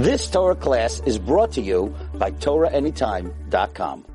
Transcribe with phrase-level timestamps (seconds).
[0.00, 4.06] This Torah class is brought to you by TorahAnytime.com.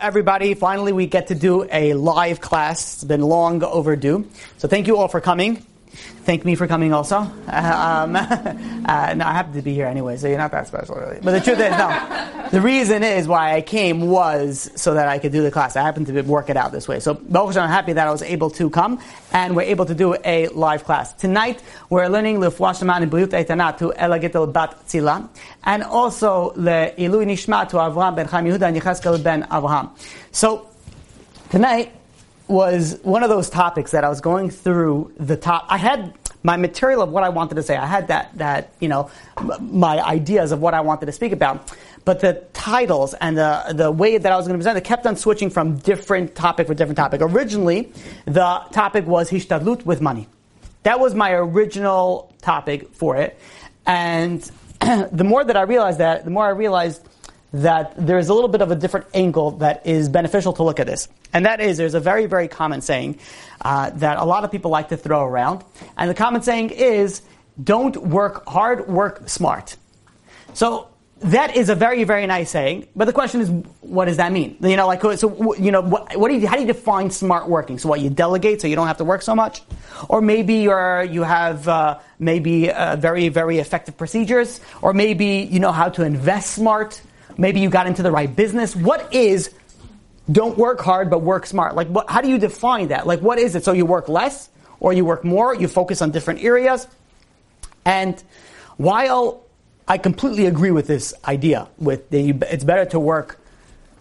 [0.00, 2.94] Everybody, finally we get to do a live class.
[2.94, 4.26] It's been long overdue.
[4.56, 5.66] So thank you all for coming.
[5.90, 7.20] Thank me for coming also.
[7.68, 11.18] Um, uh, no, I happen to be here anyway, so you're not that special really.
[11.22, 12.48] But the truth is, no.
[12.50, 15.76] The reason is why I came was so that I could do the class.
[15.76, 17.00] I happened to work it out this way.
[17.00, 19.00] So, Baruch I'm happy that I was able to come
[19.32, 21.12] and we're able to do a live class.
[21.12, 25.28] Tonight, we're learning Lefwa Shema and B'yut Eitana to Elagitel Bat Tzila
[25.64, 29.90] and also Le Ilui Nishma to Avraham ben Chaim Yehuda and Yecheskel ben Avraham.
[30.32, 30.68] So,
[31.50, 31.92] tonight,
[32.48, 35.66] was one of those topics that I was going through the top.
[35.68, 37.76] I had my material of what I wanted to say.
[37.76, 39.10] I had that, that, you know,
[39.60, 41.74] my ideas of what I wanted to speak about.
[42.04, 45.06] But the titles and the, the way that I was going to present it kept
[45.06, 47.20] on switching from different topic for different topic.
[47.20, 47.92] Originally,
[48.24, 50.26] the topic was hishtadlut with money.
[50.84, 53.38] That was my original topic for it.
[53.84, 54.40] And
[54.80, 57.06] the more that I realized that, the more I realized
[57.52, 60.86] that there's a little bit of a different angle that is beneficial to look at
[60.86, 61.08] this.
[61.32, 63.18] And that is, there's a very, very common saying
[63.60, 65.64] uh, that a lot of people like to throw around.
[65.96, 67.22] And the common saying is,
[67.62, 69.76] don't work hard, work smart.
[70.54, 70.88] So
[71.20, 72.86] that is a very, very nice saying.
[72.94, 74.56] But the question is, what does that mean?
[74.60, 77.48] You know, like, so, you know, what, what do you, how do you define smart
[77.48, 77.78] working?
[77.78, 79.62] So what, you delegate so you don't have to work so much?
[80.08, 84.60] Or maybe you're, you have, uh, maybe, uh, very, very effective procedures?
[84.80, 87.02] Or maybe you know how to invest smart?
[87.36, 88.76] Maybe you got into the right business.
[88.76, 89.52] What is
[90.30, 91.74] don't work hard but work smart?
[91.74, 93.06] Like, what, how do you define that?
[93.06, 93.64] Like, what is it?
[93.64, 95.54] So you work less or you work more?
[95.54, 96.86] You focus on different areas?
[97.84, 98.22] And
[98.76, 99.44] while
[99.86, 103.40] I completely agree with this idea, with the, it's better to work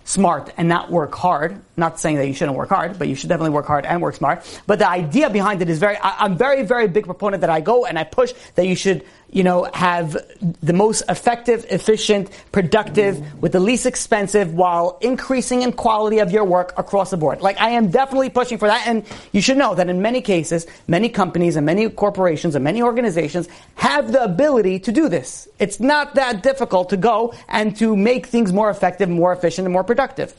[0.08, 1.62] smart and not work hard.
[1.76, 4.16] Not saying that you shouldn't work hard, but you should definitely work hard and work
[4.16, 4.62] smart.
[4.66, 7.60] But the idea behind it is very, I, am very, very big proponent that I
[7.60, 10.18] go and I push that you should you know, have
[10.62, 16.46] the most effective, efficient, productive, with the least expensive, while increasing in quality of your
[16.46, 17.42] work across the board.
[17.42, 20.66] Like I am definitely pushing for that, and you should know that in many cases,
[20.88, 25.48] many companies and many corporations and many organizations have the ability to do this.
[25.60, 29.74] It's not that difficult to go and to make things more effective, more efficient, and
[29.74, 30.34] more productive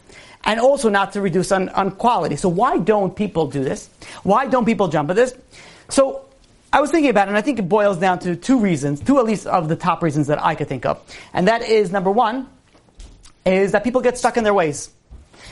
[0.44, 2.37] and also not to reduce on, on quality.
[2.37, 3.91] So why don't people do this?
[4.22, 5.34] Why don't people jump at this?
[5.88, 6.28] So
[6.70, 9.18] I was thinking about it, and I think it boils down to two reasons, two
[9.18, 11.00] at least of the top reasons that I could think of.
[11.32, 12.46] And that is number one,
[13.46, 14.90] is that people get stuck in their ways.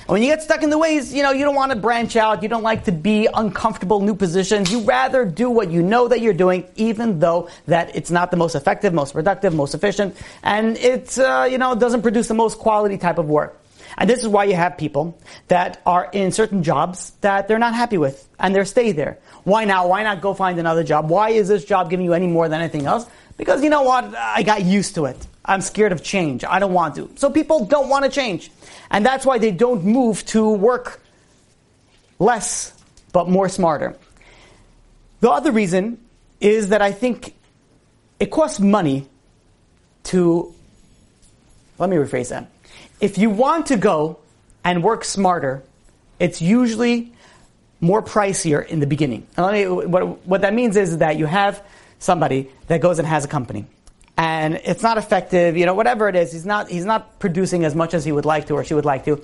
[0.01, 2.17] And when you get stuck in the ways, you know, you don't want to branch
[2.17, 4.71] out, you don't like to be uncomfortable new positions.
[4.71, 8.37] You rather do what you know that you're doing, even though that it's not the
[8.37, 12.59] most effective, most productive, most efficient, and it's, uh, you know, doesn't produce the most
[12.59, 13.59] quality type of work.
[13.99, 15.19] And this is why you have people
[15.49, 19.19] that are in certain jobs that they're not happy with and they're stay there.
[19.45, 19.89] Why now?
[19.89, 21.09] Why not go find another job?
[21.09, 23.07] Why is this job giving you any more than anything else?
[23.37, 24.15] Because you know what?
[24.15, 25.17] I got used to it.
[25.45, 26.45] I'm scared of change.
[26.45, 27.11] I don't want to.
[27.17, 28.51] So people don't want to change.
[28.91, 31.01] And that's why they don't move to work
[32.19, 32.73] less,
[33.13, 33.97] but more smarter.
[35.21, 35.99] The other reason
[36.41, 37.35] is that I think
[38.21, 39.09] it costs money
[40.05, 40.55] to,
[41.79, 42.51] let me rephrase that
[43.01, 44.19] if you want to go
[44.65, 45.63] and work smarter,
[46.19, 47.13] it's usually
[47.81, 49.27] more pricier in the beginning.
[49.37, 51.63] what, what that means is that you have
[51.99, 53.67] somebody that goes and has a company.
[54.19, 57.75] And it's not effective, you know, whatever it is, he's not, he's not producing as
[57.75, 59.23] much as he would like to or she would like to.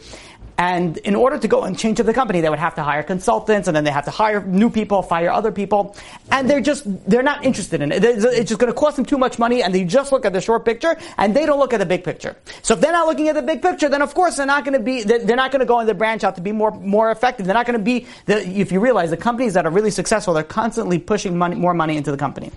[0.59, 3.03] And in order to go and change up the company, they would have to hire
[3.03, 5.97] consultants, and then they have to hire new people, fire other people,
[6.31, 8.05] and they're just they're not interested in it.
[8.05, 10.41] It's just going to cost them too much money, and they just look at the
[10.41, 12.37] short picture, and they don't look at the big picture.
[12.63, 14.75] So if they're not looking at the big picture, then of course they're not going
[14.75, 17.11] to be they're not going to go in the branch out to be more more
[17.11, 17.47] effective.
[17.47, 20.34] They're not going to be the, if you realize the companies that are really successful,
[20.34, 22.53] they're constantly pushing money, more money into the company.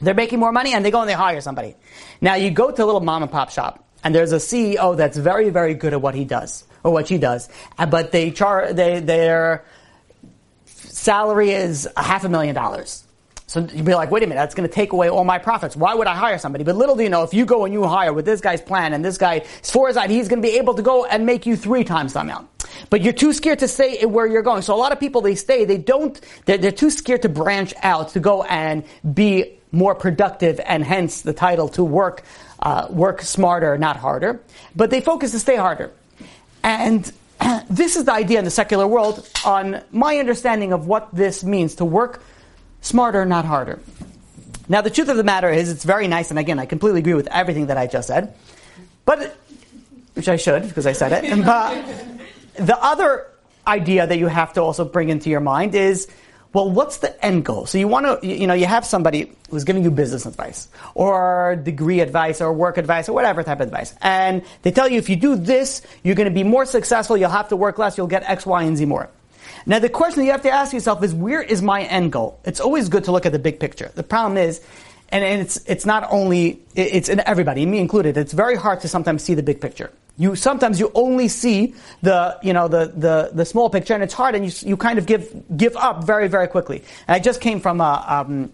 [0.00, 1.76] They're making more money, and they go and they hire somebody.
[2.20, 5.16] Now you go to a little mom and pop shop, and there's a CEO that's
[5.16, 7.48] very very good at what he does or what she does.
[7.78, 9.64] Uh, but they char they their
[10.66, 13.04] salary is a half a million dollars.
[13.50, 15.74] So you'd be like, wait a minute, that's going to take away all my profits.
[15.74, 16.62] Why would I hire somebody?
[16.62, 18.92] But little do you know, if you go and you hire with this guy's plan
[18.92, 21.26] and this guy, as far as that, he's going to be able to go and
[21.26, 22.48] make you three times the amount.
[22.90, 24.62] But you're too scared to stay where you're going.
[24.62, 27.74] So a lot of people, they stay, they don't, they're, they're too scared to branch
[27.82, 28.84] out, to go and
[29.14, 32.22] be more productive, and hence the title to work,
[32.60, 34.40] uh, work smarter, not harder.
[34.76, 35.92] But they focus to stay harder.
[36.62, 37.10] And
[37.70, 41.76] this is the idea in the secular world on my understanding of what this means
[41.76, 42.22] to work
[42.80, 43.80] smarter, not harder.
[44.68, 47.14] Now, the truth of the matter is, it's very nice, and again, I completely agree
[47.14, 48.34] with everything that I just said,
[49.04, 49.36] but
[50.14, 51.44] which I should because I said it.
[51.44, 53.26] But the other
[53.66, 56.08] idea that you have to also bring into your mind is
[56.52, 57.66] well, what's the end goal?
[57.66, 61.56] So you want to, you know, you have somebody who's giving you business advice or
[61.62, 63.94] degree advice or work advice or whatever type of advice.
[64.02, 67.30] And they tell you if you do this, you're going to be more successful, you'll
[67.30, 69.08] have to work less, you'll get X, Y, and Z more.
[69.64, 72.40] Now the question you have to ask yourself is where is my end goal?
[72.44, 73.92] It's always good to look at the big picture.
[73.94, 74.60] The problem is,
[75.10, 79.22] and it's, it's not only, it's in everybody, me included, it's very hard to sometimes
[79.22, 79.92] see the big picture.
[80.20, 84.12] You sometimes you only see the you know the, the, the small picture, and it's
[84.12, 85.24] hard, and you, you kind of give
[85.56, 86.84] give up very very quickly.
[87.08, 88.52] And I just came from a um,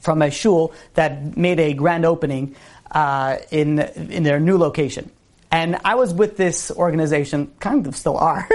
[0.00, 2.54] from a shul that made a grand opening
[2.90, 5.10] uh, in in their new location.
[5.50, 8.46] And I was with this organization, kind of still are,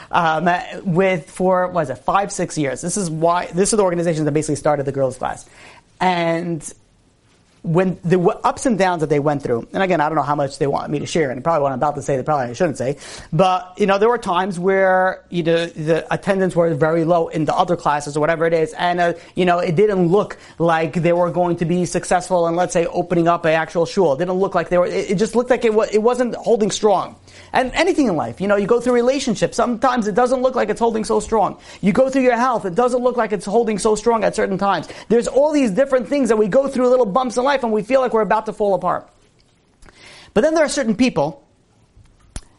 [0.10, 0.48] um,
[0.84, 2.80] with for what is it five six years.
[2.80, 5.46] This is why this is the organization that basically started the girls' class,
[6.00, 6.72] and
[7.62, 10.34] when the ups and downs that they went through, and again, I don't know how
[10.34, 12.46] much they want me to share, and probably what I'm about to say, they probably
[12.46, 12.96] I shouldn't say,
[13.32, 17.44] but you know, there were times where you know, the attendance was very low in
[17.44, 20.94] the other classes or whatever it is, and uh, you know, it didn't look like
[20.94, 24.14] they were going to be successful in, let's say, opening up an actual shul.
[24.14, 24.86] It didn't look like they were.
[24.86, 27.16] It, just looked like it, was, it wasn't holding strong.
[27.52, 29.56] And anything in life, you know, you go through relationships.
[29.56, 31.58] Sometimes it doesn't look like it's holding so strong.
[31.80, 34.58] You go through your health, it doesn't look like it's holding so strong at certain
[34.58, 34.88] times.
[35.08, 37.82] There's all these different things that we go through little bumps in life and we
[37.82, 39.08] feel like we're about to fall apart.
[40.34, 41.44] But then there are certain people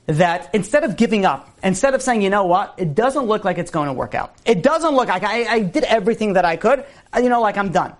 [0.06, 3.58] that instead of giving up, instead of saying, you know what, it doesn't look like
[3.58, 4.36] it's going to work out.
[4.46, 6.86] It doesn't look like I, I did everything that I could,
[7.16, 7.96] uh, you know, like I'm done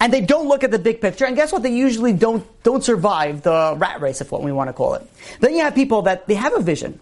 [0.00, 1.24] and they don't look at the big picture.
[1.24, 1.62] And guess what?
[1.62, 5.08] They usually don't don't survive the rat race, if what we want to call it.
[5.40, 7.00] Then you have people that they have a vision.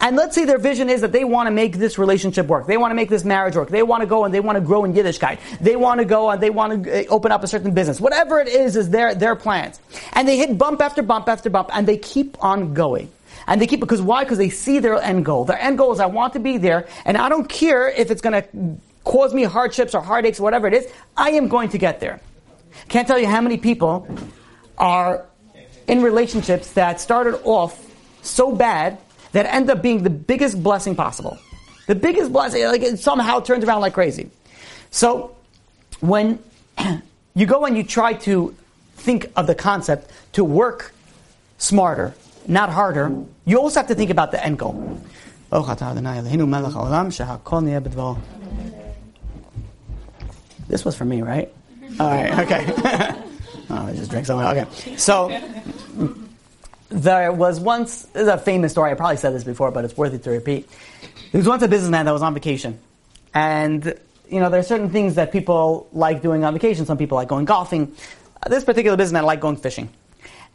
[0.00, 2.66] And let's say their vision is that they want to make this relationship work.
[2.66, 3.68] They want to make this marriage work.
[3.68, 5.38] They want to go and they want to grow in Yiddishkeit.
[5.60, 8.00] They want to go and they want to uh, open up a certain business.
[8.00, 9.80] Whatever it is, is their, their plans.
[10.12, 13.10] And they hit bump after bump after bump and they keep on going.
[13.46, 14.24] And they keep, because why?
[14.24, 15.44] Because they see their end goal.
[15.44, 18.20] Their end goal is I want to be there and I don't care if it's
[18.20, 21.78] going to cause me hardships or heartaches, or whatever it is, I am going to
[21.78, 22.20] get there.
[22.88, 24.06] Can't tell you how many people
[24.76, 25.26] are
[25.86, 27.80] in relationships that started off
[28.22, 28.98] so bad
[29.36, 31.36] that end up being the biggest blessing possible.
[31.88, 34.30] The biggest blessing, like it somehow turns around like crazy.
[34.90, 35.36] So
[36.00, 36.42] when
[37.34, 38.56] you go and you try to
[38.94, 40.94] think of the concept to work
[41.58, 42.14] smarter,
[42.48, 45.04] not harder, you also have to think about the end goal.
[50.66, 51.52] This was for me, right?
[52.00, 52.64] All right, okay.
[53.68, 54.46] oh, I just drank something.
[54.46, 54.96] Okay.
[54.96, 55.28] So,
[56.88, 60.22] there was once, a famous story, I probably said this before, but it's worth it
[60.24, 60.68] to repeat.
[61.32, 62.78] There was once a businessman that was on vacation.
[63.34, 63.84] And,
[64.30, 66.86] you know, there are certain things that people like doing on vacation.
[66.86, 67.94] Some people like going golfing.
[68.42, 69.88] Uh, this particular businessman liked going fishing.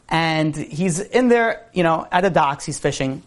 [0.09, 3.23] And he's in there, you know, at the docks, he's fishing.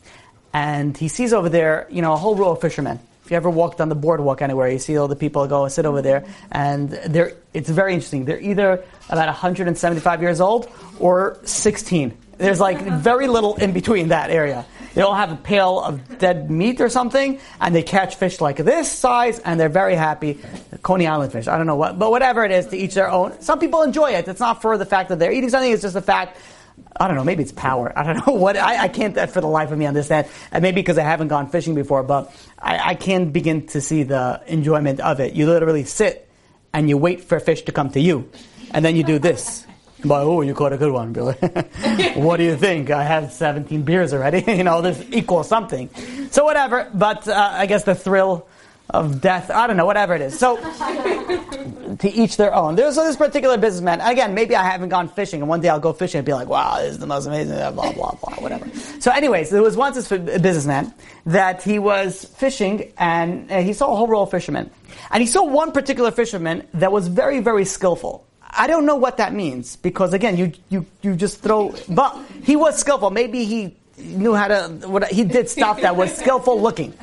[0.53, 3.01] And he sees over there, you know, a whole row of fishermen.
[3.25, 5.73] If you ever walked on the boardwalk anywhere, you see all the people go and
[5.73, 8.27] sit over there, and they're, it's very interesting.
[8.27, 10.71] They're either about 175 years old
[11.01, 12.15] or 16.
[12.39, 14.67] There's like very little in between that area.
[14.95, 18.57] They all have a pail of dead meat or something, and they catch fish like
[18.57, 20.39] this size, and they're very happy.
[20.83, 23.41] Coney Island fish, I don't know what, but whatever it is, to each their own.
[23.41, 24.29] Some people enjoy it.
[24.29, 26.39] It's not for the fact that they're eating something, it's just the fact
[26.97, 27.93] I don't know, maybe it's power.
[27.97, 30.27] I don't know what, I, I can't for the life of me understand.
[30.53, 34.03] And maybe because I haven't gone fishing before, but I, I can't begin to see
[34.03, 35.35] the enjoyment of it.
[35.35, 36.29] You literally sit
[36.73, 38.31] and you wait for fish to come to you.
[38.71, 39.67] And then you do this.
[40.05, 41.35] But, oh, you caught a good one, Billy.
[42.15, 42.91] what do you think?
[42.91, 44.45] I had 17 beers already.
[44.53, 45.89] you know, this equals something.
[46.31, 48.47] So whatever, but uh, I guess the thrill
[48.91, 49.51] of death.
[49.51, 50.39] I don't know, whatever it is.
[50.39, 50.57] So,
[51.99, 52.77] to each their own.
[52.77, 54.01] There's this particular businessman.
[54.01, 56.49] Again, maybe I haven't gone fishing, and one day I'll go fishing and be like,
[56.49, 58.69] wow, this is the most amazing, blah, blah, blah, whatever.
[59.01, 60.93] So, anyways, there was once this businessman
[61.27, 64.71] that he was fishing, and uh, he saw a whole row of fishermen.
[65.11, 68.27] And he saw one particular fisherman that was very, very skillful.
[68.57, 72.57] I don't know what that means, because again, you, you, you just throw, but he
[72.57, 73.11] was skillful.
[73.11, 76.95] Maybe he knew how to, what, he did stuff that was skillful looking.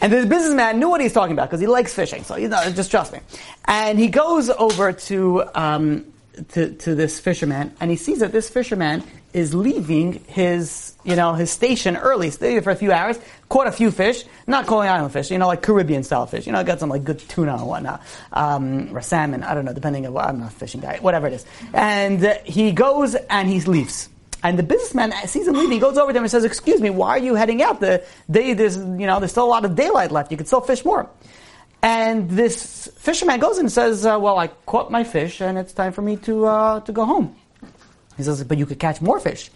[0.00, 2.22] And the businessman knew what he's talking about because he likes fishing.
[2.22, 3.18] So you know, just trust me.
[3.64, 6.12] And he goes over to, um,
[6.50, 11.34] to to this fisherman, and he sees that this fisherman is leaving his you know
[11.34, 13.18] his station early, stayed for a few hours,
[13.48, 16.46] caught a few fish, not Coney Island fish, you know, like Caribbean style fish.
[16.46, 19.42] You know, got some like good tuna and whatnot, um, or salmon.
[19.42, 21.46] I don't know, depending on what I'm not fishing guy, whatever it is.
[21.72, 24.08] And uh, he goes and he leaves.
[24.42, 25.78] And the businessman sees him leaving.
[25.80, 27.80] Goes over to him and says, "Excuse me, why are you heading out?
[27.80, 30.30] The day there's you know there's still a lot of daylight left.
[30.30, 31.08] You can still fish more."
[31.82, 35.92] And this fisherman goes and says, uh, "Well, I caught my fish, and it's time
[35.92, 37.36] for me to uh, to go home."
[38.20, 39.50] He says, "But you could catch more fish."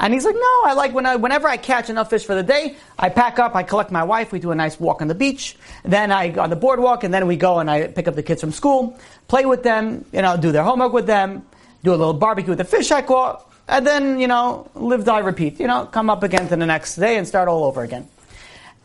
[0.00, 2.42] And he's like, no, I like when I, whenever I catch enough fish for the
[2.42, 5.14] day, I pack up, I collect my wife, we do a nice walk on the
[5.14, 8.14] beach, then I go on the boardwalk, and then we go and I pick up
[8.14, 11.44] the kids from school, play with them, you know, do their homework with them,
[11.84, 15.18] do a little barbecue with the fish I caught, and then, you know, live, die,
[15.18, 15.60] repeat.
[15.60, 18.08] You know, come up again to the next day and start all over again.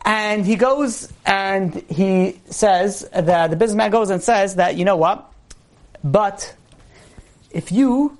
[0.04, 4.96] And he goes and he says that the businessman goes and says that, you know
[4.96, 5.32] what?
[6.04, 6.54] But
[7.50, 8.16] if you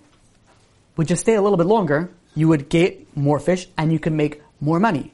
[0.97, 4.17] would just stay a little bit longer, you would get more fish and you can
[4.17, 5.13] make more money.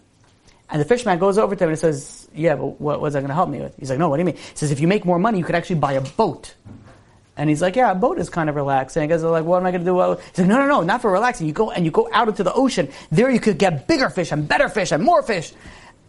[0.71, 3.29] And the fisherman goes over to him and says, Yeah, but what was that going
[3.29, 3.77] to help me with?
[3.79, 4.37] He's like, No, what do you mean?
[4.37, 6.55] He says, If you make more money, you could actually buy a boat.
[7.37, 9.07] And he's like, Yeah, a boat is kind of relaxing.
[9.09, 10.01] Guys are like, What am I going to do?
[10.31, 11.47] He's like, No, no, no, not for relaxing.
[11.47, 12.89] You go and you go out into the ocean.
[13.11, 15.53] There you could get bigger fish and better fish and more fish.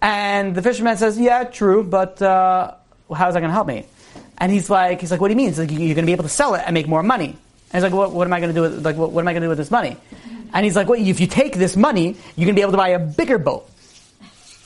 [0.02, 2.76] And the fisherman says, Yeah, true, but uh,
[3.14, 3.86] how's that going to help me?
[4.38, 5.48] And he's like, He's like, What do you mean?
[5.48, 7.36] He's like, You're going to be able to sell it and make more money.
[7.74, 9.28] And he's like, What, what am I going to do with like what, what am
[9.28, 9.98] I going to do with this money?
[10.54, 12.78] And he's like, well, if you take this money, you're going to be able to
[12.78, 13.68] buy a bigger boat.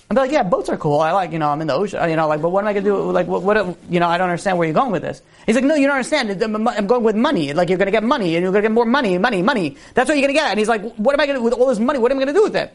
[0.10, 1.02] I'm like, yeah, boats are cool.
[1.02, 2.74] I like, you know, I'm in the ocean, you know, like, but what am I
[2.74, 3.12] going to do?
[3.12, 5.22] Like, what, what, you know, I don't understand where you're going with this.
[5.46, 6.42] He's like, no, you don't understand.
[6.42, 7.52] I'm going with money.
[7.52, 9.76] Like, you're going to get money and you're going to get more money, money, money.
[9.96, 10.50] That's what you're going to get.
[10.50, 12.00] And he's like, what am I going to do with all this money?
[12.00, 12.74] What am I going to do with it?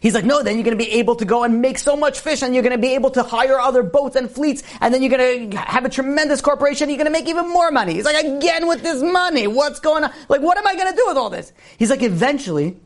[0.00, 2.20] He's like, no, then you're going to be able to go and make so much
[2.20, 5.02] fish and you're going to be able to hire other boats and fleets and then
[5.02, 6.88] you're going to have a tremendous corporation.
[6.88, 7.94] You're going to make even more money.
[7.94, 9.46] He's like, again with this money.
[9.46, 10.12] What's going on?
[10.28, 11.52] Like, what am I going to do with all this?
[11.78, 12.76] He's like, eventually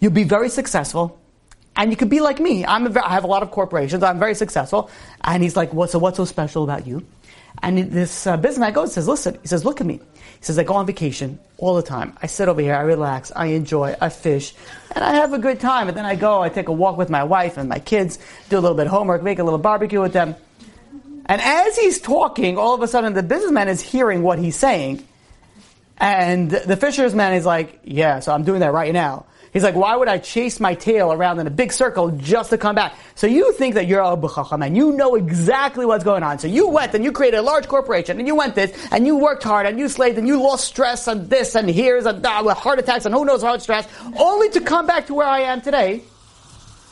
[0.00, 1.18] you'll be very successful
[1.76, 2.64] and you could be like me.
[2.64, 4.02] I'm have a lot of corporations.
[4.02, 4.90] I'm very successful.
[5.22, 7.06] And he's like, what, so what's so special about you?
[7.62, 10.00] And this uh, businessman goes and says, listen, he says, look at me.
[10.40, 12.16] He says, I go on vacation all the time.
[12.22, 14.54] I sit over here, I relax, I enjoy, I fish,
[14.90, 15.88] and I have a good time.
[15.88, 18.18] And then I go, I take a walk with my wife and my kids,
[18.48, 20.34] do a little bit of homework, make a little barbecue with them.
[21.26, 25.06] And as he's talking, all of a sudden the businessman is hearing what he's saying.
[25.98, 29.26] And the fisherman is like, yeah, so I'm doing that right now.
[29.52, 32.58] He's like, why would I chase my tail around in a big circle just to
[32.58, 32.94] come back?
[33.16, 36.38] So you think that you're Abu Chacham and you know exactly what's going on.
[36.38, 39.16] So you went and you created a large corporation and you went this and you
[39.16, 42.32] worked hard and you slaved and you lost stress and this and here's and that
[42.32, 45.14] ah, with heart attacks and who knows how much stress, only to come back to
[45.14, 46.02] where I am today.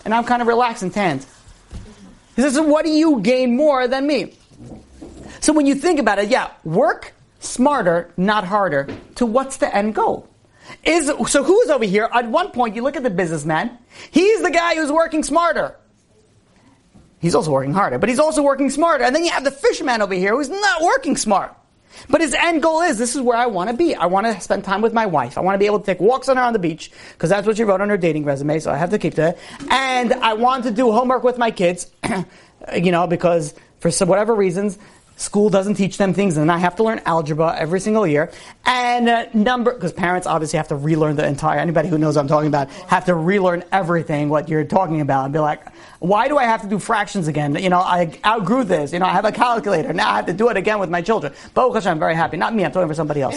[0.05, 1.25] And I'm kind of relaxed and tanned.
[2.35, 4.35] He says, so what do you gain more than me?
[5.41, 9.95] So when you think about it, yeah, work smarter, not harder, to what's the end
[9.95, 10.29] goal?
[10.85, 12.09] Is, so who's over here?
[12.13, 13.79] At one point, you look at the businessman.
[14.11, 15.77] He's the guy who's working smarter.
[17.21, 19.05] He's also working harder, but he's also working smarter.
[19.05, 21.55] And then you have the fisherman over here who's not working smart.
[22.09, 23.95] But his end goal is this is where I want to be.
[23.95, 25.37] I want to spend time with my wife.
[25.37, 27.47] I want to be able to take walks on her on the beach because that's
[27.47, 28.61] what she wrote on her dating resume.
[28.61, 29.39] So I have to keep that.
[29.69, 31.91] And I want to do homework with my kids,
[32.77, 34.79] you know, because for some, whatever reasons,
[35.19, 38.31] School doesn't teach them things, and I have to learn algebra every single year.
[38.65, 41.59] And uh, number, because parents obviously have to relearn the entire.
[41.59, 45.25] Anybody who knows what I'm talking about have to relearn everything what you're talking about,
[45.25, 45.61] and be like,
[45.99, 47.57] why do I have to do fractions again?
[47.57, 48.93] You know, I outgrew this.
[48.93, 50.09] You know, I have a calculator now.
[50.09, 51.33] I have to do it again with my children.
[51.53, 52.37] But Hashem, I'm very happy.
[52.37, 52.65] Not me.
[52.65, 53.37] I'm talking for somebody else.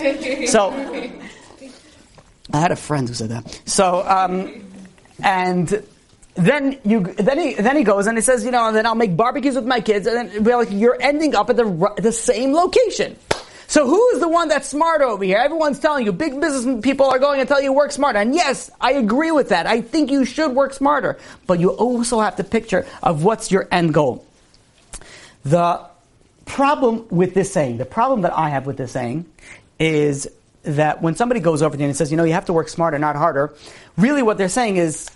[0.51, 0.69] So,
[2.53, 3.61] I had a friend who said that.
[3.65, 4.67] So, um,
[5.23, 5.83] and
[6.35, 8.95] then you then he then he goes and he says, you know, and then I'll
[8.95, 12.11] make barbecues with my kids, and then we're like, you're ending up at the the
[12.11, 13.17] same location.
[13.67, 15.37] So who is the one that's smart over here?
[15.37, 18.19] Everyone's telling you, big business people are going to tell you work smarter.
[18.19, 19.65] And yes, I agree with that.
[19.65, 21.17] I think you should work smarter.
[21.47, 24.25] But you also have to picture of what's your end goal.
[25.45, 25.85] The
[26.43, 29.25] problem with this saying, the problem that I have with this saying
[29.79, 30.29] is
[30.63, 32.67] that when somebody goes over to you and says, you know, you have to work
[32.67, 33.53] smarter, not harder,
[33.97, 35.09] really what they're saying is,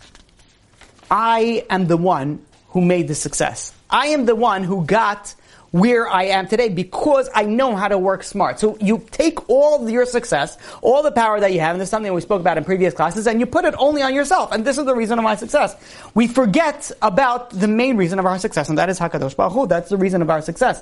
[1.10, 3.74] I am the one who made the success.
[3.90, 5.34] I am the one who got
[5.72, 8.62] where I am today because I know how to work smart.
[8.62, 11.92] So you take all your success, all the power that you have, and this is
[11.92, 14.54] something we spoke about in previous classes, and you put it only on yourself.
[14.54, 15.76] And this is the reason of my success.
[16.14, 19.68] We forget about the main reason of our success, and that is Hakadosh Baruch Hu.
[19.68, 20.82] That's the reason of our success.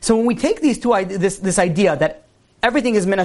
[0.00, 2.24] So when we take these two, this, this idea that
[2.64, 3.24] everything is min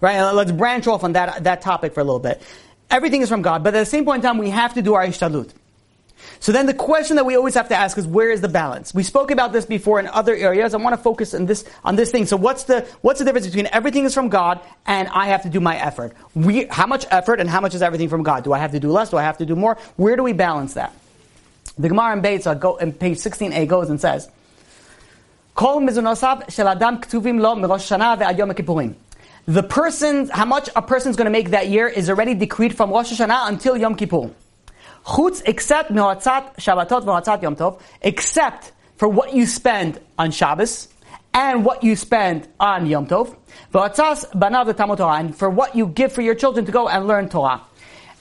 [0.00, 0.32] right?
[0.32, 2.42] Let's branch off on that, that topic for a little bit.
[2.90, 4.94] Everything is from God, but at the same point in time, we have to do
[4.94, 5.50] our ishtadlut.
[6.40, 8.94] So then the question that we always have to ask is where is the balance?
[8.94, 10.74] We spoke about this before in other areas.
[10.74, 12.26] I want to focus on this on this thing.
[12.26, 15.48] So what's the what's the difference between everything is from God and I have to
[15.48, 16.12] do my effort?
[16.34, 18.44] We how much effort and how much is everything from God?
[18.44, 19.10] Do I have to do less?
[19.10, 19.76] Do I have to do more?
[19.96, 20.94] Where do we balance that?
[21.78, 24.28] The Gemara in Beitza uh, go in page 16a goes and says,
[25.54, 28.94] Kol mizunosav shel adam ktuvim lo mirosh ve'ad yom kippurim
[29.48, 32.76] the person, how much a person is going to make that year is already decreed
[32.76, 34.30] from Rosh Hashanah until Yom Kippur.
[35.06, 40.88] Chutz except Noatzat Shabbatot Noatzat Yom Tov, except for what you spend on Shabbos
[41.32, 43.34] and what you spend on Yom Tov.
[43.72, 47.30] V'atzas banav Torah, and for what you give for your children to go and learn
[47.30, 47.62] Torah.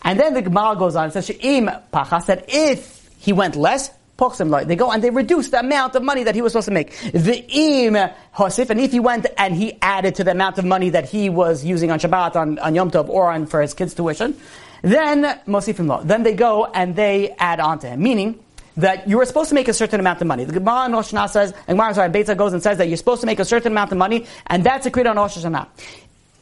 [0.03, 3.91] And then the Gemara goes on and says, She'im pachas, that if he went less,
[4.17, 6.91] they go and they reduce the amount of money that he was supposed to make.
[7.13, 7.93] The im
[8.35, 11.29] hosif, and if he went and he added to the amount of money that he
[11.29, 14.35] was using on Shabbat, on, on Yom Tov, or on for his kids' tuition,
[14.81, 16.01] then mosifim lo.
[16.03, 18.01] Then they go and they add on to him.
[18.01, 18.39] Meaning
[18.77, 20.45] that you were supposed to make a certain amount of money.
[20.45, 23.21] The Gemara in Rosh says, and Gemara sorry, Beitzah goes and says that you're supposed
[23.21, 25.37] to make a certain amount of money, and that's agreed on Rosh.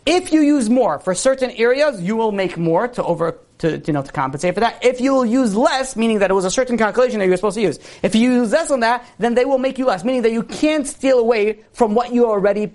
[0.06, 3.94] If you use more for certain areas, you will make more to over to you
[3.94, 4.84] know to compensate for that.
[4.84, 7.38] If you will use less, meaning that it was a certain calculation that you were
[7.38, 7.80] supposed to use.
[8.04, 10.44] If you use less on that, then they will make you less, meaning that you
[10.44, 12.74] can't steal away from what you already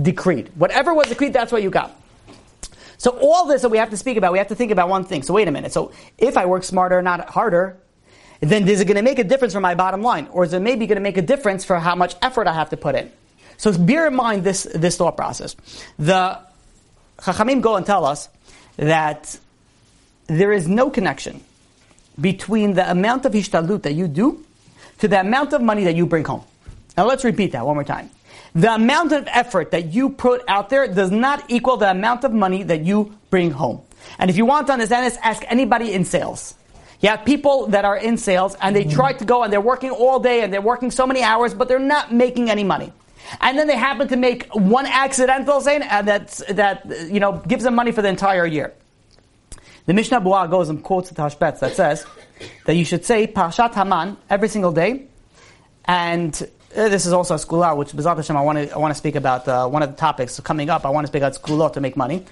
[0.00, 0.50] decreed.
[0.54, 1.98] Whatever was decreed, that's what you got.
[2.98, 5.04] So all this that we have to speak about, we have to think about one
[5.04, 5.22] thing.
[5.22, 5.72] So wait a minute.
[5.72, 7.76] So if I work smarter, not harder,
[8.40, 10.60] then is it going to make a difference for my bottom line, or is it
[10.60, 13.10] maybe going to make a difference for how much effort I have to put in?
[13.56, 15.56] So bear in mind this this thought process.
[15.98, 16.40] The
[17.18, 18.28] Chachamim go and tell us
[18.76, 19.38] that
[20.38, 21.42] there is no connection
[22.20, 24.44] between the amount of ishtalut that you do
[24.98, 26.44] to the amount of money that you bring home.
[26.96, 28.10] Now let's repeat that one more time.
[28.54, 32.32] The amount of effort that you put out there does not equal the amount of
[32.32, 33.80] money that you bring home.
[34.18, 36.54] And if you want to understand this, ask anybody in sales.
[37.00, 39.90] You have people that are in sales and they try to go and they're working
[39.90, 42.92] all day and they're working so many hours, but they're not making any money
[43.40, 47.64] and then they happen to make one accidental saying, and that that you know gives
[47.64, 48.72] them money for the entire year.
[49.84, 52.06] The Mishnah Berurah goes and quotes the Tashbetz that says
[52.66, 55.06] that you should say Parshat Haman every single day,
[55.84, 56.32] and
[56.76, 58.98] uh, this is also a segula, which B'ezrat Hashem I want to I want to
[58.98, 60.86] speak about uh, one of the topics coming up.
[60.86, 62.24] I want to speak about segulot to make money.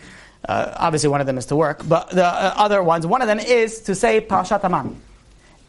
[0.48, 3.26] Uh, obviously, one of them is to work, but the uh, other ones, one of
[3.26, 5.00] them is to say Parshat Haman,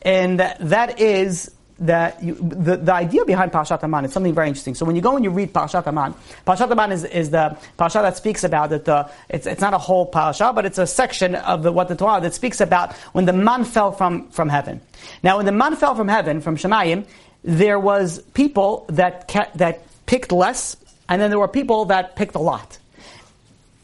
[0.04, 1.50] and that is
[1.82, 4.76] that you, the, the idea behind Parshat Haman is something very interesting.
[4.76, 6.14] So when you go and you read Parshat Haman,
[6.46, 9.80] Parshat Haman is, is the Parsha that speaks about that the, it's, it's not a
[9.80, 13.26] whole Parsha, but it's a section of the, what the Torah that speaks about when
[13.26, 14.80] the man fell from, from heaven.
[15.24, 17.06] Now when the man fell from heaven, from Shemayim,
[17.44, 20.78] there was people that, that picked less,
[21.10, 22.78] and then there were people that picked a lot.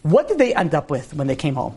[0.03, 1.75] What did they end up with when they came home?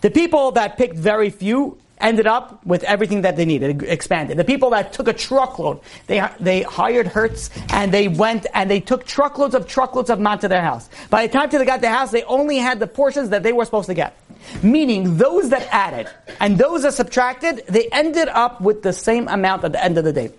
[0.00, 4.36] The people that picked very few ended up with everything that they needed, expanded.
[4.36, 8.80] The people that took a truckload, they, they hired Hertz and they went and they
[8.80, 10.88] took truckloads of truckloads of man to their house.
[11.10, 13.52] By the time they got to the house, they only had the portions that they
[13.52, 14.16] were supposed to get.
[14.62, 16.08] Meaning those that added
[16.40, 20.04] and those that subtracted, they ended up with the same amount at the end of
[20.04, 20.30] the day.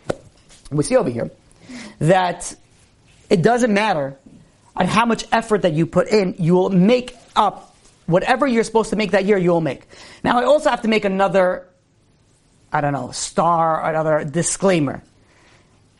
[0.71, 1.31] We see over here
[1.99, 2.55] that
[3.29, 4.17] it doesn't matter
[4.75, 7.68] on how much effort that you put in, you will make up
[8.09, 9.83] whatever you're supposed to make that year, you'll make.
[10.23, 11.69] Now, I also have to make another,
[12.73, 15.03] I don't know, star, another disclaimer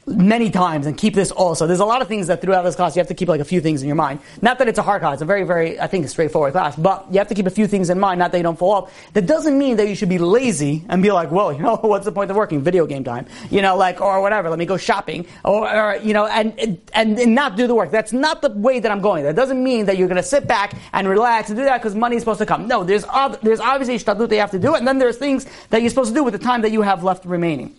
[0.09, 1.67] many times and keep this also.
[1.67, 3.45] There's a lot of things that throughout this class you have to keep like a
[3.45, 4.19] few things in your mind.
[4.41, 7.05] Not that it's a hard class, it's a very, very, I think, straightforward class, but
[7.11, 9.13] you have to keep a few things in mind, not that you don't fall off.
[9.13, 12.05] That doesn't mean that you should be lazy and be like, well, you know, what's
[12.05, 12.61] the point of working?
[12.61, 13.27] Video game time.
[13.49, 17.19] You know, like, or whatever, let me go shopping, or, or you know, and, and,
[17.19, 17.91] and not do the work.
[17.91, 19.23] That's not the way that I'm going.
[19.23, 21.95] That doesn't mean that you're going to sit back and relax and do that because
[21.95, 22.67] money is supposed to come.
[22.67, 23.05] No, there's,
[23.41, 25.89] there's obviously shtadut that you have to do, it, and then there's things that you're
[25.89, 27.75] supposed to do with the time that you have left remaining.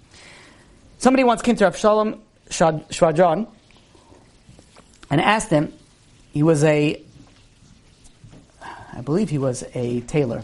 [1.00, 3.46] Somebody once came to Rav Shalom Shvadron
[5.08, 5.72] and asked him,
[6.30, 7.00] he was a,
[8.92, 10.42] I believe he was a tailor.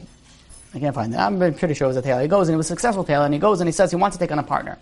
[0.75, 1.21] I can't find that.
[1.21, 2.23] I'm pretty sure he was a tailor.
[2.23, 3.97] He goes and he was a successful tailor, and he goes and he says he
[3.97, 4.79] wants to take on a partner.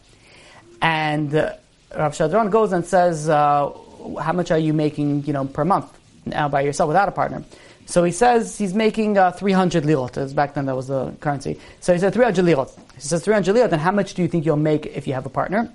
[0.81, 1.55] And uh,
[1.99, 3.73] Rav Shvadron goes and says, uh,
[4.21, 5.87] "How much are you making, you know, per month
[6.25, 7.43] now by yourself without a partner?"
[7.87, 10.35] So he says he's making uh, 300 lirot.
[10.35, 11.59] Back then that was the currency.
[11.81, 12.71] So he said 300 lirot.
[12.95, 13.73] He says 300 lirot.
[13.73, 15.71] And how much do you think you'll make if you have a partner?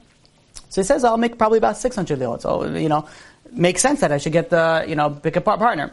[0.70, 2.42] So he says, I'll make probably about 600 lirot.
[2.42, 3.08] So, you know,
[3.52, 5.92] makes sense that I should get the, you know, pick a partner.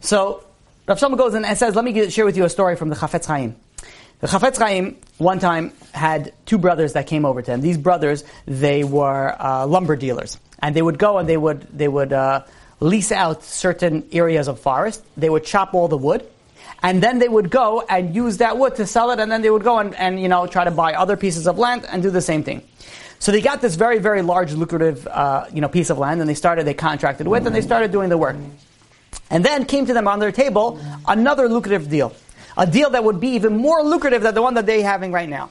[0.00, 0.44] So
[0.86, 3.26] Rav Shlomo goes and says, let me share with you a story from the Chafetz
[3.26, 3.56] Chaim.
[4.20, 7.60] The Chafetz Chaim one time had two brothers that came over to him.
[7.60, 11.88] These brothers, they were uh, lumber dealers, and they would go and they would they
[11.88, 12.44] would uh,
[12.80, 15.04] lease out certain areas of forest.
[15.16, 16.26] They would chop all the wood,
[16.82, 19.50] and then they would go and use that wood to sell it, and then they
[19.50, 22.10] would go and, and you know try to buy other pieces of land and do
[22.10, 22.62] the same thing.
[23.18, 26.28] So they got this very, very large, lucrative, uh, you know, piece of land, and
[26.28, 28.36] they started, they contracted with, and they started doing the work.
[29.30, 32.14] And then came to them on their table another lucrative deal,
[32.56, 35.28] a deal that would be even more lucrative than the one that they're having right
[35.28, 35.50] now.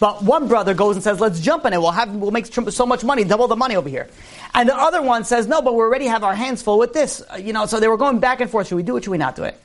[0.00, 1.80] But one brother goes and says, "Let's jump in it.
[1.80, 4.08] We'll have, we'll make so much money, double the money over here."
[4.52, 7.22] And the other one says, "No, but we already have our hands full with this."
[7.32, 8.68] Uh, you know, so they were going back and forth.
[8.68, 9.04] Should we do it?
[9.04, 9.60] Should we not do it?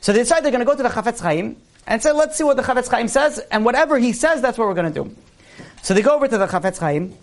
[0.00, 2.44] So they decide they're going to go to the Chafetz Chaim and say, "Let's see
[2.44, 5.16] what the Chafetz Chaim says, and whatever he says, that's what we're going to do."
[5.82, 7.16] So they go over to the Chafetz Chaim,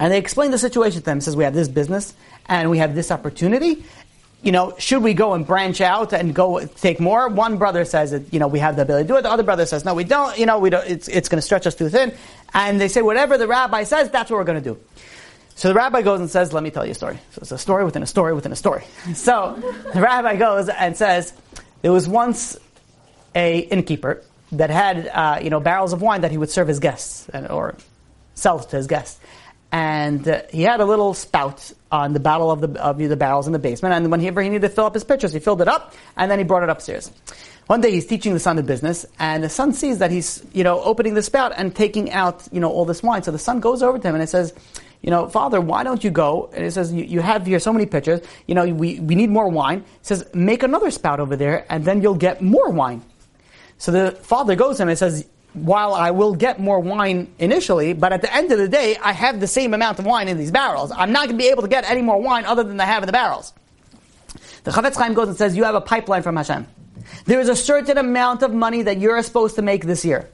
[0.00, 1.20] and they explain the situation to them.
[1.20, 2.14] Says we have this business
[2.48, 3.84] and we have this opportunity.
[4.46, 7.28] You know, should we go and branch out and go take more?
[7.28, 9.22] One brother says that, you know, we have the ability to do it.
[9.22, 11.42] The other brother says, no, we don't, you know, we don't, it's, it's going to
[11.42, 12.14] stretch us too thin.
[12.54, 14.78] And they say, whatever the rabbi says, that's what we're going to do.
[15.56, 17.18] So the rabbi goes and says, let me tell you a story.
[17.32, 18.84] So it's a story within a story within a story.
[19.14, 19.60] So
[19.92, 21.32] the rabbi goes and says,
[21.82, 22.56] there was once
[23.34, 26.78] a innkeeper that had, uh, you know, barrels of wine that he would serve his
[26.78, 27.74] guests and, or
[28.36, 29.18] sell to his guests
[29.72, 33.46] and uh, he had a little spout on the battle of the of the barrels
[33.46, 33.94] in the basement.
[33.94, 36.38] And whenever he needed to fill up his pitchers, he filled it up, and then
[36.38, 37.10] he brought it upstairs.
[37.66, 40.64] One day he's teaching the son the business, and the son sees that he's you
[40.64, 43.22] know opening the spout and taking out you know all this wine.
[43.22, 44.54] So the son goes over to him and it says.
[45.02, 46.50] You know, father, why don't you go?
[46.52, 48.22] And he says, you, you have here so many pitchers.
[48.46, 49.80] You know, we, we need more wine.
[49.80, 53.02] He says, make another spout over there, and then you'll get more wine.
[53.78, 57.92] So the father goes to him and says, while I will get more wine initially,
[57.92, 60.38] but at the end of the day, I have the same amount of wine in
[60.38, 60.92] these barrels.
[60.92, 63.02] I'm not going to be able to get any more wine other than I have
[63.02, 63.52] in the barrels.
[64.64, 66.66] The Chafetz Chaim goes and says, you have a pipeline from Hashem.
[67.24, 70.28] There is a certain amount of money that you're supposed to make this year.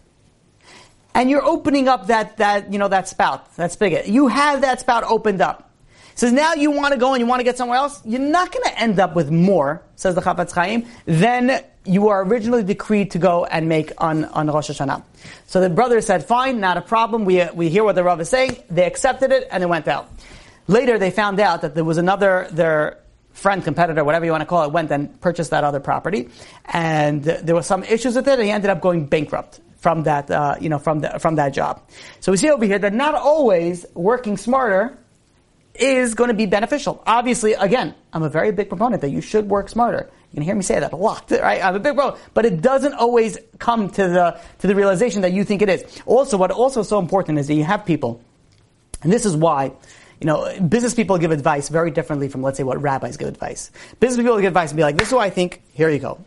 [1.14, 4.08] And you're opening up that, that, you know, that spout, that spigot.
[4.08, 5.70] You have that spout opened up.
[6.14, 8.00] Says now you want to go and you want to get somewhere else.
[8.04, 12.24] You're not going to end up with more, says the Chafetz Chaim, than you were
[12.24, 15.02] originally decreed to go and make on, on Rosh Hashanah.
[15.46, 17.24] So the brothers said, fine, not a problem.
[17.24, 18.62] We, we hear what the Rav is saying.
[18.70, 20.10] They accepted it and they went out.
[20.68, 22.98] Later they found out that there was another, their
[23.32, 26.28] friend, competitor, whatever you want to call it, went and purchased that other property.
[26.66, 30.30] And there were some issues with it and he ended up going bankrupt from that,
[30.30, 31.82] uh, you know, from, the, from that job.
[32.20, 34.96] So we see over here that not always working smarter
[35.74, 37.02] is going to be beneficial.
[37.06, 40.10] Obviously, again, I'm a very big proponent that you should work smarter.
[40.32, 41.62] You can hear me say that a lot, right?
[41.62, 45.32] I'm a big proponent, but it doesn't always come to the to the realization that
[45.32, 46.02] you think it is.
[46.06, 48.20] Also, what also so important is that you have people,
[49.02, 49.72] and this is why.
[50.20, 53.72] You know, business people give advice very differently from, let's say, what rabbis give advice.
[53.98, 56.24] Business people give advice and be like, this is what I think, here you go.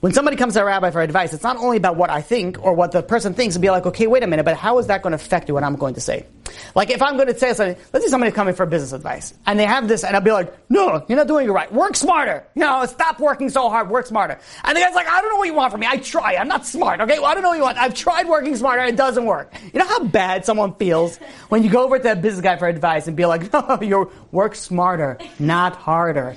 [0.00, 2.64] When somebody comes to a rabbi for advice, it's not only about what I think
[2.64, 4.86] or what the person thinks, and be like, okay, wait a minute, but how is
[4.86, 6.24] that going to affect what I'm going to say?
[6.76, 9.58] Like if I'm going to say something, let's say somebody's coming for business advice, and
[9.58, 11.72] they have this, and I'll be like, no, you're not doing it right.
[11.72, 12.46] Work smarter.
[12.54, 13.90] You know, stop working so hard.
[13.90, 14.38] Work smarter.
[14.62, 15.88] And the guy's like, I don't know what you want from me.
[15.90, 16.36] I try.
[16.36, 17.00] I'm not smart.
[17.00, 17.76] Okay, well, I don't know what you want.
[17.76, 18.84] I've tried working smarter.
[18.84, 19.52] It doesn't work.
[19.72, 21.16] You know how bad someone feels
[21.48, 24.08] when you go over to that business guy for advice and be like, no, you're
[24.30, 26.36] work smarter, not harder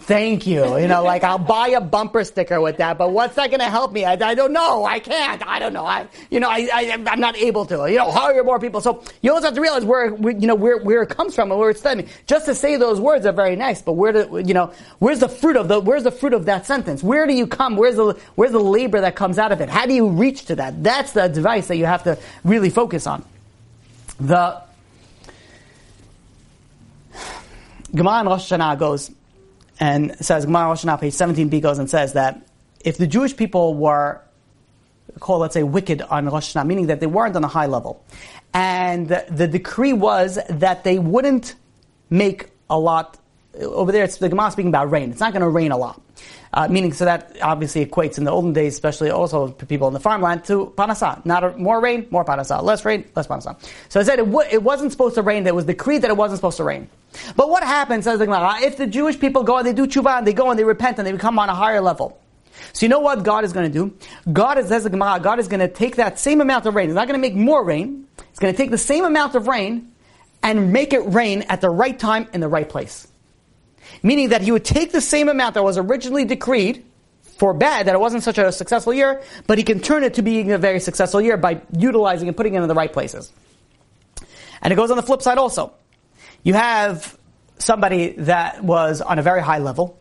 [0.00, 0.78] thank you.
[0.78, 3.70] You know, like I'll buy a bumper sticker with that, but what's that going to
[3.70, 4.04] help me?
[4.04, 4.84] I, I, don't know.
[4.84, 5.46] I can't.
[5.46, 5.84] I don't know.
[5.84, 7.90] I, you know, I, I, am not able to.
[7.90, 8.80] You know, hire more people.
[8.80, 11.60] So you always have to realize where, you know, where, where it comes from and
[11.60, 12.08] where it's stemming.
[12.26, 15.28] Just to say those words are very nice, but where do, you know, where's the
[15.28, 17.02] fruit of the, where's the fruit of that sentence?
[17.02, 17.76] Where do you come?
[17.76, 19.68] Where's the, where's the labor that comes out of it?
[19.68, 20.82] How do you reach to that?
[20.82, 23.24] That's the advice that you have to really focus on.
[24.18, 24.60] The,
[27.94, 29.10] Gemara in Rosh Hashanah goes,
[29.80, 32.46] and says Gemara Rosh Hashanah, page 17b goes and says that
[32.84, 34.20] if the Jewish people were
[35.18, 38.04] called, let's say, wicked on Rosh Hashanah, meaning that they weren't on a high level,
[38.52, 41.54] and the, the decree was that they wouldn't
[42.10, 43.18] make a lot.
[43.58, 45.10] Over there, it's the Gemara speaking about rain.
[45.10, 46.00] It's not going to rain a lot.
[46.52, 50.00] Uh, meaning, so that obviously equates in the olden days, especially also people in the
[50.00, 51.24] farmland, to parnasa.
[51.24, 52.60] Not a, more rain, more parnasa.
[52.60, 53.56] Less rain, less parnasa.
[53.88, 55.44] So I said it, w- it wasn't supposed to rain.
[55.44, 56.88] There was decreed that it wasn't supposed to rain.
[57.36, 60.18] But what happens, says the Gemara, if the Jewish people go and they do tshuva
[60.18, 62.20] and they go and they repent and they become on a higher level?
[62.72, 63.96] So you know what God is going to do?
[64.32, 66.88] God is, says the Gemara, God is going to take that same amount of rain.
[66.88, 68.06] He's not going to make more rain.
[68.28, 69.92] He's going to take the same amount of rain
[70.42, 73.06] and make it rain at the right time in the right place.
[74.02, 76.84] Meaning that he would take the same amount that was originally decreed
[77.38, 80.22] for bad, that it wasn't such a successful year, but he can turn it to
[80.22, 83.32] being a very successful year by utilizing and putting it in the right places.
[84.62, 85.72] And it goes on the flip side also.
[86.42, 87.18] You have
[87.58, 89.98] somebody that was on a very high level.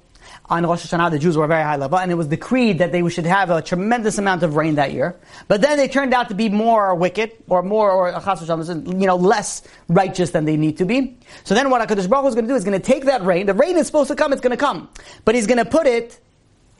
[0.49, 3.07] On Rosh Hashanah, the Jews were very high level, and it was decreed that they
[3.09, 5.15] should have a tremendous amount of rain that year.
[5.47, 9.61] But then they turned out to be more wicked, or more, or you know, less
[9.87, 11.17] righteous than they need to be.
[11.43, 13.23] So then what Hakadosh Baruch Hu is going to do is going to take that
[13.23, 13.45] rain.
[13.45, 14.89] The rain is supposed to come; it's going to come,
[15.23, 16.19] but he's going to put it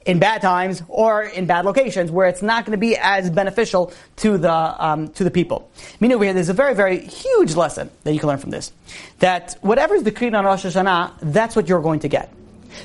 [0.05, 3.93] in bad times or in bad locations where it's not going to be as beneficial
[4.15, 5.69] to the um, to the people.
[5.99, 8.71] Meaning here, there's a very very huge lesson that you can learn from this.
[9.19, 12.34] That whatever is decreed on Rosh Hashanah, that's what you're going to get.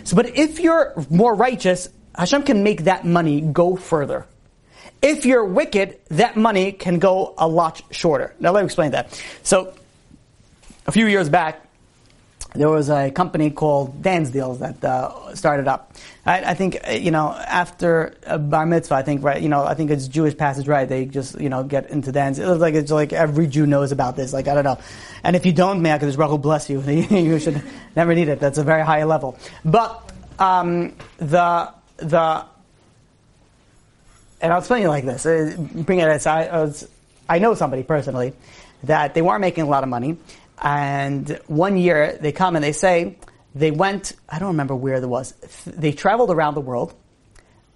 [0.05, 4.27] So, but if you're more righteous, Hashem can make that money go further.
[5.03, 8.35] If you're wicked, that money can go a lot shorter.
[8.40, 9.20] Now let me explain that.
[9.42, 9.75] So,
[10.87, 11.63] a few years back,
[12.55, 15.93] there was a company called Dan's Deals that uh, started up.
[16.25, 19.75] I, I, think uh, you know after bar mitzvah, I think right, you know, I
[19.75, 20.88] think it's Jewish passage right.
[20.88, 22.38] They just you know get into Dan's.
[22.38, 24.33] It looks like it's like every Jew knows about this.
[24.33, 24.79] Like I don't know,
[25.25, 26.81] and if you don't, may Hakadosh Baruch bless you.
[26.81, 27.61] you should
[27.97, 28.38] never need it.
[28.38, 29.37] That's a very high level.
[29.64, 32.45] But um, the the
[34.40, 35.27] and I'll explain it like this.
[35.27, 36.71] Uh, Bring it as I,
[37.29, 38.35] I know somebody personally
[38.85, 40.19] that they weren't making a lot of money,
[40.62, 43.17] and one year they come and they say
[43.55, 44.12] they went.
[44.29, 45.33] I don't remember where it was.
[45.67, 46.95] They traveled around the world.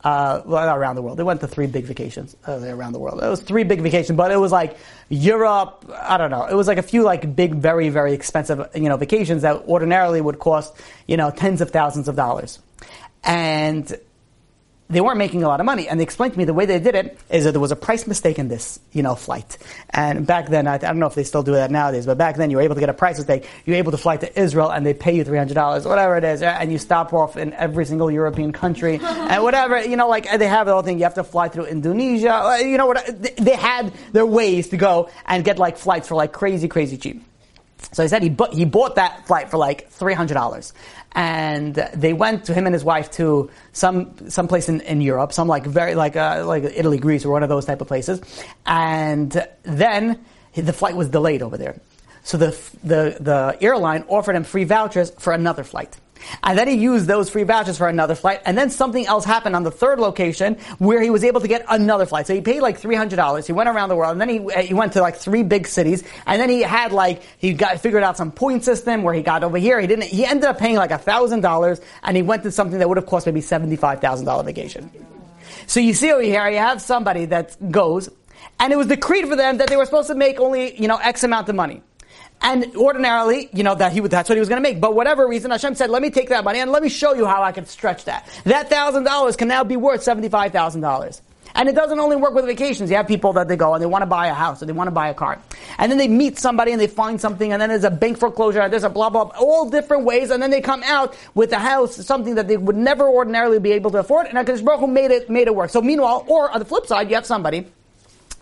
[0.03, 1.19] Uh, well, not around the world.
[1.19, 3.21] They went to three big vacations uh, around the world.
[3.21, 4.77] It was three big vacations, but it was like
[5.09, 5.93] Europe.
[5.93, 6.45] I don't know.
[6.45, 10.21] It was like a few like big, very, very expensive, you know, vacations that ordinarily
[10.21, 10.73] would cost,
[11.09, 12.61] you know, tens of thousands of dollars.
[13.25, 13.99] And
[14.91, 15.89] they weren't making a lot of money.
[15.89, 17.77] And they explained to me the way they did it is that there was a
[17.77, 19.59] price mistake in this, you know, flight.
[19.91, 22.37] And back then, I, I don't know if they still do that nowadays, but back
[22.37, 23.47] then you were able to get a price mistake.
[23.67, 26.43] You were able to fly to Israel and they pay you $300, whatever it is,
[26.43, 30.49] and you stop off in every single European country and whatever, you know, like they
[30.49, 30.99] have the whole thing.
[30.99, 33.05] You have to fly through Indonesia, uh, you know what,
[33.37, 37.28] they had their ways to go and get like flights for like crazy, crazy cheap.
[37.93, 40.73] So he said he, bu- he bought that flight for like $300
[41.13, 45.33] and they went to him and his wife to some some place in, in Europe,
[45.33, 48.21] some like very like uh, like Italy, Greece, or one of those type of places.
[48.67, 51.81] And then the flight was delayed over there,
[52.23, 52.51] so the
[52.85, 55.97] the the airline offered him free vouchers for another flight.
[56.43, 58.41] And then he used those free vouchers for another flight.
[58.45, 61.65] And then something else happened on the third location where he was able to get
[61.69, 62.27] another flight.
[62.27, 63.47] So he paid like $300.
[63.47, 65.67] He went around the world and then he, uh, he went to like three big
[65.67, 66.05] cities.
[66.27, 69.45] And then he had like, he got, figured out some point system where he got
[69.45, 69.81] over here.
[69.81, 72.99] He didn't, he ended up paying like $1,000 and he went to something that would
[72.99, 74.91] have cost maybe $75,000 vacation.
[75.67, 78.09] So you see over here, you have somebody that goes
[78.61, 80.97] and it was decreed for them that they were supposed to make only, you know,
[80.97, 81.83] X amount of money.
[82.41, 84.81] And ordinarily, you know, that he would, that's what he was going to make.
[84.81, 87.27] But whatever reason, Hashem said, let me take that money and let me show you
[87.27, 88.29] how I can stretch that.
[88.45, 91.21] That thousand dollars can now be worth seventy-five thousand dollars.
[91.55, 92.91] And it doesn't only work with vacations.
[92.91, 94.73] You have people that they go and they want to buy a house or they
[94.73, 95.41] want to buy a car.
[95.79, 98.61] And then they meet somebody and they find something and then there's a bank foreclosure
[98.61, 100.31] and there's a blah, blah, blah, all different ways.
[100.31, 103.73] And then they come out with a house, something that they would never ordinarily be
[103.73, 104.27] able to afford.
[104.27, 105.71] And HaKadosh Baruch Hu made it, made it work.
[105.71, 107.67] So meanwhile, or on the flip side, you have somebody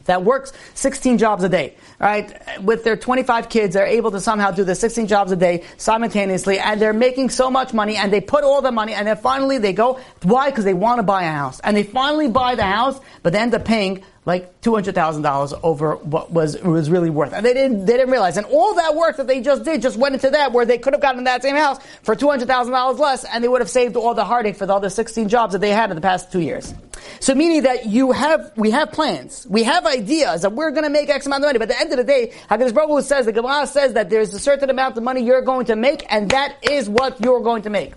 [0.07, 2.37] that works 16 jobs a day, right?
[2.63, 6.59] With their 25 kids, they're able to somehow do the 16 jobs a day simultaneously,
[6.59, 9.59] and they're making so much money, and they put all the money, and then finally
[9.59, 10.51] they go, why?
[10.51, 11.61] Because they want to buy a house.
[11.61, 15.23] And they finally buy the house, but they end up paying like two hundred thousand
[15.23, 18.37] dollars over what was was really worth, and they didn't they didn't realize.
[18.37, 20.93] And all that work that they just did just went into that, where they could
[20.93, 23.71] have gotten that same house for two hundred thousand dollars less, and they would have
[23.71, 26.33] saved all the heartache for the other sixteen jobs that they had in the past
[26.33, 26.75] two years.
[27.21, 30.91] So meaning that you have we have plans, we have ideas that we're going to
[30.91, 33.27] make X amount of money, but at the end of the day, Hakadosh Baruch says
[33.27, 36.29] the Gemara says that there's a certain amount of money you're going to make, and
[36.31, 37.93] that is what you're going to make.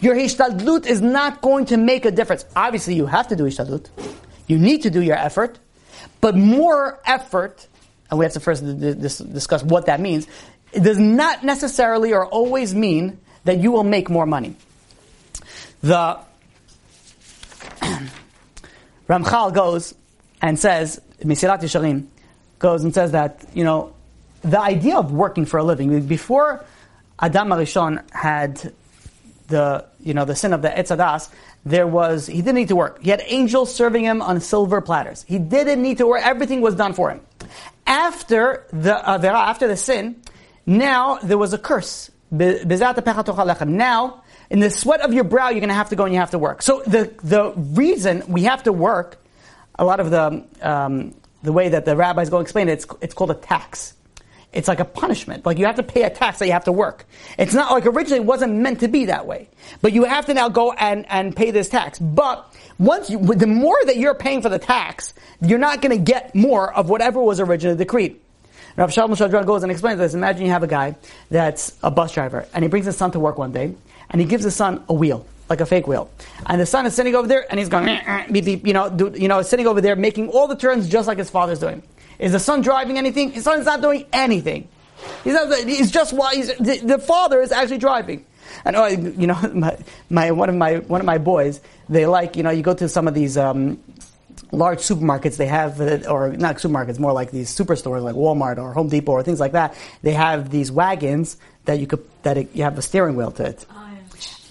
[0.00, 2.46] Your hishtadlut is not going to make a difference.
[2.56, 3.88] Obviously, you have to do hishtadlut.
[4.46, 5.58] You need to do your effort.
[6.26, 7.68] But more effort,
[8.10, 10.26] and we have to first discuss what that means,
[10.72, 14.56] it does not necessarily or always mean that you will make more money.
[15.82, 16.18] The
[19.08, 19.94] Ramchal goes
[20.42, 22.08] and says, Mesilat Yesharim
[22.58, 23.94] goes and says that, you know,
[24.42, 26.64] the idea of working for a living, before
[27.20, 28.72] Adam HaRishon had
[29.46, 31.28] the, you know, the sin of the Etz HaDaat,
[31.66, 33.02] there was, he didn't need to work.
[33.02, 35.24] He had angels serving him on silver platters.
[35.26, 36.22] He didn't need to work.
[36.24, 37.20] Everything was done for him.
[37.88, 40.22] After the, uh, after the sin,
[40.64, 42.10] now there was a curse.
[42.30, 46.20] Now, in the sweat of your brow, you're going to have to go and you
[46.20, 46.62] have to work.
[46.62, 49.20] So the, the reason we have to work,
[49.76, 53.14] a lot of the, um, the way that the rabbis go explain it, it's, it's
[53.14, 53.94] called a tax.
[54.56, 55.44] It's like a punishment.
[55.44, 57.04] Like you have to pay a tax that you have to work.
[57.38, 59.48] It's not like originally it wasn't meant to be that way.
[59.82, 61.98] But you have to now go and, and pay this tax.
[61.98, 66.02] But once you, the more that you're paying for the tax, you're not going to
[66.02, 68.18] get more of whatever was originally decreed.
[68.76, 70.14] Rav Shalom Shvadron goes and explains this.
[70.14, 70.96] Imagine you have a guy
[71.30, 73.74] that's a bus driver and he brings his son to work one day
[74.10, 76.10] and he gives his son a wheel like a fake wheel.
[76.46, 77.86] And the son is sitting over there, and he's going,
[78.32, 81.06] beep, beep, you know, do, you know, sitting over there, making all the turns just
[81.06, 81.82] like his father's doing.
[82.18, 83.32] Is the son driving anything?
[83.32, 84.68] His son is not doing anything.
[85.24, 88.24] He's, not, he's just he's, the, the father is actually driving.
[88.64, 89.76] And oh, you know, my,
[90.10, 92.88] my, one of my one of my boys, they like you know, you go to
[92.88, 93.82] some of these um,
[94.52, 95.36] large supermarkets.
[95.36, 99.12] They have, uh, or not supermarkets, more like these superstores like Walmart or Home Depot
[99.12, 99.76] or things like that.
[100.02, 103.44] They have these wagons that you could that it, you have a steering wheel to
[103.44, 103.66] it.
[103.70, 103.82] Oh,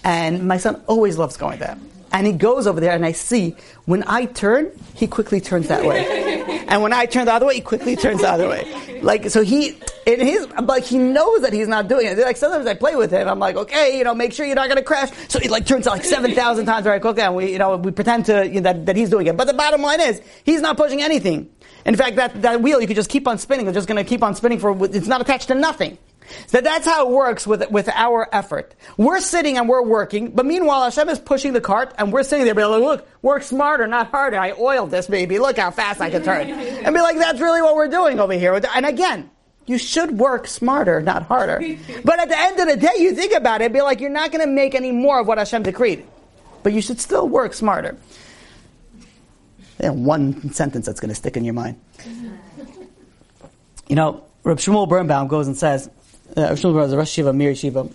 [0.04, 1.78] and my son always loves going there.
[2.16, 5.84] And he goes over there, and I see when I turn, he quickly turns that
[5.84, 6.64] way.
[6.70, 9.02] and when I turn the other way, he quickly turns the other way.
[9.02, 12.18] Like so, he in his, but he knows that he's not doing it.
[12.18, 13.28] Like sometimes I play with him.
[13.28, 15.10] I'm like, okay, you know, make sure you're not going to crash.
[15.28, 17.76] So he like turns it like seven thousand times very quickly, and we, you know,
[17.76, 19.36] we pretend to you know, that that he's doing it.
[19.36, 21.50] But the bottom line is, he's not pushing anything.
[21.86, 23.68] In fact, that, that wheel you could just keep on spinning.
[23.68, 24.86] It's just going to keep on spinning for.
[24.86, 25.98] It's not attached to nothing.
[26.48, 28.74] So that's how it works with, with our effort.
[28.98, 32.46] We're sitting and we're working, but meanwhile Hashem is pushing the cart and we're sitting
[32.46, 34.38] there being like, look, work smarter, not harder.
[34.38, 35.40] I oiled this baby.
[35.40, 36.50] Look how fast I can turn.
[36.50, 38.60] and be like, that's really what we're doing over here.
[38.76, 39.30] And again,
[39.66, 41.60] you should work smarter, not harder.
[42.04, 44.32] but at the end of the day, you think about it, be like, you're not
[44.32, 46.06] going to make any more of what Hashem decreed.
[46.62, 47.98] But you should still work smarter.
[49.80, 51.80] And one sentence that's going to stick in your mind.
[53.88, 55.90] You know, Reb Shmuel Birnbaum goes and says,
[56.36, 57.88] uh, was a Rosh Shiva, Mir Shiva,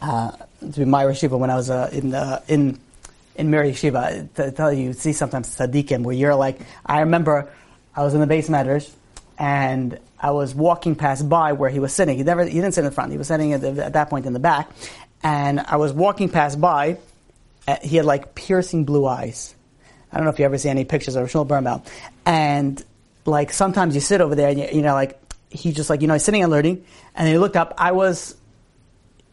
[0.00, 2.78] uh, to be my Rosh Shiva when I was uh, in, uh, in,
[3.36, 4.28] in Mir Shiva.
[4.34, 7.50] To tell you, you see sometimes tzaddikim where you're like, I remember
[7.94, 8.90] I was in the beis medrash
[9.38, 12.16] and I was walking past by where he was sitting.
[12.16, 13.12] He never, he didn't sit in the front.
[13.12, 14.70] He was sitting at, the, at that point in the back,
[15.22, 16.98] and I was walking past by.
[17.66, 19.54] Uh, he had like piercing blue eyes.
[20.10, 21.82] I don't know if you ever see any pictures of Shmuel Birnbaum.
[22.26, 22.84] And
[23.24, 25.18] like sometimes you sit over there and you, you know like
[25.52, 26.84] he just like you know he's sitting and learning,
[27.14, 27.74] and he looked up.
[27.78, 28.36] I was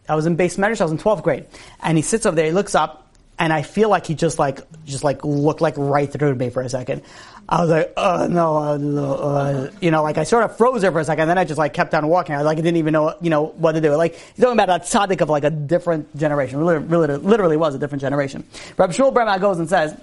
[0.08, 0.82] I was in beis medrash.
[0.82, 1.48] I was in twelfth grade,
[1.82, 2.46] and he sits over there.
[2.46, 6.12] He looks up, and I feel like he just like just like looked like right
[6.12, 7.04] through me for a second.
[7.48, 11.00] I was like, oh no, uh, you know, like I sort of froze there for
[11.00, 12.36] a second, and then I just like kept on walking.
[12.36, 13.96] I like didn't even know, you know, what to do.
[13.96, 16.60] Like he's talking about a tzaddik of like a different generation.
[16.60, 18.44] Really, really, literally was a different generation.
[18.78, 20.00] Rabbi Shmuel Birnbaum goes and says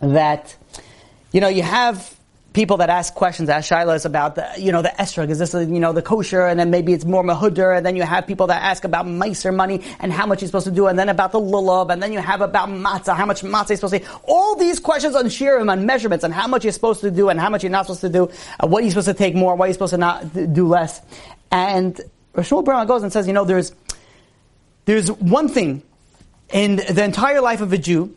[0.00, 0.56] that,
[1.30, 2.13] you know, you have
[2.54, 5.80] people that ask questions, ask shilas about the, you know, the esrog, is this, you
[5.80, 8.62] know, the kosher, and then maybe it's more mehudar, and then you have people that
[8.62, 11.40] ask about maaser money and how much you're supposed to do, and then about the
[11.40, 14.08] lulav, and then you have about matzah, how much matzah you're supposed to eat.
[14.22, 17.40] All these questions on shiurim, on measurements, and how much you're supposed to do, and
[17.40, 19.66] how much you're not supposed to do, uh, what you're supposed to take more, what
[19.66, 21.02] you're supposed to not do less.
[21.50, 22.00] And
[22.34, 23.74] Rashul Brown goes and says, you know, there's,
[24.84, 25.82] there's one thing
[26.52, 28.14] in the entire life of a Jew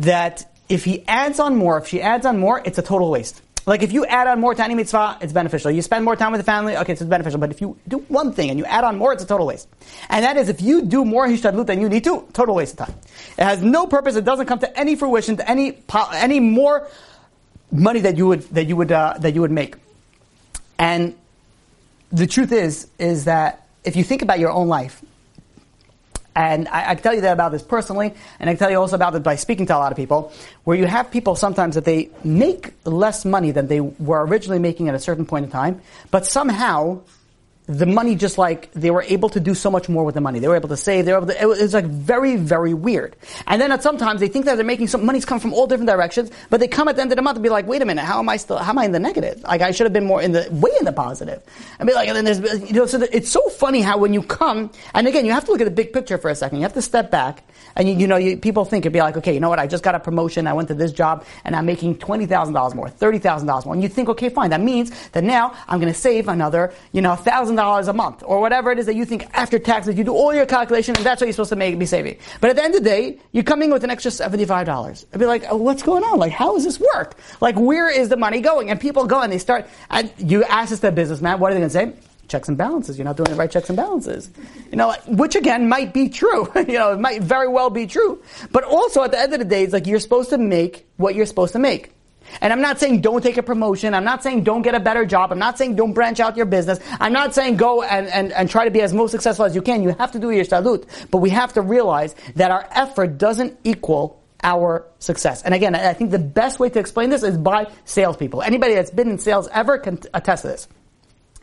[0.00, 3.40] that if he adds on more, if she adds on more, it's a total waste.
[3.68, 5.70] Like if you add on more to any mitzvah, it's beneficial.
[5.70, 7.38] You spend more time with the family, okay, so it's beneficial.
[7.38, 9.68] But if you do one thing and you add on more, it's a total waste.
[10.08, 12.86] And that is if you do more hishtadlut than you need to, total waste of
[12.86, 12.96] time.
[13.36, 14.16] It has no purpose.
[14.16, 15.76] It doesn't come to any fruition, to any
[16.14, 16.88] any more
[17.70, 19.76] money that you would that you would uh, that you would make.
[20.78, 21.14] And
[22.10, 25.02] the truth is, is that if you think about your own life,
[26.38, 28.78] and I, I, can tell you that about this personally, and I can tell you
[28.78, 31.74] also about it by speaking to a lot of people, where you have people sometimes
[31.74, 35.50] that they make less money than they were originally making at a certain point in
[35.50, 37.00] time, but somehow
[37.68, 40.38] the money just like they were able to do so much more with the money.
[40.38, 41.04] They were able to save.
[41.04, 41.40] They were able to.
[41.40, 43.14] It was like very, very weird.
[43.46, 45.90] And then at sometimes they think that they're making some money's come from all different
[45.90, 47.84] directions, but they come at the end of the month and be like, wait a
[47.84, 48.56] minute, how am I still?
[48.56, 49.42] How am I in the negative?
[49.42, 51.42] Like I should have been more in the way in the positive.
[51.78, 54.22] And be like, and then there's you know, so it's so funny how when you
[54.22, 56.58] come, and again, you have to look at the big picture for a second.
[56.58, 57.44] You have to step back,
[57.76, 59.58] and you, you know, you, people think it'd be like, okay, you know what?
[59.58, 60.46] I just got a promotion.
[60.46, 63.66] I went to this job, and I'm making twenty thousand dollars more, thirty thousand dollars
[63.66, 64.48] more, and you think, okay, fine.
[64.50, 68.22] That means that now I'm going to save another, you know, thousand dollars a month
[68.24, 70.94] or or whatever it is that you think after taxes, you do all your calculation
[70.96, 72.16] and that's what you're supposed to make, be saving.
[72.40, 75.04] But at the end of the day, you're coming with an extra $75.
[75.12, 76.18] I'd be like, oh, what's going on?
[76.20, 77.18] Like, how does this work?
[77.40, 78.70] Like, where is the money going?
[78.70, 81.54] And people go and they start, and you ask this to a businessman, what are
[81.54, 82.08] they going to say?
[82.28, 82.98] checks and balances.
[82.98, 84.30] You're not doing the right checks and balances.
[84.70, 86.46] You know, which again might be true.
[86.56, 88.22] you know, it might very well be true.
[88.52, 91.14] But also at the end of the day, it's like you're supposed to make what
[91.14, 91.94] you're supposed to make.
[92.40, 93.94] And I'm not saying don't take a promotion.
[93.94, 95.32] I'm not saying don't get a better job.
[95.32, 96.78] I'm not saying don't branch out your business.
[97.00, 99.62] I'm not saying go and, and, and try to be as most successful as you
[99.62, 99.82] can.
[99.82, 100.86] You have to do your salut.
[101.10, 105.42] But we have to realize that our effort doesn't equal our success.
[105.42, 108.42] And again, I think the best way to explain this is by salespeople.
[108.42, 110.68] Anybody that's been in sales ever can attest to this.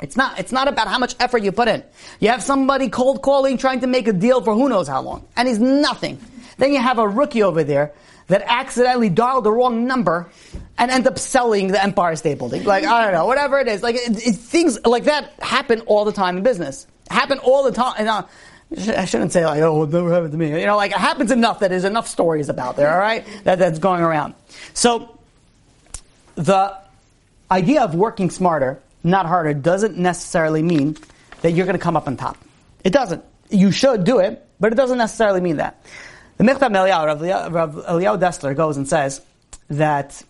[0.02, 1.84] It's not, it's not about how much effort you put in.
[2.20, 5.28] You have somebody cold calling trying to make a deal for who knows how long.
[5.38, 6.20] And he's nothing.
[6.58, 7.94] Then you have a rookie over there
[8.28, 10.30] that accidentally dialed the wrong number
[10.78, 12.64] and end up selling the Empire State Building.
[12.64, 13.84] Like, I don't know, whatever it is.
[13.84, 16.88] Like, it, it, things like that happen all the time in business.
[17.10, 18.08] Happen all the time.
[18.08, 18.24] Uh,
[18.98, 20.60] I shouldn't say like, oh, it never happened to me.
[20.60, 23.60] You know, like it happens enough that there's enough stories about there, all right, that,
[23.60, 24.34] that's going around.
[24.74, 25.18] So,
[26.34, 26.76] the
[27.52, 30.98] idea of working smarter, not harder, doesn't necessarily mean
[31.42, 32.38] that you're going to come up on top.
[32.84, 33.24] It doesn't.
[33.50, 35.86] You should do it, but it doesn't necessarily mean that.
[36.38, 39.22] The Michtav Eliyahu, Rav Eliyahu Dessler goes and says
[39.70, 40.22] that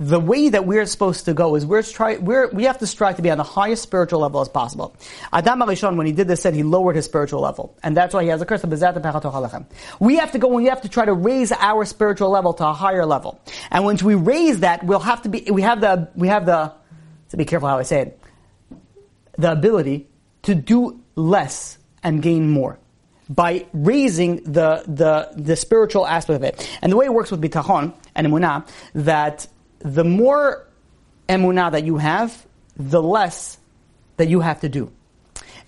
[0.00, 3.16] the way that we're supposed to go is we're try, we're, we have to strive
[3.16, 4.96] to be on the highest spiritual level as possible.
[5.30, 7.76] Adam HaRishon, when he did this, said he lowered his spiritual level.
[7.82, 8.70] And that's why he has a curse of
[10.00, 12.66] We have to go and we have to try to raise our spiritual level to
[12.66, 13.42] a higher level.
[13.70, 16.72] And once we raise that, we'll have to be, we have the, we have the,
[17.28, 18.20] to be careful how I say it,
[19.36, 20.08] the ability
[20.44, 22.79] to do less and gain more
[23.30, 26.78] by raising the, the, the spiritual aspect of it.
[26.82, 29.46] And the way it works with bitachon and emunah, that
[29.78, 30.66] the more
[31.28, 33.56] emunah that you have, the less
[34.16, 34.92] that you have to do.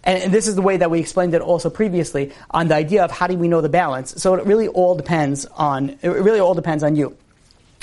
[0.05, 3.05] and, and this is the way that we explained it also previously on the idea
[3.05, 4.21] of how do we know the balance.
[4.21, 7.17] So it really all depends on it really all depends on you.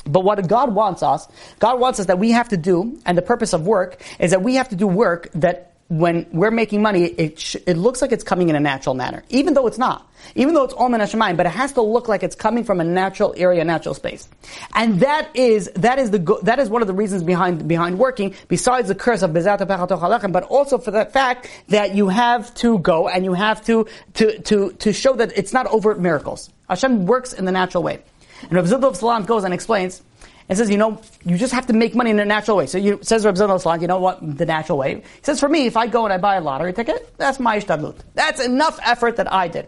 [0.06, 1.28] But what God wants us,
[1.60, 4.42] God wants us that we have to do, and the purpose of work is that
[4.42, 8.12] we have to do work that when we're making money, it, sh- it looks like
[8.12, 10.08] it's coming in a natural manner, even though it's not.
[10.36, 12.80] Even though it's all min hashamayim, but it has to look like it's coming from
[12.80, 14.30] a natural area, natural space.
[14.76, 17.98] And that is, that is the, go- that is one of the reasons behind, behind
[17.98, 22.54] working, besides the curse of bezat halechem, but also for the fact that you have
[22.56, 26.52] to go and you have to, to, to, to show that it's not overt miracles.
[26.70, 28.04] Hashem works in the natural way.
[28.44, 30.04] And Rav Zundel Salant goes and explains,
[30.50, 32.66] and says, you know, you just have to make money in a natural way.
[32.66, 34.96] So you, says Reb Zundel you know what, the natural way.
[34.96, 37.60] He says, for me, if I go and I buy a lottery ticket, that's my
[37.60, 37.98] ishtadlut.
[38.16, 39.68] That's enough effort that I did.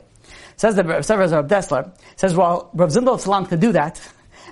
[0.57, 4.01] Says the Reb Dessler, says, well, Zundel Salant could do that,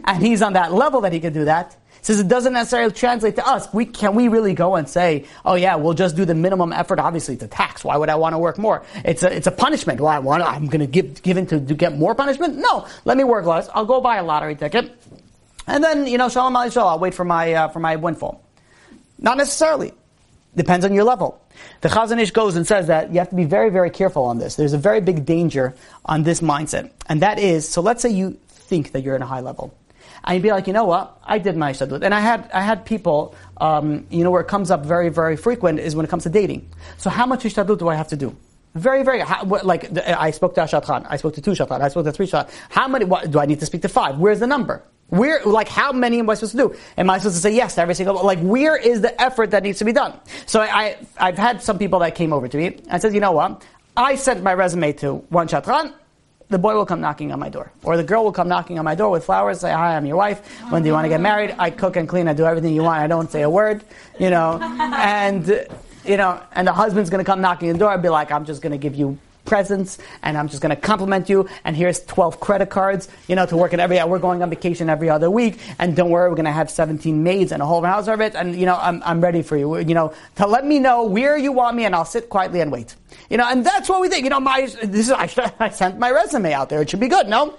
[0.05, 1.75] and he's on that level that he could do that.
[2.01, 3.67] Says it doesn't necessarily translate to us.
[3.73, 6.97] We can we really go and say, oh yeah, we'll just do the minimum effort.
[6.97, 7.83] Obviously, it's a tax.
[7.83, 8.83] Why would I want to work more?
[9.03, 9.99] It's a it's a punishment.
[9.99, 12.57] Well, I want I'm going to give give in to, to get more punishment.
[12.57, 13.67] No, let me work less.
[13.73, 14.97] I'll go buy a lottery ticket.
[15.69, 18.43] And then, you know, shalom al I'll wait for my, uh, for my windfall.
[19.19, 19.93] Not necessarily.
[20.55, 21.39] Depends on your level.
[21.81, 24.39] The Chazon Ish goes and says that you have to be very, very careful on
[24.39, 24.55] this.
[24.55, 26.91] There's a very big danger on this mindset.
[27.07, 29.71] And that is, so let's say you think that you're in a high level.
[30.23, 31.19] And you'd be like, you know what?
[31.23, 32.01] I did my shadut.
[32.01, 35.37] And I had, I had people, um, you know, where it comes up very, very
[35.37, 36.67] frequent is when it comes to dating.
[36.97, 38.35] So how much ishtadut do I have to do?
[38.73, 41.81] Very, very, how, what, like, I spoke to a shadchan, I spoke to two shadchan,
[41.81, 42.49] I spoke to three shadchan.
[42.69, 44.17] How many, what, do I need to speak to five?
[44.17, 44.83] Where's the number?
[45.09, 46.75] Where, like, how many am I supposed to do?
[46.97, 49.63] Am I supposed to say yes to every single, like, where is the effort that
[49.63, 50.19] needs to be done?
[50.45, 53.31] So I, I've had some people that came over to me and said, you know
[53.31, 53.63] what?
[53.97, 55.93] I sent my resume to one shadchan,
[56.49, 57.71] the boy will come knocking on my door.
[57.83, 60.17] Or the girl will come knocking on my door with flowers, say, hi, I'm your
[60.17, 60.47] wife.
[60.71, 61.55] When do you want to get married?
[61.59, 63.83] I cook and clean, I do everything you want, I don't say a word,
[64.19, 64.59] you know.
[64.99, 65.67] And,
[66.05, 68.45] you know, and the husband's gonna come knocking on the door and be like, I'm
[68.45, 69.17] just gonna give you
[69.49, 73.47] presents and I'm just going to compliment you and here's 12 credit cards, you know,
[73.47, 76.35] to work in every, we're going on vacation every other week and don't worry, we're
[76.35, 79.01] going to have 17 maids and a whole house of it and, you know, I'm,
[79.03, 81.95] I'm ready for you, you know, to let me know where you want me and
[81.95, 82.95] I'll sit quietly and wait.
[83.29, 85.27] You know, and that's what we think, you know, my, this is, I,
[85.59, 87.55] I sent my resume out there, it should be good, no?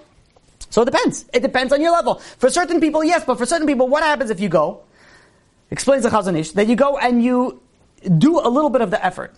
[0.70, 1.24] So it depends.
[1.32, 2.14] It depends on your level.
[2.38, 4.82] For certain people, yes, but for certain people, what happens if you go?
[5.72, 7.60] Explains the Chazon Ish, that you go and you
[8.18, 9.34] do a little bit of the effort.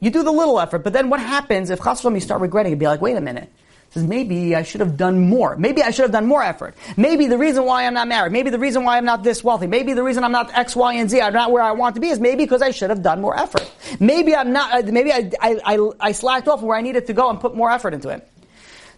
[0.00, 2.78] You do the little effort, but then what happens if Chas you start regretting it?
[2.78, 3.50] Be like, wait a minute.
[3.90, 5.54] Says maybe I should have done more.
[5.56, 6.74] Maybe I should have done more effort.
[6.96, 9.68] Maybe the reason why I'm not married, maybe the reason why I'm not this wealthy,
[9.68, 12.00] maybe the reason I'm not X, Y, and Z, I'm not where I want to
[12.00, 13.70] be is maybe because I should have done more effort.
[14.00, 14.88] Maybe I'm not.
[14.88, 17.54] Uh, maybe I, I, I, I slacked off where I needed to go and put
[17.54, 18.28] more effort into it.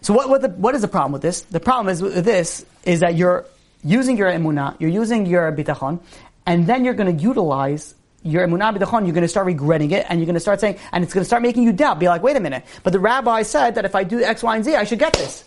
[0.01, 1.41] So what what, the, what is the problem with this?
[1.41, 3.45] The problem is with this is that you're
[3.83, 5.99] using your emunah, you're using your bitachon,
[6.47, 7.93] and then you're going to utilize
[8.23, 10.77] your emunah b'tachon, you're going to start regretting it, and you're going to start saying,
[10.91, 11.99] and it's going to start making you doubt.
[11.99, 14.55] Be like, wait a minute, but the rabbi said that if I do X, Y,
[14.55, 15.43] and Z, I should get this,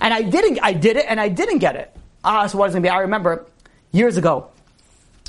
[0.00, 0.58] and I didn't.
[0.62, 1.94] I did it, and I didn't get it.
[2.24, 2.90] Ah, so what is going to be?
[2.90, 3.46] I remember
[3.92, 4.48] years ago,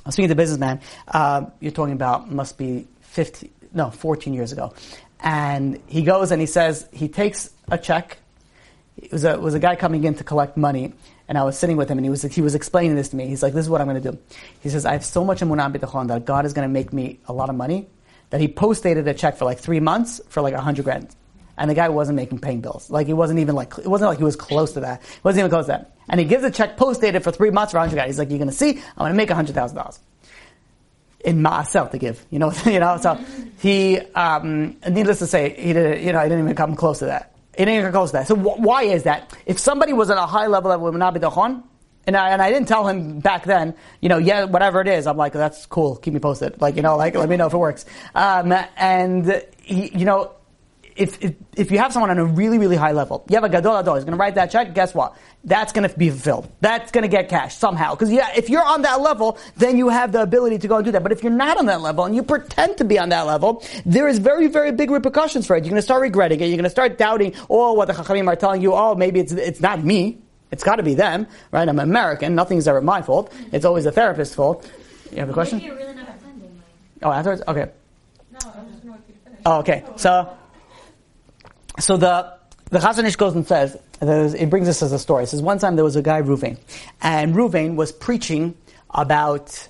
[0.05, 0.81] I was speaking to a businessman.
[1.07, 4.73] Uh, you're talking about must be 15, no, 14 years ago,
[5.19, 8.17] and he goes and he says he takes a check.
[8.97, 10.93] It was a, it was a guy coming in to collect money,
[11.27, 13.27] and I was sitting with him, and he was he was explaining this to me.
[13.27, 14.17] He's like, "This is what I'm going to do."
[14.61, 17.19] He says, "I have so much emunah bitachon that God is going to make me
[17.27, 17.87] a lot of money."
[18.31, 21.15] That he post dated a check for like three months for like a hundred grand,
[21.57, 22.89] and the guy wasn't making paying bills.
[22.89, 25.01] Like he wasn't even like it wasn't like he was close to that.
[25.01, 25.95] It wasn't even close to that.
[26.09, 28.07] And he gives a check post dated for three months for a hundred grand.
[28.07, 29.99] He's like, "You're going to see, I'm going to make a hundred thousand dollars."
[31.25, 32.97] in Maaser to give, you know, you know.
[32.97, 33.19] So
[33.59, 37.05] he, um, needless to say, he did, you know, he didn't even come close to
[37.05, 37.34] that.
[37.57, 38.27] It ain't close to that.
[38.27, 39.37] So wh- why is that?
[39.45, 41.63] If somebody was at a high level not be dachon,
[42.07, 45.07] and I, and I didn't tell him back then, you know, yeah, whatever it is,
[45.07, 46.61] I'm like, that's cool, keep me posted.
[46.61, 47.85] Like, you know, like, let me know if it works.
[48.13, 50.34] Um, and, he, you know,
[50.95, 53.49] if, if, if you have someone on a really, really high level, you have a
[53.49, 55.15] gadol adol, he's going to write that check, guess what?
[55.43, 56.49] That's going to be fulfilled.
[56.61, 57.95] That's going to get cash somehow.
[57.95, 60.85] Because yeah, if you're on that level, then you have the ability to go and
[60.85, 61.03] do that.
[61.03, 63.63] But if you're not on that level and you pretend to be on that level,
[63.85, 65.65] there is very, very big repercussions for it.
[65.65, 66.45] You're going to start regretting it.
[66.45, 68.73] You're going to start doubting, oh, what the chachamim are telling you.
[68.73, 70.19] Oh, maybe it's it's not me.
[70.51, 71.67] It's got to be them, right?
[71.67, 72.35] I'm American.
[72.35, 73.33] Nothing's ever my fault.
[73.51, 74.71] It's always the therapist's fault.
[75.11, 75.59] You have a question?
[75.59, 76.61] Really not attending.
[77.03, 77.41] Oh, afterwards.
[77.47, 77.71] Okay.
[78.31, 79.39] No, I was just going to finish.
[79.45, 79.83] Oh, okay.
[79.97, 80.29] So,
[81.79, 82.33] so the
[82.71, 85.23] the Chazon Ish goes and says, it brings us as a story.
[85.23, 86.57] It says one time there was a guy Ruvain,
[87.01, 88.55] and Ruvain was preaching
[88.89, 89.67] about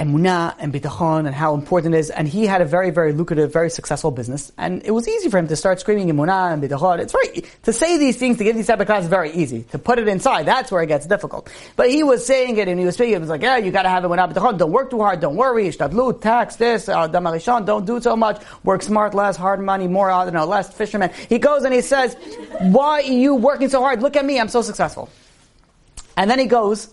[0.00, 2.10] emunah and bitachon and how important it is.
[2.10, 4.50] And he had a very, very lucrative, very successful business.
[4.56, 7.00] And it was easy for him to start screaming emunah and bitachon.
[7.00, 9.64] It's very, to say these things, to give these type of classes, is very easy.
[9.72, 11.52] To put it inside, that's where it gets difficult.
[11.76, 13.90] But he was saying it and he was speaking, it was like, yeah, you gotta
[13.90, 14.56] have emunah bitachon.
[14.56, 18.82] Don't work too hard, don't worry, shtadlut, tax this, uh, don't do so much, work
[18.82, 21.10] smart, less, hard money, more, I don't know, less, fisherman.
[21.28, 22.16] He goes and he says,
[22.60, 24.00] why are you working so hard?
[24.00, 25.10] Look at me, I'm so successful.
[26.16, 26.92] And then he goes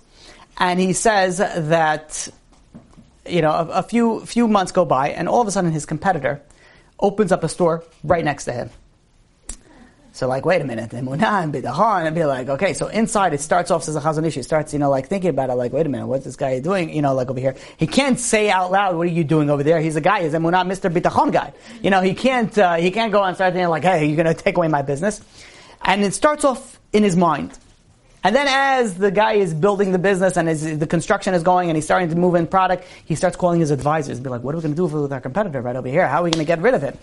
[0.58, 2.30] and he says that
[3.30, 5.86] you know, a, a, few few months go by, and all of a sudden his
[5.86, 6.42] competitor
[7.00, 8.70] opens up a store right next to him.
[10.18, 13.70] So like, wait a minute, and bidahon, and be like, okay, so inside it starts
[13.70, 14.34] off as a chazon ish.
[14.34, 16.60] He starts, you know, like thinking about it, like, wait a minute, what's this guy
[16.60, 16.92] doing?
[16.92, 19.62] You know, like over here, he can't say out loud, what are you doing over
[19.62, 19.80] there?
[19.80, 20.92] He's a guy, he's a emunah, Mr.
[20.92, 21.54] Bitachon guy.
[21.84, 24.34] You know, he can't, uh, he can't go and start thinking like, hey, you're to
[24.34, 25.22] take away my business,
[25.84, 27.56] and it starts off in his mind.
[28.24, 31.70] And then as the guy is building the business and as the construction is going
[31.70, 34.54] and he's starting to move in product, he starts calling his advisors, be like, what
[34.54, 36.08] are we going to do with our competitor right over here?
[36.08, 36.98] How are we going to get rid of him?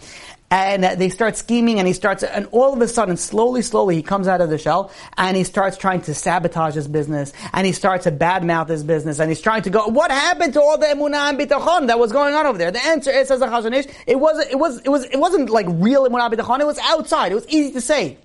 [0.51, 4.03] And they start scheming and he starts, and all of a sudden, slowly, slowly, he
[4.03, 7.73] comes out of the shell and he starts trying to sabotage his business and he
[7.73, 10.87] starts to badmouth his business and he's trying to go, what happened to all the
[10.87, 12.71] emunah and bitachon that was going on over there?
[12.71, 15.49] The answer is, says the Chazon Ish, it wasn't, it was, it was, it wasn't
[15.49, 17.33] like real emunah bitachon, it was outside.
[17.33, 18.19] It was easy to say.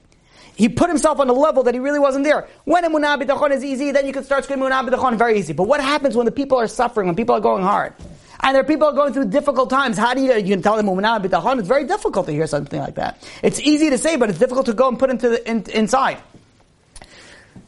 [0.60, 2.46] He put himself on a level that he really wasn't there.
[2.66, 5.54] When emunah b'tachon is easy, then you can start screaming emunah b'tachon very easy.
[5.54, 7.94] But what happens when the people are suffering, when people are going hard?
[8.42, 9.98] And there are people going through difficult times.
[9.98, 11.60] How do you, you can tell them emunah b'tachon?
[11.60, 13.26] It's very difficult to hear something like that.
[13.42, 16.18] It's easy to say, but it's difficult to go and put into the, in, inside.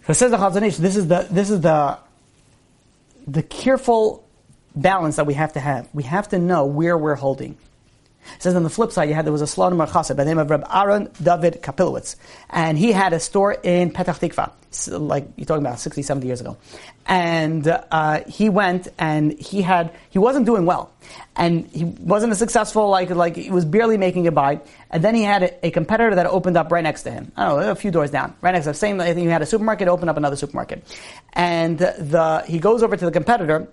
[0.06, 1.98] So says the Chazon Ish, this is the, this is the,
[3.26, 4.28] the careful
[4.76, 5.88] balance that we have to have.
[5.94, 7.58] We have to know where we're holding.
[8.36, 10.30] It says on the flip side, you had there was a Slonim Chassid by the
[10.30, 12.16] name of Reb Aaron David Kapilowitz,
[12.50, 14.52] and he had a store in Petach Tikva,
[15.00, 16.58] like you're talking about 60, 70 years ago.
[17.06, 20.92] And uh, he went and he had he wasn't doing well,
[21.36, 24.62] and he wasn't as successful like like he was barely making a buy.
[24.90, 27.32] And then he had a, a, competitor that opened up right next to him.
[27.36, 28.76] I don't know, a few doors down, right next to him.
[28.76, 30.84] Same, I think he had a supermarket, opened up another supermarket,
[31.34, 33.68] and the he goes over to the competitor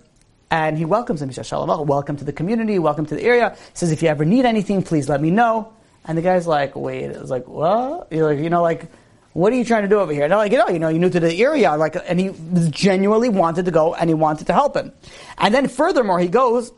[0.51, 1.29] and he welcomes him.
[1.29, 3.51] He says, Shalom, welcome to the community, welcome to the area.
[3.51, 5.73] He says, if you ever need anything, please let me know.
[6.05, 8.07] And the guy's like, wait, it's like, what?
[8.11, 8.89] You're like, you know, like,
[9.33, 10.23] what are you trying to do over here?
[10.23, 12.31] And they're like, you know, you know, you're new to the area, like, and he
[12.71, 14.91] genuinely wanted to go and he wanted to help him.
[15.37, 16.71] And then furthermore, he goes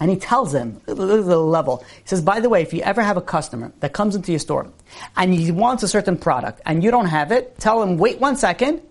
[0.00, 1.84] and he tells him, the level.
[2.02, 4.38] He says, by the way, if you ever have a customer that comes into your
[4.40, 4.70] store
[5.16, 8.36] and he wants a certain product and you don't have it, tell him, wait one
[8.36, 8.82] second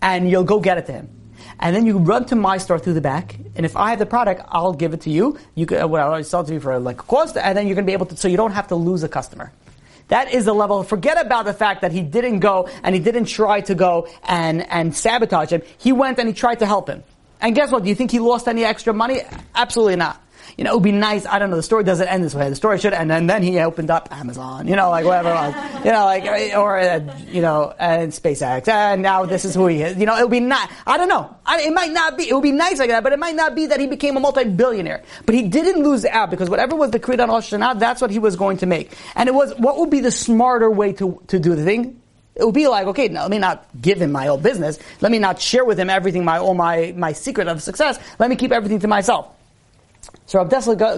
[0.00, 1.15] and you'll go get it to him
[1.60, 4.06] and then you run to my store through the back, and if I have the
[4.06, 5.38] product, I'll give it to you.
[5.54, 7.66] You can, uh, well, I'll sell it to you for like a cost, and then
[7.66, 9.52] you're going to be able to, so you don't have to lose a customer.
[10.08, 10.82] That is the level.
[10.84, 14.62] Forget about the fact that he didn't go and he didn't try to go and,
[14.70, 15.62] and sabotage him.
[15.78, 17.02] He went and he tried to help him.
[17.40, 17.82] And guess what?
[17.82, 19.22] Do you think he lost any extra money?
[19.54, 20.22] Absolutely not
[20.56, 21.26] you know, it would be nice.
[21.26, 21.56] I don't know.
[21.56, 22.48] The story doesn't end this way.
[22.48, 24.66] The story should end, and then he opened up Amazon.
[24.66, 25.28] You know, like whatever.
[25.28, 25.84] Else.
[25.84, 26.24] You know, like
[26.56, 28.66] or uh, you know, and SpaceX.
[28.66, 29.98] And now this is who he is.
[29.98, 30.70] You know, it would be not.
[30.86, 31.36] I don't know.
[31.44, 32.26] I, it might not be.
[32.26, 34.20] It would be nice like that, but it might not be that he became a
[34.20, 35.02] multi-billionaire.
[35.26, 38.10] But he didn't lose out because whatever was the creed on Rosh Hashanah, that's what
[38.10, 38.96] he was going to make.
[39.14, 42.00] And it was what would be the smarter way to to do the thing.
[42.34, 44.78] It would be like, okay, let me not give him my whole business.
[45.02, 47.98] Let me not share with him everything, my all my my secret of success.
[48.18, 49.35] Let me keep everything to myself.
[50.26, 50.50] So Rab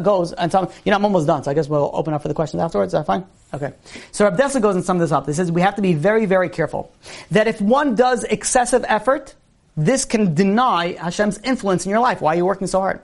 [0.02, 2.28] goes and some, you know, I'm almost done, so I guess we'll open up for
[2.28, 2.90] the questions afterwards.
[2.90, 3.26] Is that fine?
[3.52, 3.72] Okay.
[4.10, 5.26] So Rab goes and sums this up.
[5.26, 6.92] He says we have to be very, very careful
[7.30, 9.34] that if one does excessive effort,
[9.76, 12.20] this can deny Hashem's influence in your life.
[12.20, 13.00] Why are you working so hard?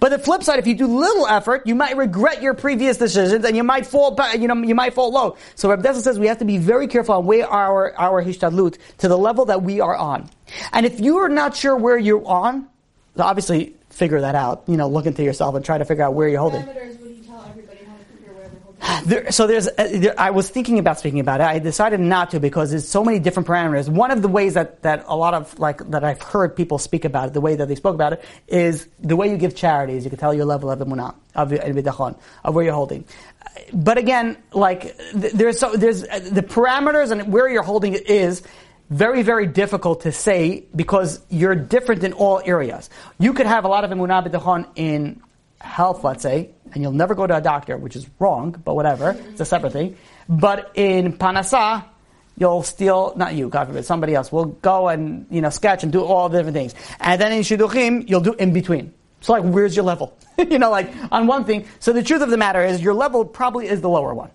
[0.00, 3.44] But the flip side, if you do little effort, you might regret your previous decisions
[3.44, 5.36] and you might fall back, you know, you might fall low.
[5.54, 9.08] So Reb says we have to be very careful on where our, our hishtadlut to
[9.08, 10.28] the level that we are on.
[10.72, 12.68] And if you are not sure where you're on,
[13.16, 14.62] obviously figure that out.
[14.66, 16.66] You know, look into yourself and try to figure out where you're holding.
[19.04, 21.44] There, so there's, uh, there, I was thinking about speaking about it.
[21.44, 23.88] I decided not to because there's so many different parameters.
[23.88, 27.04] One of the ways that, that a lot of like that I've heard people speak
[27.04, 30.04] about it, the way that they spoke about it, is the way you give charities.
[30.04, 33.04] You can tell your level of emunah, of bidachon, of where you're holding.
[33.72, 38.42] But again, like there's so there's uh, the parameters and where you're holding it is
[38.90, 42.88] very, very difficult to say because you're different in all areas.
[43.18, 45.22] You could have a lot of emunah b'tachon in
[45.60, 49.16] health, let's say, and you'll never go to a doctor, which is wrong, but whatever,
[49.30, 49.96] it's a separate thing.
[50.28, 51.84] But in parnasa,
[52.36, 55.92] you'll steal, not you, God forbid, somebody else will go and, you know, sketch and
[55.92, 56.74] do all the different things.
[57.00, 58.94] And then in shidduchim, you'll do in between.
[59.20, 60.16] So like, where's your level?
[60.38, 61.66] you know, like, on one thing.
[61.80, 64.30] So the truth of the matter is, your level probably is the lower one.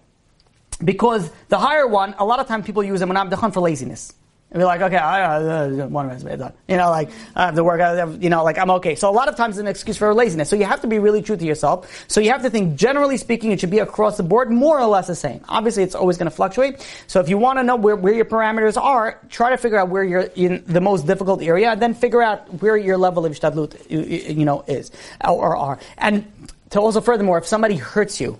[0.84, 4.14] Because the higher one, a lot of times people use emunah b'tachon for laziness.
[4.54, 6.54] And be like, okay, I uh, one resume done.
[6.68, 7.82] You know, like I have to work.
[7.82, 8.94] I have, you know, like I'm okay.
[8.94, 10.48] So a lot of times it's an excuse for laziness.
[10.48, 12.06] So you have to be really true to yourself.
[12.08, 14.86] So you have to think, generally speaking, it should be across the board, more or
[14.86, 15.44] less the same.
[15.50, 16.88] Obviously, it's always going to fluctuate.
[17.08, 19.90] So if you want to know where, where your parameters are, try to figure out
[19.90, 23.32] where you're in the most difficult area, and then figure out where your level of
[23.32, 24.92] shtadlut, you, you know, is
[25.28, 25.80] or are.
[25.98, 26.32] And
[26.70, 28.38] to also furthermore, if somebody hurts you,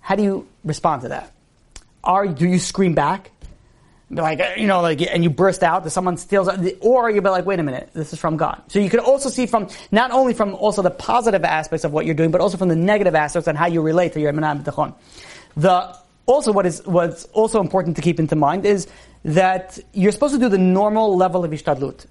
[0.00, 1.32] how do you respond to that?
[2.02, 3.30] Are do you scream back?
[4.12, 6.46] Like you know like and you burst out that someone steals
[6.80, 8.62] or you'll be like wait a minute this is from god.
[8.68, 12.04] So you can also see from not only from also the positive aspects of what
[12.04, 14.62] you're doing but also from the negative aspects and how you relate to your emunah
[14.62, 14.94] b'tachon
[15.56, 15.96] the
[16.26, 18.86] also what is what's also important to keep into mind is
[19.24, 22.04] that you're supposed to do the normal level of ishtadlut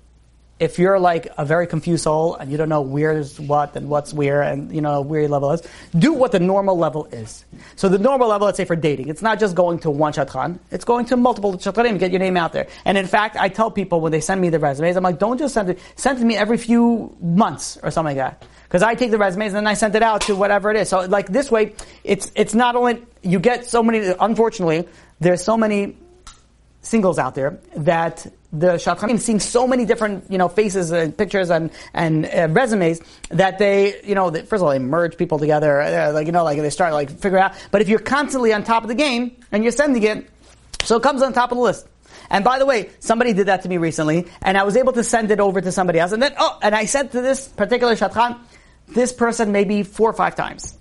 [0.62, 4.14] if you're like a very confused soul and you don't know where's what and what's
[4.14, 5.64] where and you know where your level is,
[5.98, 7.44] do what the normal level is.
[7.76, 10.60] So the normal level, let's say for dating, it's not just going to one shadchan,
[10.70, 12.68] it's going to multiple shadchanim, get your name out there.
[12.86, 15.40] And in fact, I tell people when they send me the resumes, I'm like, don't
[15.40, 18.48] just send it, send it to me every few months or something like that.
[18.66, 20.90] Because I take the resumes and then I send it out to whatever it is.
[20.90, 24.14] So like this way, it's it's not only you get so many.
[24.20, 24.88] Unfortunately,
[25.20, 25.98] there's so many
[26.84, 31.50] singles out there that the shadchanim seeing so many different you know faces and pictures
[31.50, 35.40] and and uh, resumes that they you know they, first of all they merge people
[35.40, 37.54] together uh, like you know like they start like figure out.
[37.72, 40.30] But if you're constantly on top of the game and you're sending it,
[40.84, 41.88] so it comes on top of the list.
[42.30, 45.04] And by the way, somebody did that to me recently, and I was able to
[45.04, 46.14] send it over to somebody else.
[46.14, 48.40] And then, oh, and I sent to this particular shadchan,
[48.88, 50.78] this person maybe four or five times.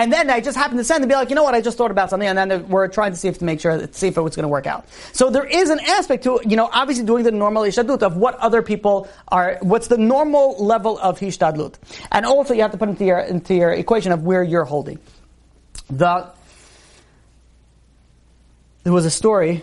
[0.00, 1.76] And then I just happened to send and be like, you know what, I just
[1.76, 4.16] thought about something, and then we're trying to see if to make sure, see if
[4.16, 4.88] it was going to work out.
[5.12, 8.34] So there is an aspect to, you know, obviously doing the normal ishtadlut of what
[8.36, 11.74] other people are, what's the normal level of hishtadlut.
[12.10, 14.98] And also you have to put into your, into your equation of where you're holding.
[15.90, 16.32] The,
[18.84, 19.62] there was a story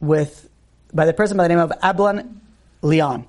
[0.00, 0.50] with,
[0.92, 2.40] by the person by the name of Ablan
[2.82, 3.26] Leon.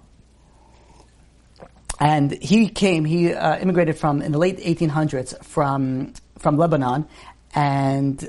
[2.02, 7.08] And he came, he uh, immigrated from, in the late 1800s from, from Lebanon.
[7.54, 8.28] And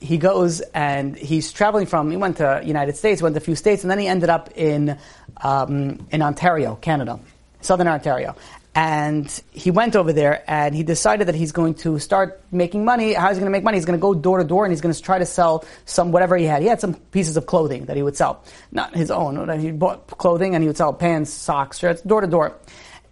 [0.00, 3.54] he goes and he's traveling from, he went to United States, went to a few
[3.54, 4.98] states, and then he ended up in,
[5.36, 7.20] um, in Ontario, Canada,
[7.60, 8.34] Southern Ontario.
[8.74, 13.12] And he went over there and he decided that he's going to start making money.
[13.12, 13.76] How he's going to make money?
[13.76, 16.10] He's going to go door to door and he's going to try to sell some
[16.10, 16.62] whatever he had.
[16.62, 18.42] He had some pieces of clothing that he would sell,
[18.72, 19.60] not his own.
[19.60, 22.56] He bought clothing and he would sell pants, socks, shirts, door to door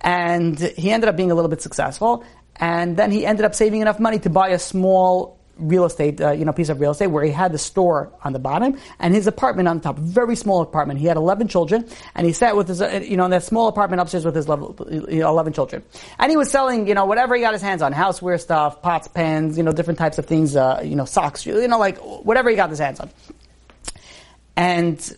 [0.01, 2.25] and he ended up being a little bit successful.
[2.57, 6.33] And then he ended up saving enough money to buy a small real estate, uh,
[6.33, 9.15] you know, piece of real estate where he had the store on the bottom and
[9.15, 9.99] his apartment on top.
[9.99, 11.01] Very small apartment.
[11.01, 13.69] He had 11 children and he sat with his, uh, you know, in that small
[13.69, 15.83] apartment upstairs with his level, you know, 11 children.
[16.19, 19.09] And he was selling, you know, whatever he got his hands on, houseware stuff, pots,
[19.09, 22.49] pans, you know, different types of things, uh, you know, socks, you know, like whatever
[22.51, 23.11] he got his hands on.
[24.57, 25.17] And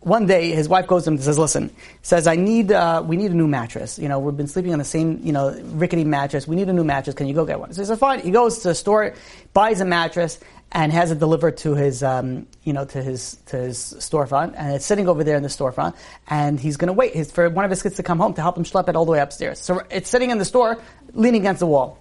[0.00, 1.70] one day his wife goes to him and says, "Listen,"
[2.02, 3.98] says, "I need, uh, we need a new mattress.
[3.98, 6.48] You know, we've been sleeping on the same, you know, rickety mattress.
[6.48, 7.14] We need a new mattress.
[7.14, 9.14] Can you go get one?" So he says, "Fine." He goes to the store,
[9.52, 10.38] buys a mattress,
[10.72, 14.74] and has it delivered to his, um, you know, to his to his storefront, and
[14.74, 15.94] it's sitting over there in the storefront,
[16.28, 18.42] and he's going to wait his, for one of his kids to come home to
[18.42, 19.58] help him schlep it all the way upstairs.
[19.58, 20.78] So it's sitting in the store,
[21.12, 21.98] leaning against the wall,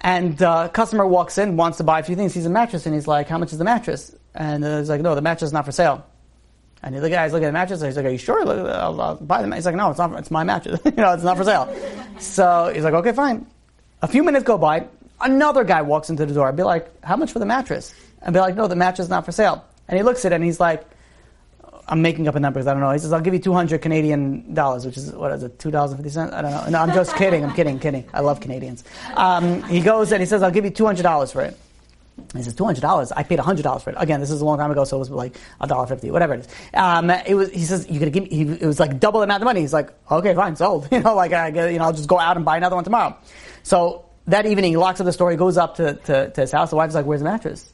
[0.00, 2.34] and uh, customer walks in, wants to buy a few things.
[2.34, 5.00] He's a mattress, and he's like, "How much is the mattress?" And uh, he's like,
[5.00, 6.04] "No, the mattress is not for sale."
[6.84, 7.80] And the other guy's looking at the mattress.
[7.80, 8.46] And he's like, "Are you sure?
[8.46, 9.64] I'll, I'll buy the." Mattress.
[9.64, 10.18] He's like, "No, it's not.
[10.18, 10.78] It's my mattress.
[10.84, 11.74] you know, it's not for sale."
[12.18, 13.46] so he's like, "Okay, fine."
[14.02, 14.86] A few minutes go by.
[15.20, 16.46] Another guy walks into the door.
[16.46, 19.10] I'd be like, "How much for the mattress?" And be like, "No, the mattress is
[19.10, 20.84] not for sale." And he looks at it and he's like,
[21.88, 23.80] "I'm making up a number because I don't know." He says, "I'll give you 200
[23.80, 26.34] Canadian dollars, which is what is it, two dollars and fifty cents?
[26.34, 26.68] I don't know.
[26.68, 27.44] No, I'm just kidding.
[27.44, 28.04] I'm kidding, kidding.
[28.12, 28.84] I love Canadians."
[29.16, 31.58] Um, he goes and he says, "I'll give you 200 dollars for it."
[32.34, 33.12] He says two hundred dollars.
[33.12, 33.96] I paid hundred dollars for it.
[33.98, 36.34] Again, this is a long time ago, so it was like a dollar fifty, whatever
[36.34, 36.48] it is.
[36.72, 37.50] Um, it was.
[37.50, 38.28] He says you're gonna give me.
[38.30, 39.60] He, it was like double the amount of money.
[39.60, 40.88] He's like, okay, fine, sold.
[40.92, 43.16] You know, like I, you know, I'll just go out and buy another one tomorrow.
[43.64, 45.30] So that evening, he locks up the store.
[45.30, 46.70] He goes up to, to, to his house.
[46.70, 47.72] The wife's like, "Where's the mattress?"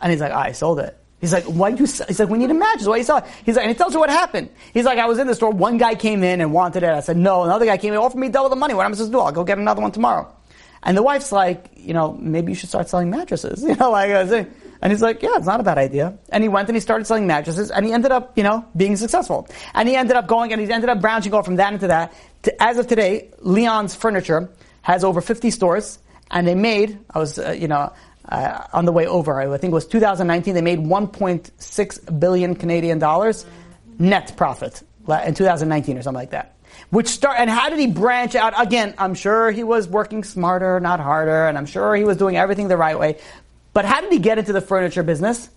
[0.00, 1.86] And he's like, "I sold it." He's like, why do you?
[1.86, 2.86] He's like, we need a mattress.
[2.86, 3.24] Why you sell it?
[3.46, 4.50] He's like, and he tells her what happened.
[4.74, 5.50] He's like, I was in the store.
[5.50, 6.90] One guy came in and wanted it.
[6.90, 7.44] I said no.
[7.44, 8.74] Another guy came in, offered me double the money.
[8.74, 9.20] What am I supposed to do?
[9.20, 10.30] I'll go get another one tomorrow.
[10.84, 13.64] And the wife's like, you know, maybe you should start selling mattresses.
[13.74, 14.52] You know, like I was saying.
[14.82, 16.18] And he's like, yeah, it's not a bad idea.
[16.28, 18.96] And he went and he started selling mattresses and he ended up, you know, being
[18.96, 19.48] successful.
[19.72, 22.12] And he ended up going and he ended up branching off from that into that.
[22.42, 24.50] To, as of today, Leon's Furniture
[24.82, 25.98] has over 50 stores
[26.30, 27.92] and they made, I was, uh, you know,
[28.28, 32.98] uh, on the way over, I think it was 2019, they made 1.6 billion Canadian
[32.98, 33.46] dollars
[33.98, 36.53] net profit in 2019 or something like that.
[36.90, 38.54] Which start and how did he branch out?
[38.60, 42.36] Again, I'm sure he was working smarter, not harder, and I'm sure he was doing
[42.36, 43.18] everything the right way.
[43.72, 45.50] But how did he get into the furniture business?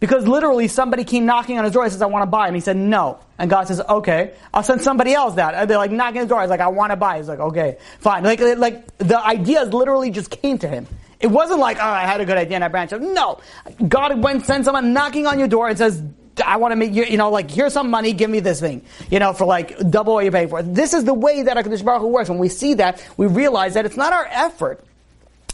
[0.00, 2.46] Because literally somebody came knocking on his door and says, I want to buy.
[2.46, 3.18] And he said, no.
[3.38, 5.54] And God says, okay, I'll send somebody else that.
[5.54, 6.40] And they're like knocking on his door.
[6.40, 7.18] He's like, I want to buy.
[7.18, 8.24] He's like, okay, fine.
[8.24, 10.86] Like, like the ideas literally just came to him.
[11.20, 13.02] It wasn't like, oh, I had a good idea and I branched out.
[13.02, 13.40] No.
[13.86, 16.02] God went send someone knocking on your door and says,
[16.40, 19.18] I want to make you, know, like, here's some money, give me this thing, you
[19.18, 20.62] know, for like double what you're paying for.
[20.62, 22.28] This is the way that HaKadosh Baruch Hu works.
[22.28, 24.84] When we see that, we realize that it's not our effort.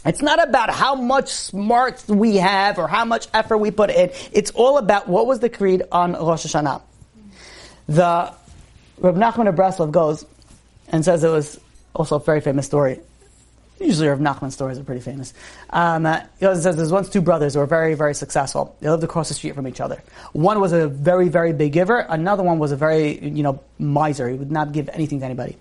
[0.05, 4.11] It's not about how much smarts we have or how much effort we put in.
[4.31, 6.81] It's all about what was the creed on Rosh Hashanah.
[7.87, 8.33] The
[8.99, 10.25] Reb Nachman of Breslov goes
[10.89, 11.59] and says it was
[11.93, 12.99] also a very famous story.
[13.79, 15.33] Usually, Rav Nachman's stories are pretty famous.
[15.69, 18.75] Um, uh, goes and says there's once two brothers who were very, very successful.
[18.79, 20.01] They lived across the street from each other.
[20.33, 21.99] One was a very, very big giver.
[21.99, 24.27] Another one was a very, you know, miser.
[24.29, 25.57] He would not give anything to anybody.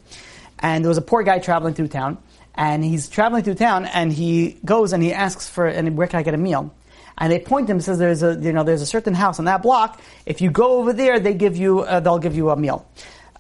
[0.59, 2.17] And there was a poor guy traveling through town,
[2.55, 6.19] and he's traveling through town, and he goes and he asks for, and where can
[6.19, 6.75] I get a meal?
[7.19, 9.45] And they point him and says there's a, you know, there's a certain house on
[9.45, 10.01] that block.
[10.25, 12.87] If you go over there, they give you, uh, they'll give you a meal,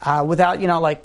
[0.02, 1.04] uh, without, you know, like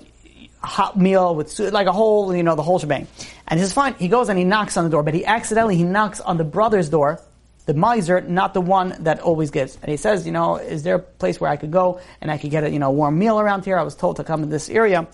[0.63, 3.07] hot meal with like a whole, you know, the whole shebang.
[3.47, 3.95] And he says, fine.
[3.95, 6.43] He goes and he knocks on the door, but he accidentally he knocks on the
[6.43, 7.21] brother's door,
[7.65, 9.77] the miser, not the one that always gives.
[9.81, 12.37] And he says, you know, is there a place where I could go and I
[12.37, 13.77] could get a you know warm meal around here?
[13.77, 15.07] I was told to come in this area.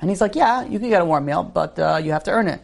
[0.00, 2.30] And he's like, yeah, you can get a warm meal, but uh, you have to
[2.30, 2.60] earn it.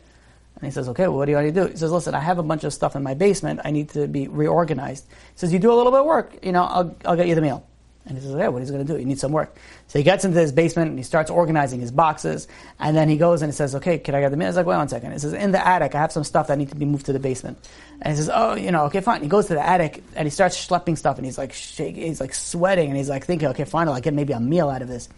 [0.57, 1.67] And he says, okay, well, what do you want to do?
[1.67, 3.61] He says, listen, I have a bunch of stuff in my basement.
[3.65, 5.05] I need to be reorganized.
[5.09, 7.35] He says, you do a little bit of work, you know, I'll, I'll get you
[7.35, 7.67] the meal.
[8.07, 8.99] And he says, yeah, what is he going to do?
[8.99, 9.57] He needs some work.
[9.89, 12.47] So he gets into his basement and he starts organizing his boxes.
[12.79, 14.49] And then he goes and he says, okay, can I get the meal?
[14.49, 15.13] He's like, wait one second.
[15.13, 17.15] He says, in the attic, I have some stuff that needs to be moved to
[17.15, 17.59] the basement.
[18.03, 19.23] And he says, oh, you know, okay, fine.
[19.23, 22.21] He goes to the attic and he starts schlepping stuff and he's like shaking, he's
[22.21, 24.89] like sweating and he's like thinking, okay, fine, I'll get maybe a meal out of
[24.89, 25.09] this.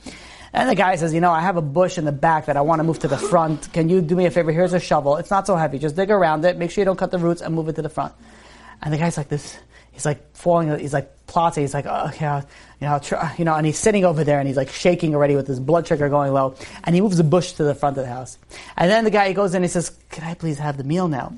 [0.53, 2.61] And the guy says, you know, I have a bush in the back that I
[2.61, 3.73] want to move to the front.
[3.73, 4.53] Can you do me a favor?
[4.53, 5.17] Here's a shovel.
[5.17, 5.79] It's not so heavy.
[5.79, 6.57] Just dig around it.
[6.57, 8.15] Make sure you don't cut the roots and move it to the front.
[8.81, 9.59] And the guy's like this.
[9.97, 10.79] He's like falling.
[10.79, 11.63] He's like plotting.
[11.63, 12.43] He's like, oh yeah,
[12.83, 13.55] you know, try, you know.
[13.55, 16.35] And he's sitting over there and he's like shaking already with his blood sugar going
[16.35, 16.55] low.
[16.85, 18.37] And he moves the bush to the front of the house.
[18.77, 19.57] And then the guy goes in.
[19.57, 21.33] and He says, "Can I please have the meal now?"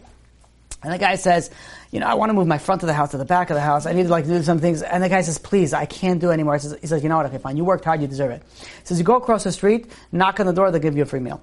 [0.82, 1.50] And the guy says,
[1.90, 3.54] you know, I want to move my front of the house to the back of
[3.54, 3.86] the house.
[3.86, 4.82] I need to like do some things.
[4.82, 6.54] And the guy says, please, I can't do it anymore.
[6.54, 7.26] He says, he says, you know what?
[7.26, 7.56] Okay, fine.
[7.56, 8.00] You worked hard.
[8.00, 8.42] You deserve it.
[8.61, 11.06] He says, you go across the street, knock on the door, they'll give you a
[11.06, 11.40] free meal.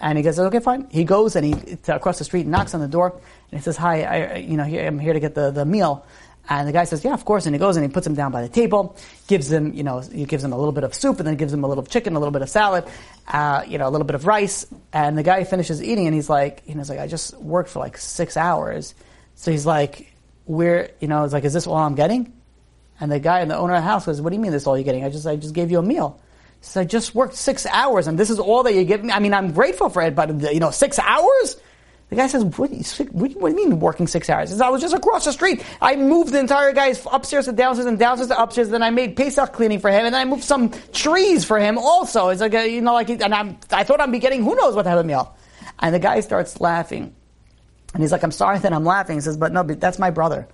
[0.00, 0.88] And he goes, okay, fine.
[0.90, 4.02] He goes and he across the street, knocks on the door, and he says, hi,
[4.02, 6.04] I, you know, I'm here to get the, the meal.
[6.48, 7.46] And the guy says, yeah, of course.
[7.46, 8.96] And he goes and he puts him down by the table,
[9.28, 11.52] gives him, you know, he gives him a little bit of soup and then gives
[11.52, 12.84] him a little chicken, a little bit of salad,
[13.28, 14.66] uh, you know, a little bit of rice.
[14.92, 17.70] And the guy finishes eating and he's like, you know, he's like, I just worked
[17.70, 18.94] for like six hours.
[19.36, 20.12] So he's like,
[20.44, 22.32] where, you know, it's like, is this all I'm getting?
[23.00, 24.62] And the guy in the owner of the house goes, what do you mean this
[24.62, 25.04] is all you're getting?
[25.04, 26.20] I just, I just gave you a meal.
[26.60, 29.12] He says, I just worked six hours and this is all that you give me.
[29.12, 31.56] I mean, I'm grateful for it, but, you know, six hours?
[32.12, 34.50] The guy says, what you, what do you mean working six hours?
[34.50, 35.64] He says, I was just across the street.
[35.80, 38.68] I moved the entire guy's upstairs to downstairs and downstairs to upstairs.
[38.68, 40.04] Then I made Pesach cleaning for him.
[40.04, 42.28] And then I moved some trees for him also.
[42.28, 44.74] It's like, a, you know, like, and I'm, I thought I'd be getting who knows
[44.74, 45.34] what type of meal.
[45.78, 47.14] And the guy starts laughing.
[47.94, 49.16] And he's like, I'm sorry that I'm laughing.
[49.16, 50.46] He says, but no, but that's my brother.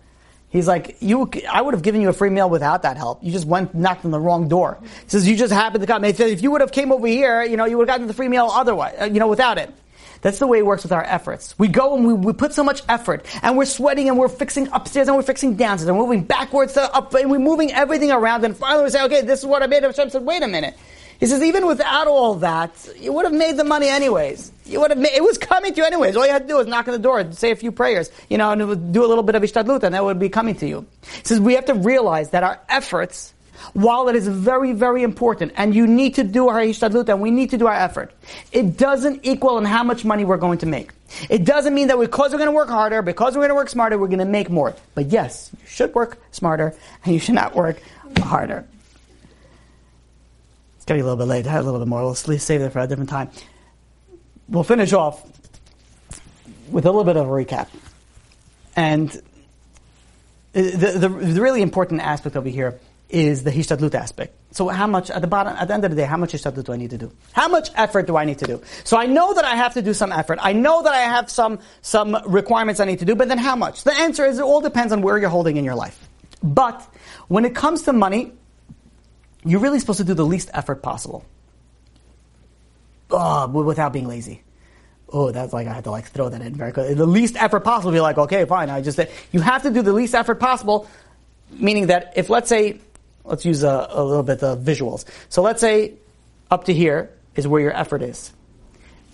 [0.51, 3.25] He's like, you, I would have given you a free meal without that help.
[3.25, 4.79] You just went, knocked on the wrong door.
[4.81, 6.05] He says, you just happened to come.
[6.05, 8.07] He says, if you would have came over here, you know, you would have gotten
[8.07, 9.75] the free meal otherwise, uh, you know, without it.
[10.21, 11.59] That's the way it works with our efforts.
[11.59, 14.69] We go and we, we put so much effort, and we're sweating, and we're fixing
[14.69, 18.11] upstairs, and we're fixing downstairs, and we're moving backwards to up, and we're moving everything
[18.11, 19.83] around, and finally we say, okay, this is what I made.
[19.83, 20.77] Hashem said, wait a minute.
[21.21, 24.53] He says, even without all that, you would have made the money anyways.
[24.65, 26.17] You would have made, it was coming to you anyways.
[26.17, 28.11] All you had to do was knock on the door, and say a few prayers,
[28.29, 30.69] you know, and do a little bit of ishtadlut, and that would be coming to
[30.69, 30.87] you.
[31.03, 33.35] He says, we have to realize that our efforts,
[33.73, 37.31] while it is very, very important, and you need to do our ishtadlut, and we
[37.31, 38.13] need to do our effort,
[38.53, 40.93] it doesn't equal in how much money we're going to make.
[41.29, 43.69] It doesn't mean that because we're going to work harder, because we're going to work
[43.69, 44.75] smarter, we're going to make more.
[44.95, 47.81] But yes, you should work smarter, and you should not work
[48.19, 48.65] harder
[50.77, 51.47] It's getting a little bit late.
[51.47, 52.05] I had a little bit more.
[52.05, 53.31] Let's save it for a different time.
[54.49, 55.23] We'll finish off
[56.71, 57.69] with a little bit of a recap.
[58.77, 59.11] And
[60.55, 62.79] uh, the, the, the really important aspect over here
[63.09, 64.35] is the hishtadlut aspect.
[64.51, 66.65] So how much, at the bottom, at the end of the day, how much hishtadlut
[66.65, 67.13] do I need to do?
[67.33, 68.63] How much effort do I need to do?
[68.85, 70.39] So I know that I have to do some effort.
[70.43, 73.57] I know that I have some, some requirements I need to do, but then how
[73.57, 73.85] much?
[73.85, 76.09] The answer is it all depends on where you're holding in your life.
[76.43, 76.83] But
[77.29, 78.33] when it comes to money,
[79.45, 81.25] you're really supposed to do the least effort possible.
[83.11, 84.43] Oh, without being lazy.
[85.11, 86.95] Oh, that's like I had to like throw that in very quickly.
[86.95, 87.93] The least effort possible.
[87.93, 88.69] Be like, okay, fine.
[88.69, 89.01] I just
[89.33, 90.87] you have to do the least effort possible,
[91.51, 92.81] meaning that if let's say,
[93.29, 95.05] let's use a, a little bit of visuals.
[95.29, 95.95] So let's say
[96.51, 98.33] up to here is where your effort is,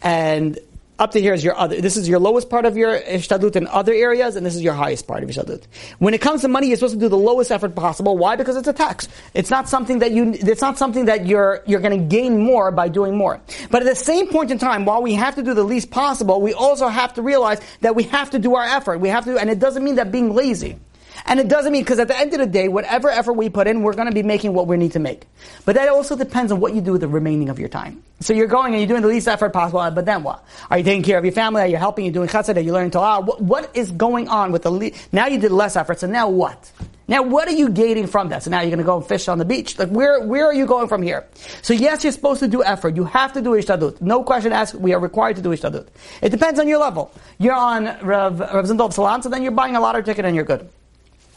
[0.02, 0.58] and
[0.96, 1.80] Up to here is your other.
[1.80, 4.74] This is your lowest part of your ishtadlut in other areas, and this is your
[4.74, 5.64] highest part of ishtadlut.
[5.98, 8.16] When it comes to money, you're supposed to do the lowest effort possible.
[8.16, 8.36] Why?
[8.36, 9.08] Because it's a tax.
[9.34, 10.30] It's not something that you.
[10.32, 13.40] It's not something that you're you're going to gain more by doing more.
[13.72, 16.40] But at the same point in time, while we have to do the least possible,
[16.40, 19.00] we also have to realize that we have to do our effort.
[19.00, 20.78] We have to, and it doesn't mean that being lazy.
[21.26, 23.66] And it doesn't mean, because at the end of the day, whatever effort we put
[23.66, 25.26] in, we're going to be making what we need to make.
[25.64, 28.02] But that also depends on what you do with the remaining of your time.
[28.20, 30.46] So you're going and you're doing the least effort possible, uh, but then what?
[30.70, 31.62] Are you taking care of your family?
[31.62, 32.04] Are you helping?
[32.04, 32.56] You're you doing chesed?
[32.56, 33.20] Are you learning Torah?
[33.20, 36.28] What, what is going on with the, le- now you did less effort, so now
[36.28, 36.70] what?
[37.06, 38.42] Now, what are you gaining from that?
[38.42, 39.78] So now you're going to go and fish on the beach.
[39.78, 41.26] Like, where, where are you going from here?
[41.60, 42.96] So yes, you're supposed to do effort.
[42.96, 44.00] You have to do ishtadut.
[44.00, 44.74] No question asked.
[44.74, 45.88] We are required to do ishtadut.
[46.22, 47.12] It depends on your level.
[47.38, 50.46] You're on Rav, Rav Zundel Salant, so then you're buying a lottery ticket and you're
[50.46, 50.66] good.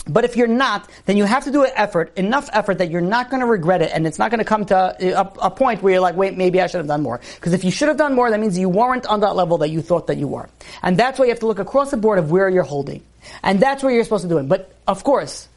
[0.09, 3.01] But if you're not, then you have to do an effort, enough effort that you're
[3.01, 5.81] not going to regret it, and it's not going to come to a, a, point
[5.81, 7.19] where you're like, wait, maybe I should have done more.
[7.35, 9.69] Because if you should have done more, that means you weren't on that level that
[9.69, 10.49] you thought that you were.
[10.81, 13.03] And that's why you have to look across the board of where you're holding.
[13.43, 14.47] And that's where you're supposed to do it.
[14.47, 15.47] But of course,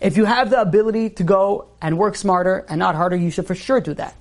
[0.00, 3.46] if you have the ability to go and work smarter and not harder, you should
[3.46, 4.14] for sure do that.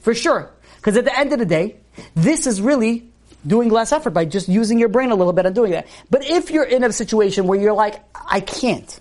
[0.00, 0.50] For sure.
[0.76, 1.76] Because at the end of the day,
[2.14, 3.11] this is really
[3.46, 5.86] doing less effort by just using your brain a little bit and doing that.
[6.10, 9.00] But if you're in a situation where you're like, I can't,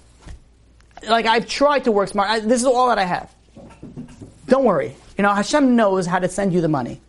[1.08, 3.34] like I've tried to work smart, I, this is all that I have.
[4.48, 4.96] Don't worry.
[5.18, 7.02] You know, Hashem knows how to send you the money.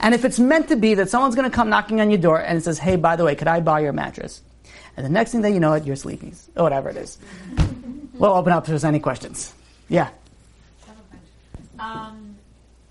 [0.00, 2.40] And if it's meant to be that someone's going to come knocking on your door
[2.40, 4.42] and says, hey, by the way, could I buy your mattress?
[4.96, 7.18] And the next thing that you know, it, you're sleepies, or whatever it is.
[8.14, 9.52] we'll open up if there's any questions.
[9.88, 10.10] Yeah.
[11.78, 12.36] Um,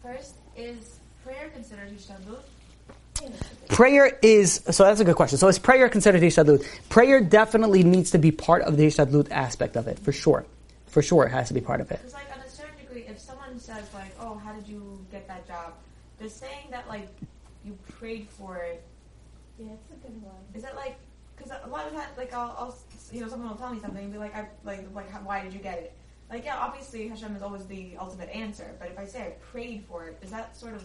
[0.01, 2.41] first, is prayer considered hishtadlut?
[3.73, 5.39] Prayer is, so that's a good question.
[5.39, 6.63] So is prayer considered hishtadlut?
[6.89, 10.45] Prayer definitely needs to be part of the hishtadlut aspect of it, for sure.
[10.85, 11.97] For sure, it has to be part of it.
[11.97, 15.27] Because, like, on a certain degree, if someone says, like, oh, how did you get
[15.27, 15.73] that job?
[16.19, 17.09] They're saying that, like,
[17.65, 18.83] you prayed for it.
[19.57, 20.35] Yeah, it's a good one.
[20.53, 20.95] Is that, like,
[21.35, 22.77] because a lot of times, like, I'll, I'll,
[23.11, 25.41] you know, someone will tell me something and be like, I, like, like, how, why
[25.41, 25.93] did you get it?
[26.29, 29.83] Like, yeah, obviously Hashem is always the ultimate answer, but if I say I prayed
[29.87, 30.83] for it, is that sort of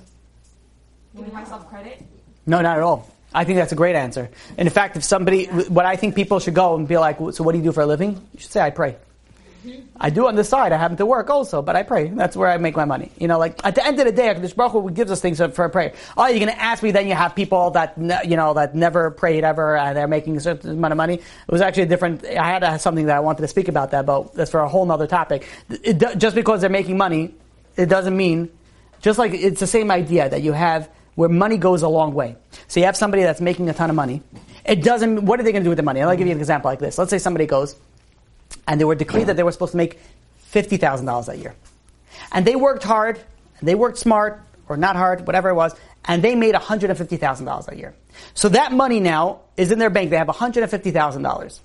[1.14, 2.02] giving myself credit?
[2.48, 3.06] No, not at all.
[3.34, 4.30] I think that's a great answer.
[4.56, 7.44] And in fact, if somebody, what I think people should go and be like, so
[7.44, 8.12] what do you do for a living?
[8.32, 8.96] You should say, I pray.
[10.00, 10.72] I do on the side.
[10.72, 12.08] I happen to work also, but I pray.
[12.08, 13.10] That's where I make my money.
[13.18, 15.38] You know, like at the end of the day, Hakadosh Baruch Hu gives us things
[15.38, 15.92] for a prayer.
[16.16, 16.90] Oh, you're going to ask me?
[16.90, 20.36] Then you have people that ne- you know that never prayed ever, and they're making
[20.36, 21.14] a certain amount of money.
[21.14, 22.24] It was actually a different.
[22.24, 24.68] I had uh, something that I wanted to speak about that, but that's for a
[24.68, 25.46] whole other topic.
[25.68, 27.34] It, do- just because they're making money,
[27.76, 28.48] it doesn't mean.
[29.02, 30.88] Just like it's the same idea that you have
[31.18, 32.36] where money goes a long way.
[32.68, 34.22] So you have somebody that's making a ton of money.
[34.64, 35.24] It doesn't.
[35.24, 36.00] What are they going to do with the money?
[36.00, 36.96] I'll give you an example like this.
[36.96, 37.74] Let's say somebody goes
[38.68, 39.98] and they were decreed that they were supposed to make
[40.52, 41.56] $50,000 that year.
[42.30, 43.20] And they worked hard,
[43.58, 47.76] and they worked smart, or not hard, whatever it was, and they made $150,000 that
[47.76, 47.96] year.
[48.34, 50.10] So that money now is in their bank.
[50.10, 51.60] They have $150,000.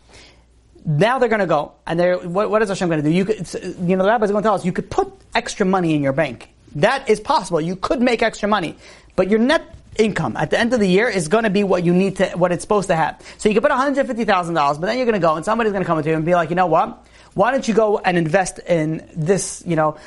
[0.86, 3.16] Now they're going to go, and they're, what, what is Hashem going to do?
[3.16, 3.54] You, could,
[3.88, 6.14] you know, the rabbi's going to tell us, you could put extra money in your
[6.14, 6.50] bank.
[6.76, 7.62] That is possible.
[7.62, 8.76] You could make extra money.
[9.16, 11.84] But your net income at the end of the year is going to be what
[11.84, 13.22] you need to, what it's supposed to have.
[13.38, 15.88] So you can put $150,000, but then you're going to go and somebody's going to
[15.88, 17.06] come to you and be like, you know what?
[17.36, 19.98] Why don't you go and invest in this, you know,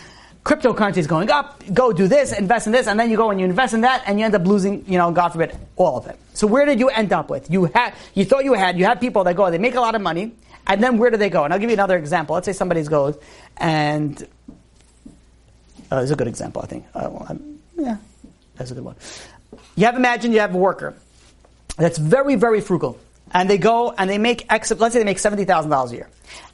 [0.45, 3.41] cryptocurrency is going up, go do this, invest in this, and then you go and
[3.41, 6.07] you invest in that, and you end up losing, you know, God forbid, all of
[6.07, 6.17] it.
[6.35, 7.51] So where did you end up with?
[7.51, 9.97] You had, you thought you had, you had people that go, they make a lot
[9.97, 10.33] of money,
[10.69, 11.43] and then where do they go?
[11.43, 12.35] And I'll give you another example.
[12.35, 13.19] Let's say somebody goes,
[13.57, 14.25] and,
[15.91, 16.87] uh, it's a good example, I think.
[16.95, 17.39] Uh, well,
[17.77, 17.97] yeah,
[18.57, 18.97] that's a good one.
[19.77, 20.95] You have imagine you have a worker
[21.77, 22.99] that's very, very frugal.
[23.33, 26.09] And they go and they make let's say they make $70,000 a year.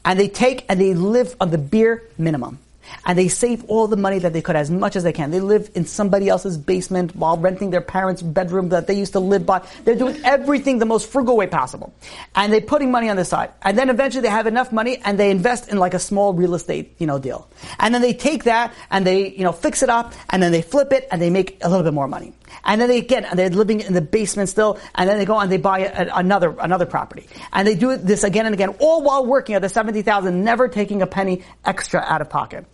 [0.05, 2.59] And they take and they live on the bare minimum.
[3.05, 5.31] And they save all the money that they could as much as they can.
[5.31, 9.21] They live in somebody else's basement while renting their parents' bedroom that they used to
[9.21, 9.67] live by.
[9.85, 11.95] They're doing everything the most frugal way possible.
[12.35, 13.51] And they're putting money on the side.
[13.63, 16.55] And then eventually they have enough money and they invest in like a small real
[16.55, 17.49] estate, you know, deal.
[17.79, 20.63] And then they take that and they, you know, fix it up and then they
[20.63, 22.33] flip it and they make a little bit more money.
[22.65, 25.39] And then they again, and they're living in the basement still, and then they go
[25.39, 29.03] and they buy a, another another property, and they do this again and again, all
[29.03, 32.65] while working at the seventy thousand, never taking a penny extra out of pocket.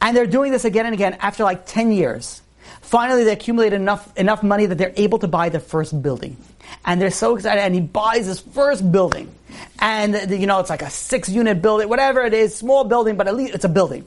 [0.00, 2.42] And they're doing this again and again after like ten years.
[2.80, 6.36] Finally, they accumulate enough enough money that they're able to buy their first building,
[6.84, 7.60] and they're so excited.
[7.60, 9.34] And he buys his first building,
[9.78, 13.28] and you know it's like a six unit building, whatever it is, small building, but
[13.28, 14.06] at least it's a building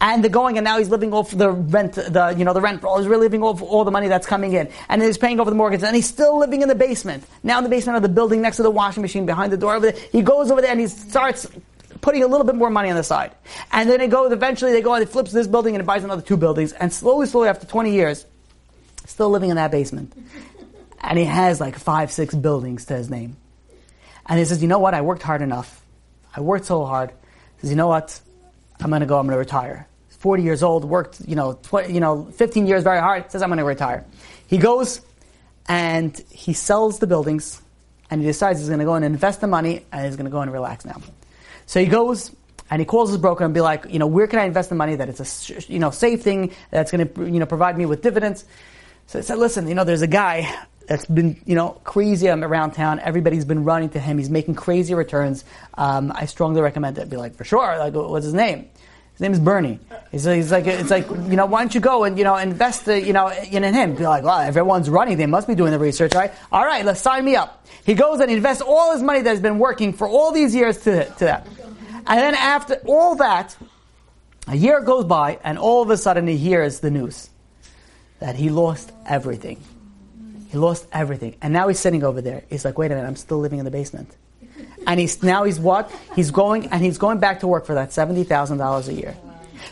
[0.00, 2.82] and they're going and now he's living off the rent, the, you know, the rent,
[2.96, 4.68] he's really living off all the money that's coming in.
[4.88, 7.24] And he's paying over the mortgage and he's still living in the basement.
[7.42, 9.74] Now in the basement of the building next to the washing machine behind the door
[9.74, 10.00] over there.
[10.12, 11.46] He goes over there and he starts
[12.00, 13.32] putting a little bit more money on the side.
[13.72, 16.04] And then they go, eventually they go and he flips this building and he buys
[16.04, 18.26] another two buildings and slowly, slowly after 20 years,
[19.06, 20.12] still living in that basement.
[21.00, 23.36] and he has like five, six buildings to his name.
[24.26, 24.94] And he says, you know what?
[24.94, 25.82] I worked hard enough.
[26.34, 27.10] I worked so hard.
[27.10, 28.20] He says, you know what?
[28.80, 29.18] I'm going to go.
[29.18, 29.86] I'm going to retire.
[30.10, 33.30] 40 years old, worked, you know, 20, you know, 15 years very hard.
[33.30, 34.04] Says, I'm going to retire.
[34.46, 35.00] He goes
[35.68, 37.60] and he sells the buildings
[38.10, 40.30] and he decides he's going to go and invest the money and he's going to
[40.30, 41.00] go and relax now.
[41.66, 42.34] So he goes
[42.70, 44.74] and he calls his broker and be like, you know, where can I invest the
[44.74, 47.86] money that it's a, you know, safe thing that's going to, you know, provide me
[47.86, 48.44] with dividends.
[49.06, 50.52] So he said, listen, you know, there's a guy
[50.86, 53.00] that's been, you know, crazy around town.
[53.00, 54.18] Everybody's been running to him.
[54.18, 55.44] He's making crazy returns.
[55.74, 57.10] Um, I strongly recommend it.
[57.10, 57.78] Be like, for sure.
[57.78, 58.68] Like, what's his name?
[59.12, 59.80] His name is Bernie.
[60.12, 62.86] He's, he's like, it's like, you know, why don't you go and, you know, invest,
[62.86, 63.94] you know, in, in him?
[63.94, 65.16] Be like, well, everyone's running.
[65.16, 66.32] They must be doing the research, right?
[66.52, 67.66] All right, let's sign me up.
[67.84, 70.78] He goes and invests all his money that has been working for all these years
[70.82, 71.46] to, to that.
[72.06, 73.56] And then after all that,
[74.48, 77.30] a year goes by and all of a sudden he hears the news
[78.20, 79.60] that he lost everything.
[80.48, 81.36] He lost everything.
[81.42, 82.44] And now he's sitting over there.
[82.48, 84.16] He's like, wait a minute, I'm still living in the basement.
[84.86, 85.92] And he's now he's what?
[86.14, 89.16] He's going and he's going back to work for that seventy thousand dollars a year.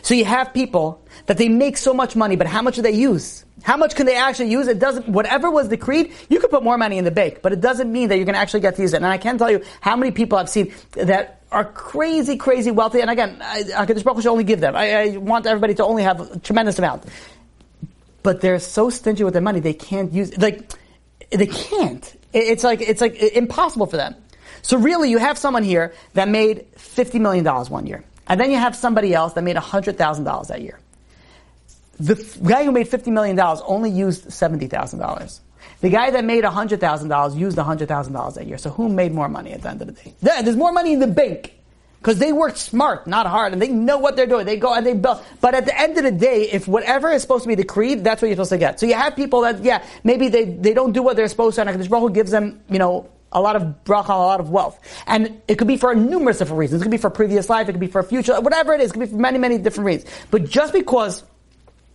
[0.01, 2.91] So you have people that they make so much money, but how much do they
[2.91, 3.45] use?
[3.63, 4.67] How much can they actually use?
[4.67, 5.07] It doesn't.
[5.07, 8.09] Whatever was decreed, you could put more money in the bank, but it doesn't mean
[8.09, 8.97] that you're going to actually get to use it.
[8.97, 13.01] And I can't tell you how many people I've seen that are crazy, crazy wealthy.
[13.01, 14.75] And again, I, Hakadosh Baruch Hu should only give them.
[14.75, 17.05] I, I want everybody to only have a tremendous amount,
[18.25, 20.35] but they're so stingy with their money they can't use.
[20.35, 20.73] Like
[21.29, 22.05] they can't.
[22.33, 24.15] It's like it's like impossible for them.
[24.63, 28.03] So really, you have someone here that made $50 million one one year.
[28.27, 30.79] And then you have somebody else that made $100,000 that year.
[31.99, 35.39] The guy who made $50 million only used $70,000.
[35.81, 38.57] The guy that made $100,000 used $100,000 that year.
[38.57, 40.15] So who made more money at the end of the day?
[40.21, 41.54] There's more money in the bank.
[42.05, 44.45] Because they work smart, not hard, and they know what they're doing.
[44.45, 45.25] They go and they build.
[45.41, 48.21] But at the end of the day, if whatever is supposed to be decreed, that's
[48.21, 48.79] what you're supposed to get.
[48.79, 51.61] So you have people that, yeah, maybe they, they don't do what they're supposed to,
[51.61, 54.79] and HaKadosh Baruch gives them, you know, a lot of bracha, a lot of wealth.
[55.07, 56.83] And it could be for numerous different reasons.
[56.83, 58.93] It could be for previous life, it could be for future, whatever it is, it
[58.93, 60.11] could be for many, many different reasons.
[60.29, 61.23] But just because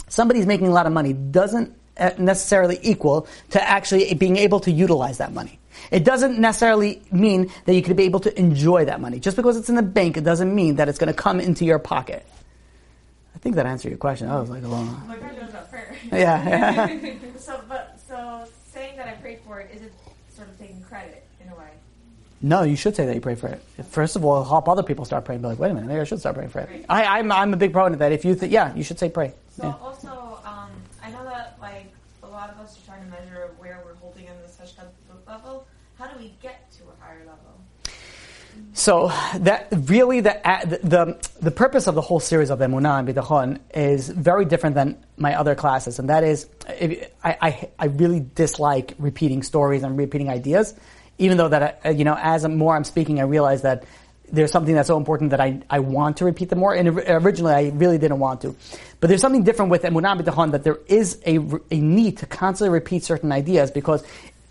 [0.09, 4.73] somebody's making a lot of money doesn't uh, necessarily equal to actually being able to
[4.73, 5.60] utilize that money.
[5.91, 9.21] It doesn't necessarily mean that you could be able to enjoy that money.
[9.21, 11.65] Just because it's in the bank, it doesn't mean that it's going to come into
[11.65, 12.27] your pocket.
[13.35, 14.29] I think that answered your question.
[14.29, 15.03] That was like a long.
[15.09, 15.95] My question was about prayer.
[16.13, 16.49] Yeah.
[16.49, 17.13] yeah.
[17.39, 19.93] so, but so saying that I prayed for it is it
[20.35, 21.69] sort of taking credit in a way?
[22.43, 23.63] No, you should say that you pray for it.
[23.91, 25.43] First of all, help other people start praying.
[25.43, 26.71] Be like, wait a minute, maybe I should start praying for it.
[26.71, 26.87] Right.
[26.89, 28.13] I, I'm, I'm a big proponent of that.
[28.13, 29.35] If you, th- yeah, you should say pray.
[29.57, 29.75] So Yeah.
[29.83, 30.71] also, um,
[31.03, 34.25] I know that like a lot of us are trying to measure where we're holding
[34.25, 34.87] in this Hashkat
[35.29, 35.67] level.
[35.99, 37.61] How do we get to a higher level?
[38.81, 40.41] So that really the,
[40.83, 44.97] the the purpose of the whole series of Emunah and B'tachon is very different than
[45.19, 50.31] my other classes, and that is I, I I really dislike repeating stories and repeating
[50.31, 50.73] ideas,
[51.19, 53.85] even though that I, you know as more I'm speaking, I realize that
[54.33, 56.73] there's something that's so important that I, I want to repeat them more.
[56.73, 58.57] And originally, I really didn't want to.
[59.01, 61.37] But there's something different with Emunah B'tachon that there is a,
[61.71, 64.05] a need to constantly repeat certain ideas because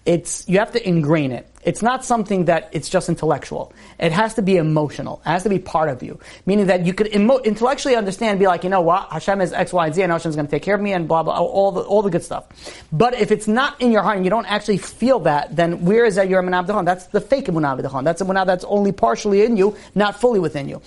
[0.06, 1.46] it's, you have to ingrain it.
[1.62, 3.74] It's not something that it's just intellectual.
[4.00, 5.22] It has to be emotional.
[5.26, 6.20] It has to be part of you.
[6.46, 9.74] Meaning that you could emo- intellectually understand be like, you know what, Hashem is X,
[9.74, 11.72] Y, and Z, and Hashem's going to take care of me, and blah, blah, all
[11.74, 12.48] the, all the good stuff.
[12.94, 16.06] But if it's not in your heart and you don't actually feel that, then where
[16.06, 16.86] is that your Emunah B'tachon?
[16.86, 18.06] That's the fake Emunah B'tachon.
[18.06, 20.82] That's Emunah that's only partially in you, not fully within you.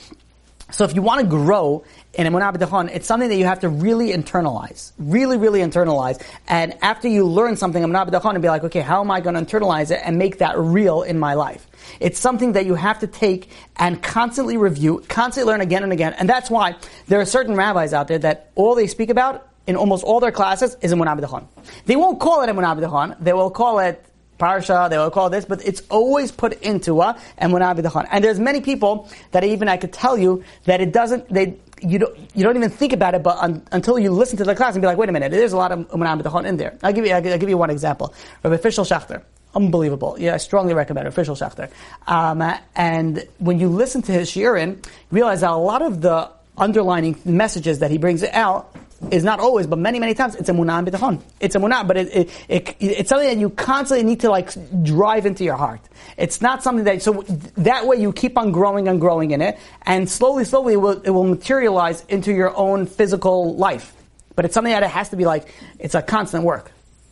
[0.72, 3.68] So if you want to grow in Emunah B'tachon, it's something that you have to
[3.68, 4.92] really internalize.
[4.98, 6.22] Really, really internalize.
[6.48, 9.34] And after you learn something, Emunah B'tachon, and be like, okay, how am I going
[9.34, 11.66] to internalize it and make that real in my life?
[12.00, 16.14] It's something that you have to take and constantly review, constantly learn again and again.
[16.14, 19.76] And that's why there are certain rabbis out there that all they speak about in
[19.76, 21.46] almost all their classes is Emunah B'tachon.
[21.84, 23.16] They won't call it Emunah B'tachon.
[23.20, 24.04] They will call it
[24.42, 28.08] parsha, they will call this, but it's always put into a emunah b'tachon.
[28.10, 31.98] And there's many people that even I could tell you that it doesn't, they, you
[32.00, 34.74] don't, you don't even think about it, but un, until you listen to the class
[34.74, 36.76] and be like, wait a minute, there's a lot of emunah b'tachon in there.
[36.82, 38.12] I'll give you, I'll give you one example.
[38.42, 39.22] Rabbi Fischel Schachter.
[39.54, 40.16] Unbelievable.
[40.18, 41.06] Yeah, I strongly recommend.
[41.08, 41.70] Fischel Schachter.
[42.06, 42.42] Um,
[42.74, 47.20] and when you listen to his shiurim, you realize that a lot of the underlining
[47.24, 48.74] messages that he brings out
[49.10, 51.20] is not always, but many, many times, it's emunah and bitachon.
[51.40, 54.52] It's emunah, but it, it, it, it's something that you constantly need to like
[54.84, 55.80] drive into your heart.
[56.16, 57.22] It's not something that, so
[57.56, 61.00] that way you keep on growing and growing in it, and slowly, slowly it will,
[61.02, 63.94] it will materialize into your own physical life.
[64.34, 66.70] But it's something that it has to be like, it's a constant work.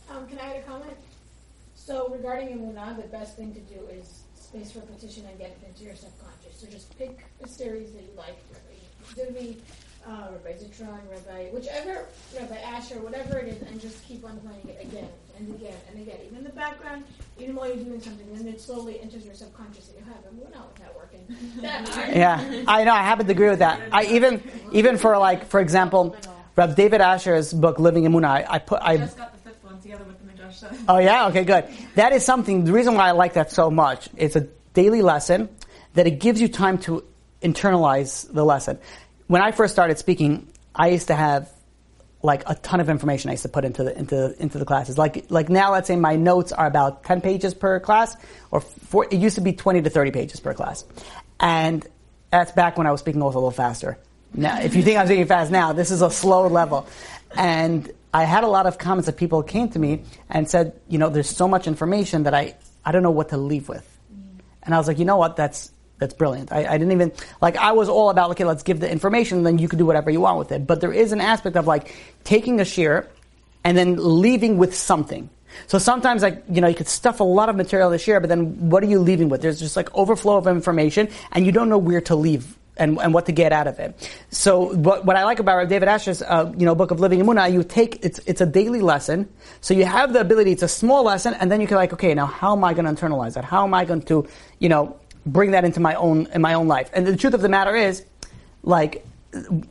[0.09, 0.97] Um, can I add a comment?
[1.75, 5.83] So regarding Emunah, the best thing to do is space repetition and get it into
[5.83, 6.59] your subconscious.
[6.59, 8.37] So just pick a series that you like.
[10.07, 14.67] Uh, Rabbi Zitron, Rabbi, whichever, Rabbi Asher, whatever it is, and just keep on playing
[14.67, 16.17] it again and again and again.
[16.25, 17.03] Even in the background,
[17.39, 20.31] even while you're doing something, then it slowly enters your subconscious and you have it.
[20.33, 21.25] Well, not with that working.
[21.61, 22.15] That.
[22.15, 22.93] Yeah, I know.
[22.93, 23.81] I happen to agree with that.
[23.91, 24.41] I even
[24.71, 26.15] even for like for example,
[26.55, 28.25] Rav David Asher's book Living Emunah.
[28.25, 30.57] I, I put I I just got the fifth one together with the Midrash.
[30.57, 30.67] So.
[30.87, 31.65] Oh yeah, okay, good.
[31.95, 32.63] That is something.
[32.63, 35.49] The reason why I like that so much, it's a daily lesson
[35.93, 37.03] that it gives you time to
[37.41, 38.79] internalize the lesson.
[39.31, 41.49] When I first started speaking, I used to have
[42.21, 44.97] like a ton of information I used to put into the into into the classes.
[44.97, 48.17] Like like now, let's say my notes are about ten pages per class,
[48.51, 50.83] or four, it used to be twenty to thirty pages per class,
[51.39, 51.87] and
[52.29, 53.97] that's back when I was speaking also a little faster.
[54.33, 56.85] Now, if you think I'm speaking fast now, this is a slow level,
[57.33, 60.97] and I had a lot of comments that people came to me and said, you
[60.97, 63.87] know, there's so much information that I I don't know what to leave with,
[64.61, 65.71] and I was like, you know what, that's
[66.01, 66.51] that's brilliant.
[66.51, 67.57] I, I, didn't even like.
[67.57, 70.09] I was all about okay, let's give the information, and then you can do whatever
[70.09, 70.65] you want with it.
[70.65, 73.05] But there is an aspect of like taking a shiur
[73.63, 75.29] and then leaving with something.
[75.67, 78.29] So sometimes, like you know, you could stuff a lot of material the shiur, but
[78.29, 79.43] then what are you leaving with?
[79.43, 82.57] There's just like overflow of information, and you don't know where to leave.
[82.77, 84.09] And, and what to get out of it.
[84.31, 87.51] So what, what I like about David Asher's uh, you know book of Living Emunah,
[87.51, 89.29] you take it's it's a daily lesson.
[89.59, 90.53] So you have the ability.
[90.53, 92.85] It's a small lesson, and then you can like okay, now how am I going
[92.85, 93.43] to internalize that?
[93.43, 94.25] How am I going to
[94.57, 96.89] you know bring that into my own in my own life.
[96.93, 98.03] And the truth of the matter is,
[98.63, 99.05] like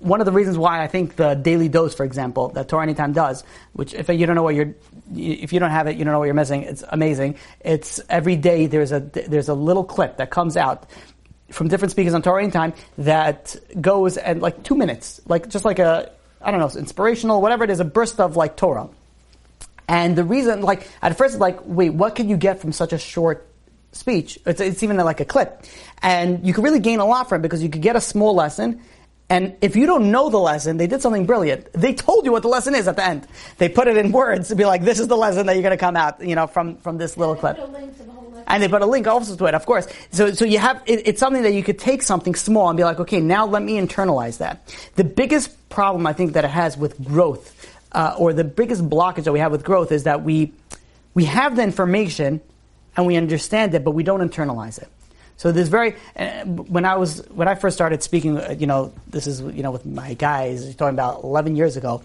[0.00, 3.12] one of the reasons why I think the daily dose, for example, that Torah Anytime
[3.12, 3.44] does,
[3.74, 4.74] which if you don't know what you're,
[5.14, 6.62] if you don't have it, you don't know what you're missing.
[6.62, 7.36] It's amazing.
[7.60, 10.88] It's every day there's a there's a little clip that comes out
[11.50, 15.78] from different speakers on Torah Anytime that goes and like two minutes, like just like
[15.78, 18.88] a I don't know, inspirational, whatever it is, a burst of like Torah.
[19.88, 22.98] And the reason, like at first, like wait, what can you get from such a
[22.98, 23.46] short
[23.92, 24.38] speech.
[24.46, 25.64] It's, it's even like a clip.
[26.02, 28.34] And you could really gain a lot from it because you could get a small
[28.34, 28.80] lesson.
[29.28, 31.72] And if you don't know the lesson, they did something brilliant.
[31.72, 33.28] They told you what the lesson is at the end.
[33.58, 35.70] They put it in words to be like, this is the lesson that you're going
[35.70, 37.56] to come out, you know, from, from this little clip.
[37.56, 38.20] put a link to the.
[38.50, 39.86] And they put a link also to it, of course.
[40.10, 42.82] So, so you have, it, it's something that you could take something small and be
[42.82, 44.74] like, okay, now let me internalize that.
[44.96, 47.54] The biggest problem I think that it has with growth,
[47.92, 50.52] uh, or the biggest blockage that we have with growth is that we,
[51.14, 52.40] we have the information
[53.00, 54.88] and we understand it, but we don't internalize it.
[55.38, 58.92] So there's very, uh, when I was, when I first started speaking, uh, you know,
[59.08, 62.02] this is, you know, with my guys, talking about 11 years ago,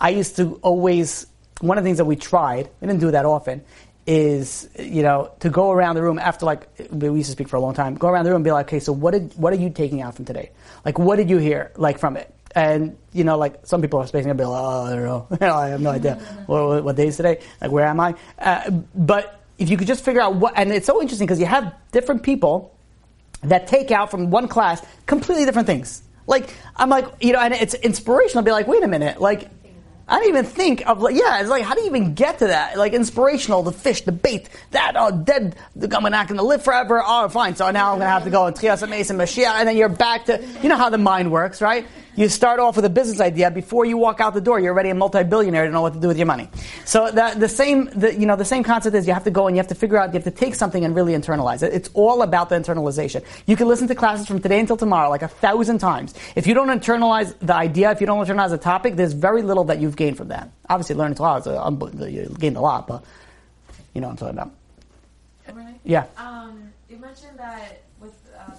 [0.00, 1.26] I used to always,
[1.60, 3.62] one of the things that we tried, we didn't do that often,
[4.06, 7.56] is, you know, to go around the room after like, we used to speak for
[7.56, 9.52] a long time, go around the room and be like, okay, so what did, what
[9.52, 10.50] are you taking out from today?
[10.82, 12.34] Like, what did you hear, like, from it?
[12.54, 15.26] And, you know, like, some people are spacing and be like, oh, I don't know,
[15.54, 16.14] I have no idea.
[16.46, 17.40] what, what, what day is today?
[17.60, 18.14] Like, where am I?
[18.38, 21.46] Uh, but if you could just figure out what, and it's so interesting because you
[21.46, 22.74] have different people
[23.42, 26.02] that take out from one class completely different things.
[26.26, 29.48] Like, I'm like, you know, and it's inspirational to be like, wait a minute, like,
[30.08, 32.48] I didn't even think of like, yeah, it's like, how do you even get to
[32.48, 32.76] that?
[32.76, 37.02] Like, inspirational, the fish, the bait, that, oh, dead, I'm not going to live forever.
[37.04, 37.56] Oh, fine.
[37.56, 39.88] So now I'm going to have to go and Trias and Mashiach, and then you're
[39.88, 41.86] back to, you know how the mind works, right?
[42.14, 43.50] You start off with a business idea.
[43.50, 46.08] Before you walk out the door, you're already a multi-billionaire to know what to do
[46.08, 46.48] with your money.
[46.84, 49.46] So the, the same, the, you know, the same concept is you have to go
[49.46, 51.72] and you have to figure out, you have to take something and really internalize it.
[51.72, 53.24] It's all about the internalization.
[53.46, 56.14] You can listen to classes from today until tomorrow like a thousand times.
[56.36, 59.64] If you don't internalize the idea, if you don't internalize the topic, there's very little
[59.64, 60.50] that you've gained from that.
[60.68, 63.04] Obviously, learning Torah is a, you gained a lot, but
[63.94, 65.56] you know what I'm talking about.
[65.56, 65.80] Right?
[65.84, 66.06] Yeah.
[66.16, 68.50] Um, you mentioned that with uh,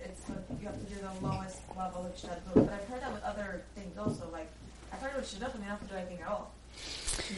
[0.00, 0.28] it's
[0.60, 3.62] you have to do the lowest level of shadut, but I've heard that with other
[3.74, 4.28] things also.
[4.32, 4.48] Like
[4.92, 6.52] I've heard with shadut, you don't have to do anything at all.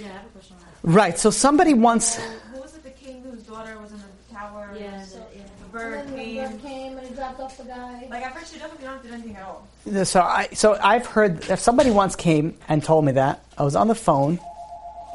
[0.00, 1.18] Yeah, I have a question on Right.
[1.18, 2.16] So somebody once.
[2.16, 2.82] So, who was it?
[2.82, 4.74] The king whose daughter was in the tower.
[4.78, 5.42] Yeah, So the, yeah.
[5.44, 8.06] the And bird then the bird came and he dropped off the guy.
[8.10, 9.66] Like I've heard shadut, you don't have to do anything at all.
[10.04, 13.76] So I so I've heard if somebody once came and told me that I was
[13.76, 14.40] on the phone.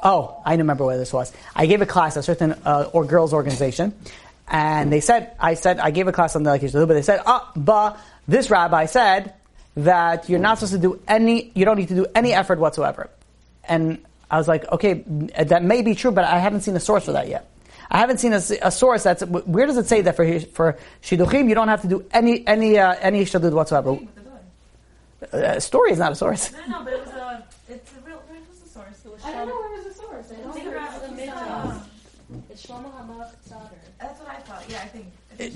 [0.06, 1.32] Oh, I remember where this was.
[1.56, 3.94] I gave a class at a certain uh, or girls organization,
[4.48, 7.22] and they said I said I gave a class on the like but they said
[7.26, 7.98] ah, but
[8.28, 9.34] this rabbi said
[9.76, 13.10] that you're not supposed to do any, you don't need to do any effort whatsoever,
[13.68, 17.06] and I was like, okay, that may be true, but I haven't seen a source
[17.06, 17.50] for that yet.
[17.92, 21.48] I haven't seen a, a source that's where does it say that for for shidduchim
[21.48, 23.94] you don't have to do any any uh, any shadud whatsoever.
[23.94, 25.48] With the daughter.
[25.56, 26.52] Uh, story is not a source.
[26.54, 27.46] No, no, but it was a.
[27.70, 28.18] It's a real.
[28.28, 29.22] Where was the source?
[29.24, 30.32] I don't know where was the source.
[30.32, 30.72] I don't Think know.
[30.72, 31.16] about the it.
[31.16, 31.78] Midrash.
[32.50, 33.70] It's Shlomo Hamach Tzadar.
[34.02, 34.64] That's what I thought.
[34.68, 35.06] Yeah, I think.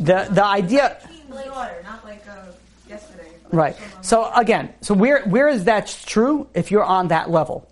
[0.05, 2.51] The the idea, King's daughter, not like uh,
[2.89, 3.29] yesterday.
[3.51, 3.75] right?
[4.01, 6.47] So again, so where where is that true?
[6.53, 7.67] If you're on that level,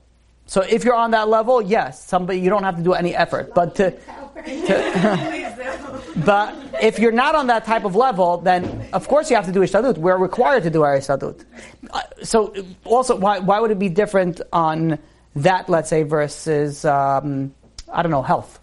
[0.47, 3.53] so if you're on that level, yes, somebody you don't have to do any effort,
[3.55, 4.01] but to, to
[6.25, 9.51] but if you're not on that type of level, then of course you have to
[9.51, 9.97] do ishtadlut.
[9.97, 11.43] We're required to do our ishtadlut.
[11.91, 14.99] Uh, so also, why why would it be different on
[15.35, 15.67] that?
[15.69, 17.53] Let's say versus um,
[17.91, 18.59] I don't know health.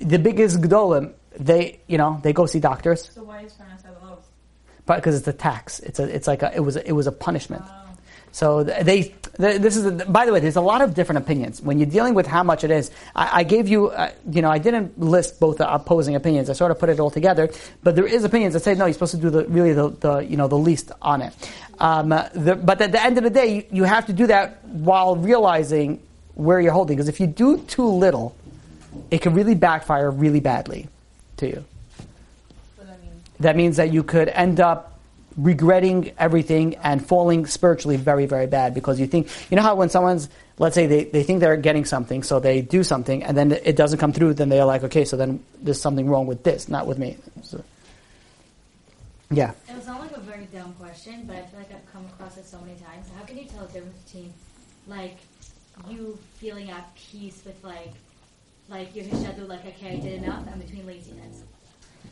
[0.00, 4.06] The biggest gedolim, they you know they go see doctors, So why is parnasa the
[4.06, 4.28] lowest?
[4.66, 5.80] but because it's a tax.
[5.80, 7.64] It's a it's like a, it was a, it was a punishment.
[8.32, 11.60] So th- they, this is, a, by the way, there's a lot of different opinions.
[11.60, 14.50] When you're dealing with how much it is, I, I gave you, uh, you know,
[14.50, 16.48] I didn't list both the opposing opinions.
[16.48, 17.50] I sort of put it all together.
[17.82, 20.18] But there is opinions that say, no, you're supposed to do the, really the, the
[20.20, 21.34] you know, the least on it.
[21.78, 24.26] Um, uh, the, but at the end of the day, you, you have to do
[24.28, 26.00] that while realizing
[26.34, 26.96] where you're holding.
[26.96, 28.34] Because if you do too little,
[29.10, 30.88] it can really backfire really badly
[31.36, 31.64] to you.
[33.42, 33.56] That?
[33.56, 34.92] Means that you could end up
[35.36, 39.88] regretting everything and falling spiritually very, very bad because you think, you know how when
[39.88, 40.28] someone's,
[40.58, 43.76] let's say they, they think they're getting something, so they do something and then it
[43.76, 46.86] doesn't come through, then they're like, okay, so then there's something wrong with this, not
[46.86, 47.16] with me.
[47.42, 47.62] So,
[49.30, 49.52] yeah.
[49.68, 52.36] It was not like a very dumb question, but I feel like I've come across
[52.36, 53.06] it so many times.
[53.16, 54.32] How can you tell the difference between
[54.86, 55.16] like
[55.88, 57.92] you feeling at peace with like
[58.68, 61.42] like your hishadu, like okay, I did enough, and between laziness,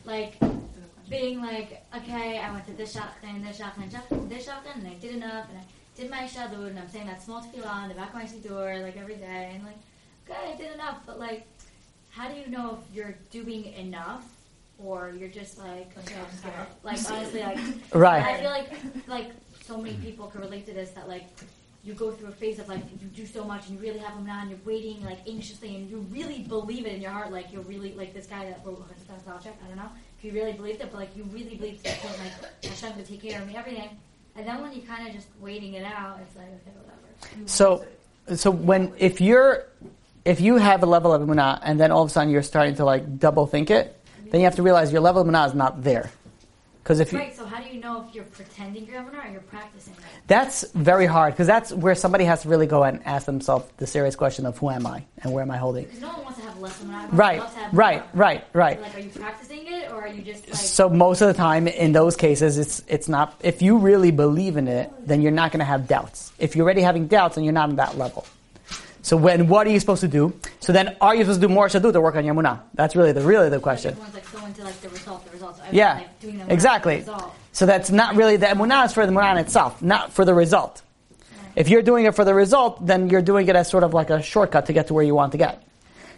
[0.05, 0.35] like
[1.11, 4.87] being like okay, I went to this shop and this shop and this shop and
[4.87, 5.63] I did enough, and I
[5.95, 8.79] did my shadu, and I'm saying that small tefillah in the back of my door
[8.79, 9.77] like every day, and like
[10.27, 11.45] okay, I did enough, but like
[12.09, 14.25] how do you know if you're doing enough?
[14.83, 17.59] Or you're just like okay, I'm just gonna like honestly like
[17.93, 18.23] Right.
[18.23, 18.69] I feel like
[19.07, 19.31] like
[19.63, 21.25] so many people can relate to this that like
[21.83, 24.15] you go through a phase of like you do so much and you really have
[24.15, 27.51] them and you're waiting like anxiously and you really believe it in your heart, like
[27.51, 29.57] you're really like this guy that wrote 100 thousand dollar check.
[29.63, 32.63] I don't know if you really believed it, but like you really believed it, like
[32.63, 33.89] Hashem to take care of me, everything.
[34.35, 37.47] And then when you kind of just waiting it out, it's like okay, whatever.
[37.47, 37.83] So,
[38.35, 39.65] so when, if you're,
[40.23, 42.75] if you have a level of emunah and then all of a sudden you're starting
[42.75, 43.99] to like double think it,
[44.29, 46.11] then you have to realize your level of emunah is not there.
[46.83, 47.35] Because if you, Right.
[47.35, 49.99] So how do you know if you're pretending you're or you're practicing it?
[50.27, 53.85] That's very hard because that's where somebody has to really go and ask themselves the
[53.85, 55.85] serious question of who am I and where am I holding.
[55.85, 57.03] Because no one wants to have less Emunah.
[57.03, 58.81] everyone Right, loves to have right, right, right.
[58.81, 60.55] Like, are you practicing it or are you just like?
[60.57, 63.39] So most of the time in those cases, it's it's not.
[63.43, 66.33] If you really believe in it, then you're not going to have doubts.
[66.39, 68.25] If you're already having doubts, then you're not on that level.
[69.01, 70.33] So when what are you supposed to do?
[70.59, 72.61] So then, are you supposed to do more shadut to work on emunah?
[72.75, 73.91] That's really the really the question.
[73.91, 75.59] Everyone's like so into like the result, the results.
[75.59, 76.97] Everyone's, Yeah, like, doing the exactly.
[76.97, 77.35] Result.
[77.51, 80.81] So that's not really the emunah is for the in itself, not for the result.
[81.55, 84.09] If you're doing it for the result, then you're doing it as sort of like
[84.09, 85.63] a shortcut to get to where you want to get.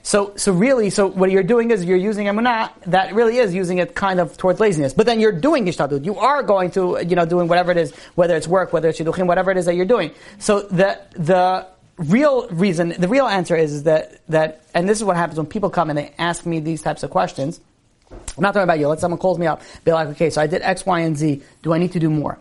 [0.06, 3.78] So, so really, so what you're doing is you're using emunah that really is using
[3.78, 4.94] it kind of towards laziness.
[4.94, 6.04] But then you're doing ishtadlut.
[6.04, 9.00] You are going to, you know, doing whatever it is, whether it's work, whether it's
[9.00, 10.12] shidduchim, whatever it is that you're doing.
[10.40, 11.68] So the the
[11.98, 15.48] real reason, the real answer is, is that that, and this is what happens when
[15.48, 17.60] people come and they ask me these types of questions.
[18.12, 18.88] I'm not talking about you.
[18.88, 21.42] Let someone calls me up, be like, okay, so I did X, Y, and Z.
[21.62, 22.40] Do I need to do more?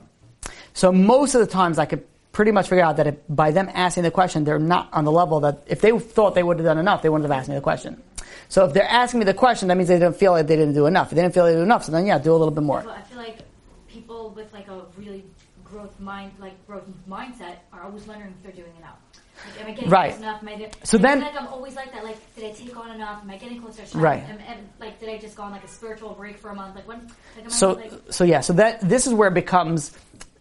[0.74, 3.70] So most of the times, I could pretty much figure out that if, by them
[3.72, 6.64] asking the question, they're not on the level that if they thought they would have
[6.64, 8.02] done enough, they wouldn't have asked me the question.
[8.48, 10.74] So if they're asking me the question, that means they didn't feel like they didn't
[10.74, 11.08] do enough.
[11.08, 12.80] If they didn't feel they did enough, so then yeah, do a little bit more.
[12.80, 13.38] I feel like
[13.88, 15.24] people with like a really
[15.64, 18.98] growth mind, like growth mindset, are always wondering if they're doing enough.
[19.44, 20.10] Like, am I getting Right.
[20.10, 20.42] close enough?
[20.42, 22.04] Am I So I then- like I'm always like that.
[22.04, 23.22] Like, did I take on enough?
[23.22, 23.84] Am I getting closer?
[23.84, 24.22] to Right.
[24.22, 26.74] Am, am, like, did I just go on like a spiritual break for a month?
[26.76, 26.98] Like, when?
[27.36, 29.92] Like, am So, I, like, so yeah, so that this is where it becomes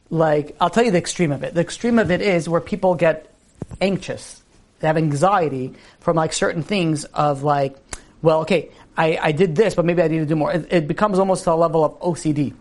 [0.09, 1.53] like I'll tell you the extreme of it.
[1.53, 3.31] The extreme of it is where people get
[3.79, 4.41] anxious,
[4.79, 7.77] they have anxiety from like certain things of like,
[8.21, 10.51] well, okay, I, I did this, but maybe I need to do more.
[10.51, 12.53] It, it becomes almost to a level of OCD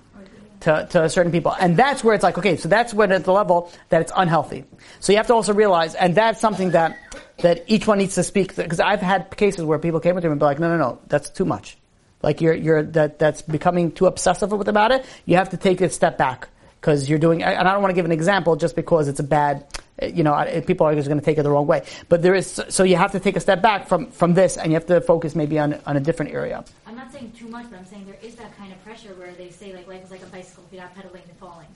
[0.60, 1.52] to, to certain people.
[1.58, 4.64] And that's where it's like, okay, so that's when at the level that it's unhealthy.
[5.00, 6.96] So you have to also realize, and that's something that,
[7.38, 10.28] that each one needs to speak, because I've had cases where people came up to
[10.28, 11.76] me and be like, no, no, no, that's too much.
[12.22, 15.04] Like you're, you're, that, that's becoming too obsessive with about it.
[15.26, 16.48] You have to take a step back.
[16.80, 19.22] Because you're doing, and I don't want to give an example just because it's a
[19.22, 19.66] bad,
[20.02, 21.82] you know, people are just going to take it the wrong way.
[22.08, 24.68] But there is, so you have to take a step back from, from this and
[24.72, 26.64] you have to focus maybe on, on a different area.
[26.86, 29.32] I'm not saying too much, but I'm saying there is that kind of pressure where
[29.32, 30.64] they say like life is like a bicycle.
[30.66, 31.66] If you're not pedaling, you're falling.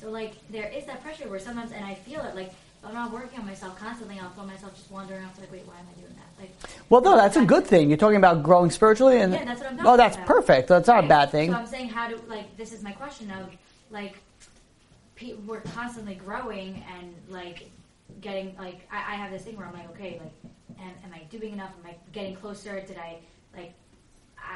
[0.00, 2.34] So like there is that pressure where sometimes, and I feel it.
[2.34, 5.38] Like if I'm not working on myself constantly, I'll feel myself just wandering off.
[5.40, 6.40] Like, wait, why am I doing that?
[6.40, 7.88] Like, Well, no, that's a good thing.
[7.88, 10.26] You're talking about growing spiritually, and Yeah, that's what I'm oh, that's about.
[10.28, 10.68] perfect.
[10.68, 11.50] That's not a bad thing.
[11.50, 13.50] So I'm saying, how do like this is my question of
[13.90, 14.16] like
[15.18, 17.70] pe- we're constantly growing and like
[18.20, 21.24] getting like I, I have this thing where I'm like, okay, like am, am I
[21.24, 21.72] doing enough?
[21.82, 22.80] Am I getting closer?
[22.80, 23.18] Did I
[23.56, 23.74] like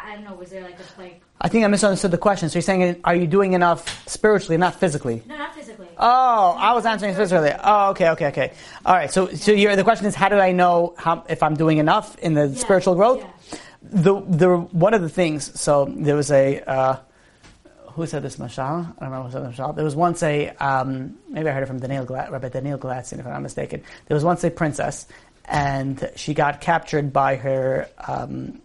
[0.05, 0.35] I, don't know?
[0.35, 2.49] Was there like a like I think I misunderstood the question.
[2.49, 5.23] So you're saying, are you doing enough spiritually, not physically?
[5.27, 5.89] no, not physically.
[5.99, 7.51] Oh, I was answering physically.
[7.63, 8.53] Oh, okay, okay, okay.
[8.87, 9.11] All right.
[9.11, 12.17] So, so you're, the question is, how do I know how, if I'm doing enough
[12.19, 13.25] in the Yeah, spiritual growth?
[13.25, 13.59] yeah.
[13.83, 15.61] The, the one of the things.
[15.61, 16.97] So there was a uh,
[17.95, 18.81] who said this mashal?
[18.81, 19.75] I don't remember who said the mashal.
[19.75, 23.27] There was once a um, maybe I heard it from Daniel Rabbi Daniel Glatstein, if
[23.27, 23.83] I'm not mistaken.
[24.07, 25.07] There was once a princess,
[25.45, 28.61] and she got captured by her um,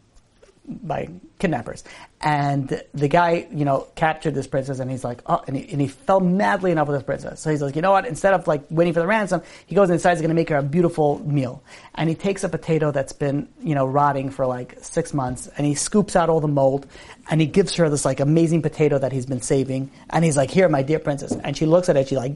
[0.68, 1.10] by
[1.40, 1.84] kidnappers.
[2.20, 5.80] And the guy, you know, captured this princess, and he's like, oh, and he, and
[5.80, 7.40] he fell madly in love with this princess.
[7.40, 8.08] So he's like, you know what?
[8.08, 10.50] Instead of like waiting for the ransom, he goes and decides he's going to make
[10.50, 11.64] her a beautiful meal.
[11.94, 15.68] And he takes a potato that's been, you know, rotting for like six months, and
[15.68, 16.88] he scoops out all the mold,
[17.30, 20.50] and he gives her this like amazing potato that he's been saving, and he's like,
[20.50, 21.34] here, my dear princess.
[21.44, 22.36] And she looks at it, she like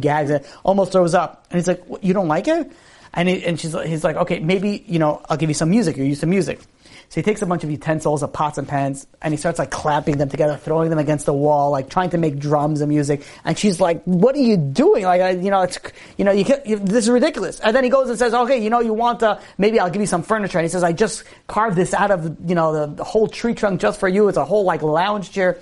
[0.00, 2.70] gags it, almost throws up, and he's like, you don't like it?
[3.12, 5.96] And, he, and she's, he's like, okay, maybe, you know, I'll give you some music.
[5.96, 6.60] You're used to music.
[7.08, 9.70] So he takes a bunch of utensils, of pots and pans, and he starts like
[9.70, 13.24] clapping them together, throwing them against the wall, like trying to make drums and music.
[13.44, 15.04] And she's like, "What are you doing?
[15.04, 15.78] Like, you know, it's,
[16.16, 18.62] you know, you, can't, you this is ridiculous." And then he goes and says, "Okay,
[18.62, 20.92] you know, you want uh, maybe I'll give you some furniture." And he says, "I
[20.92, 24.28] just carved this out of you know the, the whole tree trunk just for you.
[24.28, 25.58] It's a whole like lounge chair."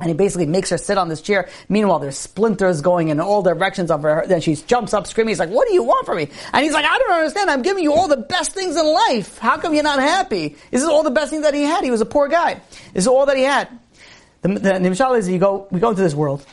[0.00, 1.48] And he basically makes her sit on this chair.
[1.68, 4.24] Meanwhile, there's splinters going in all directions of her.
[4.26, 5.30] Then she jumps up screaming.
[5.30, 6.28] He's like, what do you want from me?
[6.52, 7.48] And he's like, I don't understand.
[7.48, 9.38] I'm giving you all the best things in life.
[9.38, 10.56] How come you're not happy?
[10.72, 11.84] This is all the best things that he had.
[11.84, 12.60] He was a poor guy.
[12.92, 13.68] This is all that he had.
[14.42, 16.44] The, the, the is you go, we go into this world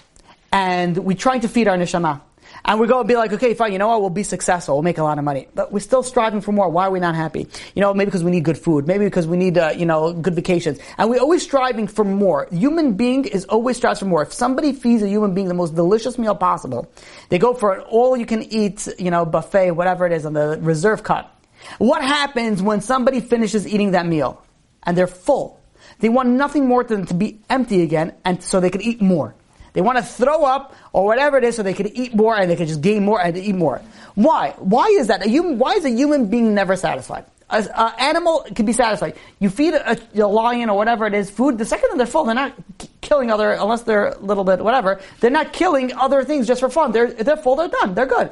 [0.51, 2.21] and we trying to feed our neshama.
[2.65, 4.83] And we're going to be like, okay, fine, you know what, we'll be successful, we'll
[4.83, 5.47] make a lot of money.
[5.55, 6.69] But we're still striving for more.
[6.69, 7.47] Why are we not happy?
[7.75, 10.13] You know, maybe because we need good food, maybe because we need, uh, you know,
[10.13, 10.79] good vacations.
[10.97, 12.47] And we're always striving for more.
[12.51, 14.21] Human being is always strives for more.
[14.21, 16.91] If somebody feeds a human being the most delicious meal possible,
[17.29, 20.33] they go for an all you can eat, you know, buffet, whatever it is, on
[20.33, 21.29] the reserve cut.
[21.77, 24.43] What happens when somebody finishes eating that meal
[24.83, 25.59] and they're full?
[25.99, 29.35] They want nothing more than to be empty again and so they can eat more.
[29.73, 32.49] They want to throw up or whatever it is so they can eat more and
[32.49, 33.81] they can just gain more and eat more.
[34.15, 34.51] Why?
[34.57, 35.25] Why is that?
[35.25, 37.25] Human, why is a human being never satisfied?
[37.49, 37.67] An
[37.97, 39.15] animal can be satisfied.
[39.39, 42.33] You feed a, a, lion or whatever it is food, the second they're full, they're
[42.33, 42.53] not
[43.01, 46.69] killing other, unless they're a little bit whatever, they're not killing other things just for
[46.69, 46.93] fun.
[46.93, 48.31] They're, they're full, they're done, they're good.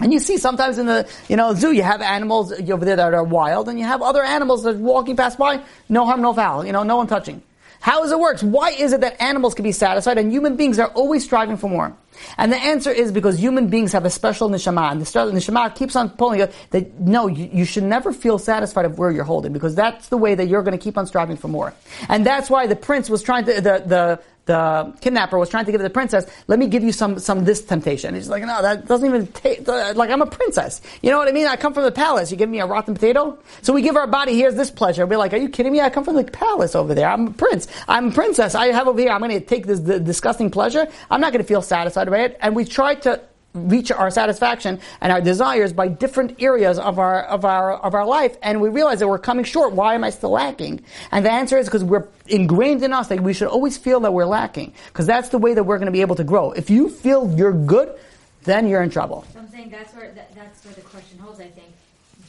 [0.00, 3.14] And you see sometimes in the, you know, zoo, you have animals over there that
[3.14, 6.34] are wild, and you have other animals that are walking past by, no harm, no
[6.34, 7.40] foul, you know, no one touching.
[7.84, 8.40] How does it work?
[8.40, 11.68] Why is it that animals can be satisfied and human beings are always striving for
[11.68, 11.94] more?
[12.38, 15.94] And the answer is because human beings have a special neshama, and the neshama keeps
[15.94, 19.52] on pulling it that no, you, you, should never feel satisfied of where you're holding,
[19.52, 21.74] because that's the way that you're going to keep on striving for more.
[22.08, 25.72] And that's why the prince was trying to, the, the, the kidnapper was trying to
[25.72, 28.08] give the princess, let me give you some, some this temptation.
[28.08, 30.80] And he's like, no, that doesn't even take, uh, like I'm a princess.
[31.02, 31.46] You know what I mean?
[31.46, 32.30] I come from the palace.
[32.30, 33.38] You give me a rotten potato?
[33.62, 35.06] So we give our body, here's this pleasure.
[35.06, 35.80] We're like, are you kidding me?
[35.80, 37.08] I come from the palace over there.
[37.08, 37.68] I'm a prince.
[37.88, 38.54] I'm a princess.
[38.54, 40.86] I have over here, I'm going to take this disgusting pleasure.
[41.10, 42.38] I'm not going to feel satisfied by it.
[42.40, 43.20] And we try to
[43.54, 48.04] reach our satisfaction and our desires by different areas of our of our of our
[48.04, 48.36] life.
[48.42, 49.72] And we realize that we're coming short.
[49.72, 50.84] Why am i still lacking?
[51.12, 54.12] And the answer is because we're ingrained in us that we should always feel that
[54.12, 54.74] we're lacking.
[54.88, 56.52] Because that's the way that we're going to be able to grow.
[56.52, 57.94] If you feel you're good
[58.44, 59.24] then you're in trouble.
[59.32, 61.72] So i'm saying that's where that, that's where the question holds i think.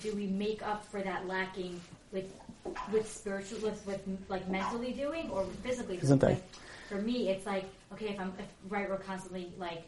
[0.02, 1.82] Do we make up for that lacking
[2.12, 2.26] with
[2.92, 6.06] with spiritual with, with like mentally doing or physically doing?
[6.06, 6.44] Isn't like,
[6.88, 9.84] for me it's like okay if i'm if, right we're constantly like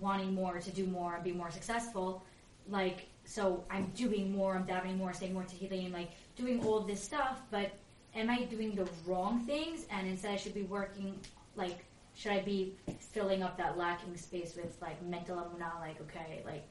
[0.00, 2.24] wanting more to do more and be more successful.
[2.68, 7.02] Like, so I'm doing more, I'm davening more, saying more Tehillim, like doing all this
[7.02, 7.72] stuff, but
[8.14, 9.86] am I doing the wrong things?
[9.90, 11.18] And instead I should be working,
[11.54, 16.42] like, should I be filling up that lacking space with like mental emunah, like, okay,
[16.44, 16.66] like,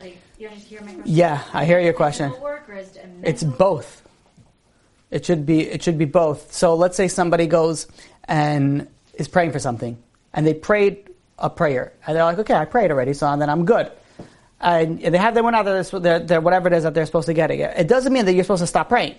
[0.00, 1.14] like, you hear my question?
[1.14, 2.32] Yeah, I hear your question.
[2.40, 4.02] Work or is it it's both.
[5.10, 6.52] It should be, it should be both.
[6.52, 7.86] So let's say somebody goes
[8.24, 10.02] and is praying for something,
[10.32, 11.09] and they prayed
[11.40, 11.92] a prayer.
[12.06, 13.90] And they're like, okay, I prayed already, so then I'm good.
[14.60, 17.34] And they have their one other, their, their, whatever it is that they're supposed to
[17.34, 17.50] get.
[17.50, 19.14] It It doesn't mean that you're supposed to stop praying.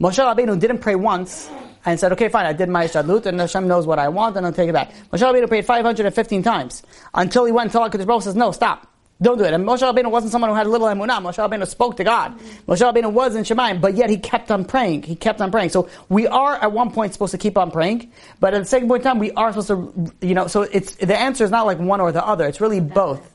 [0.00, 1.50] Moshe Rabbeinu didn't pray once
[1.84, 4.46] and said, okay, fine, I did my shadlut and Hashem knows what I want and
[4.46, 4.92] I'll take it back.
[5.10, 6.82] Moshe Rabbeinu prayed 515 times
[7.14, 8.92] until he went to HaKadosh Baruch says, no, stop.
[9.20, 9.54] Don't do it.
[9.54, 11.22] And Moshe Rabbeinu wasn't someone who had little emunah.
[11.22, 12.38] Moshe Rabbeinu spoke to God.
[12.68, 15.04] Moshe Rabbeinu was in Shamayim, but yet he kept on praying.
[15.04, 15.70] He kept on praying.
[15.70, 18.88] So we are at one point supposed to keep on praying, but at the second
[18.88, 21.64] point in time, we are supposed to, you know, so it's, the answer is not
[21.64, 22.46] like one or the other.
[22.46, 23.32] It's really both.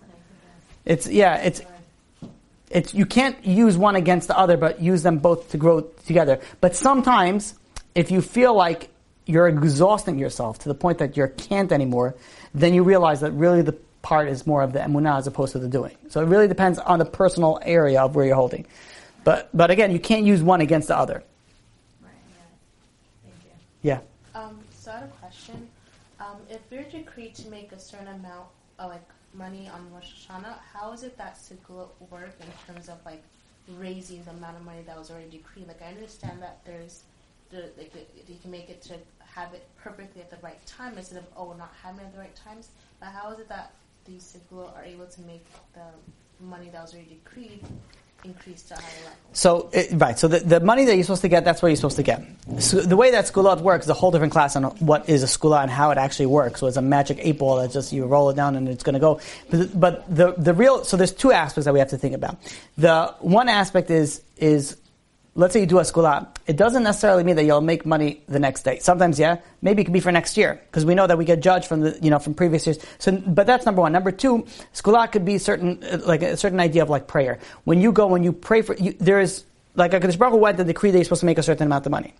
[0.85, 1.61] It's, yeah, it's,
[2.69, 6.39] it's, you can't use one against the other, but use them both to grow together.
[6.61, 7.55] But sometimes,
[7.95, 8.89] if you feel like
[9.25, 12.15] you're exhausting yourself to the point that you can't anymore,
[12.53, 15.59] then you realize that really the part is more of the emunah as opposed to
[15.59, 15.95] the doing.
[16.09, 18.65] So it really depends on the personal area of where you're holding.
[19.23, 21.23] But but again, you can't use one against the other.
[22.01, 22.11] Right.
[22.29, 22.41] Yeah.
[23.23, 23.51] Thank you.
[23.89, 23.99] Yeah.
[24.39, 25.67] Um, so I had a question.
[26.19, 28.47] Um, if we're decreed to make a certain amount
[28.79, 32.97] of like money on Rosh Hashanah, how is it that segula work in terms of
[33.05, 33.23] like
[33.77, 35.67] raising the amount of money that was already decreed?
[35.67, 37.03] Like I understand that there's
[37.51, 37.93] the, like
[38.27, 41.53] you can make it to have it perfectly at the right time instead of oh
[41.53, 42.69] not having it at the right times.
[42.99, 43.73] But how is it that
[44.05, 47.63] these segula are able to make the money that was already decreed
[48.23, 49.17] increase to a higher level?
[49.33, 51.75] So, it, right, so the, the money that you're supposed to get, that's what you're
[51.75, 52.23] supposed to get.
[52.59, 55.25] So the way that segulot works is a whole different class on what is a
[55.25, 56.59] segula and how it actually works.
[56.59, 58.93] So it's a magic eight ball that just you roll it down and it's going
[58.93, 59.19] to go.
[59.49, 62.37] But, but the, the real, so there's two aspects that we have to think about.
[62.77, 64.77] The one aspect is, is
[65.35, 68.39] let's say you do a segula, it doesn't necessarily mean that you'll make money the
[68.39, 68.79] next day.
[68.79, 71.41] Sometimes, yeah, maybe it could be for next year because we know that we get
[71.41, 72.79] judged from the you know from previous years.
[72.99, 73.91] So, but that's number one.
[73.91, 77.39] Number two, segula could be certain like a certain idea of like prayer.
[77.63, 79.45] When you go, when you pray for, you, there is
[79.75, 81.85] like Hakadosh Baruch Hu went the decree that you're supposed to make a certain amount
[81.85, 82.13] of money.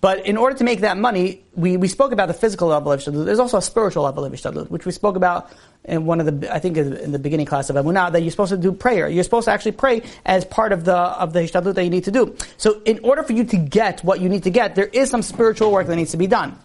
[0.00, 3.00] But in order to make that money, we, we spoke about the physical level of
[3.00, 3.24] Ishtadlut.
[3.24, 5.50] There's also a spiritual level of Ishtadlut, which we spoke about
[5.84, 8.50] in one of the, I think in the beginning class of Emunah, that you're supposed
[8.50, 9.08] to do prayer.
[9.08, 12.04] You're supposed to actually pray as part of the, of the Ishtadlut that you need
[12.04, 12.36] to do.
[12.58, 15.22] So in order for you to get what you need to get, there is some
[15.22, 16.58] spiritual work that needs to be done.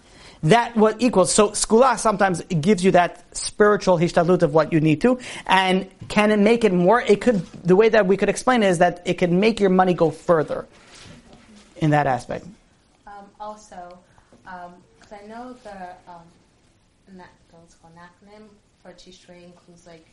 [0.43, 5.01] That what equals, so segula sometimes gives you that spiritual hishtadlut of what you need
[5.01, 7.01] to, and can it make it more?
[7.01, 9.69] It could, the way that we could explain it is that it can make your
[9.69, 10.65] money go further
[11.77, 12.45] in that aspect.
[13.39, 13.99] Um, also,
[14.43, 16.27] because I know the um,
[17.13, 18.47] na- what's called an acronym
[18.83, 20.05] for Tishrei includes like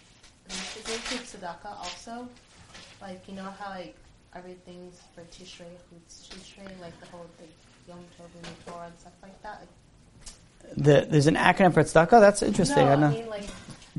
[0.49, 0.53] it
[0.85, 2.29] tzedakah also?
[3.01, 3.97] Like you know how like
[4.35, 7.51] everything's for Tishrei includes Tishrei, like the whole like
[7.89, 9.61] Yom Tov and the Torah and stuff like that.
[9.61, 12.21] Like, The, there's an acronym for tzedakah.
[12.21, 12.85] That's interesting.
[12.87, 13.49] no, I I, mean like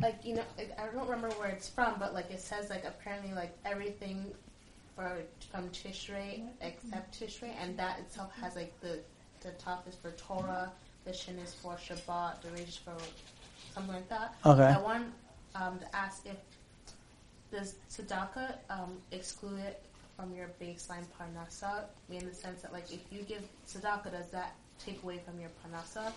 [0.02, 3.34] like you know I don't remember where it's from, but like it says like apparently
[3.34, 4.32] like everything
[4.96, 5.18] for
[5.52, 9.00] from Tishrei except Tishrei, and that itself has like the
[9.48, 10.72] the Tav is for Torah,
[11.06, 12.98] the Shin is for Shabbat, the Resh is for
[13.74, 14.36] something like that.
[14.46, 14.64] Okay.
[14.64, 15.06] I want
[15.56, 16.36] um, to ask if
[17.52, 19.82] does tzedakah um, exclude it
[20.18, 21.86] from your baseline parnasa?
[22.12, 24.56] In the sense that like if you give tzedakah, does that
[24.86, 26.12] take away from your parnasa?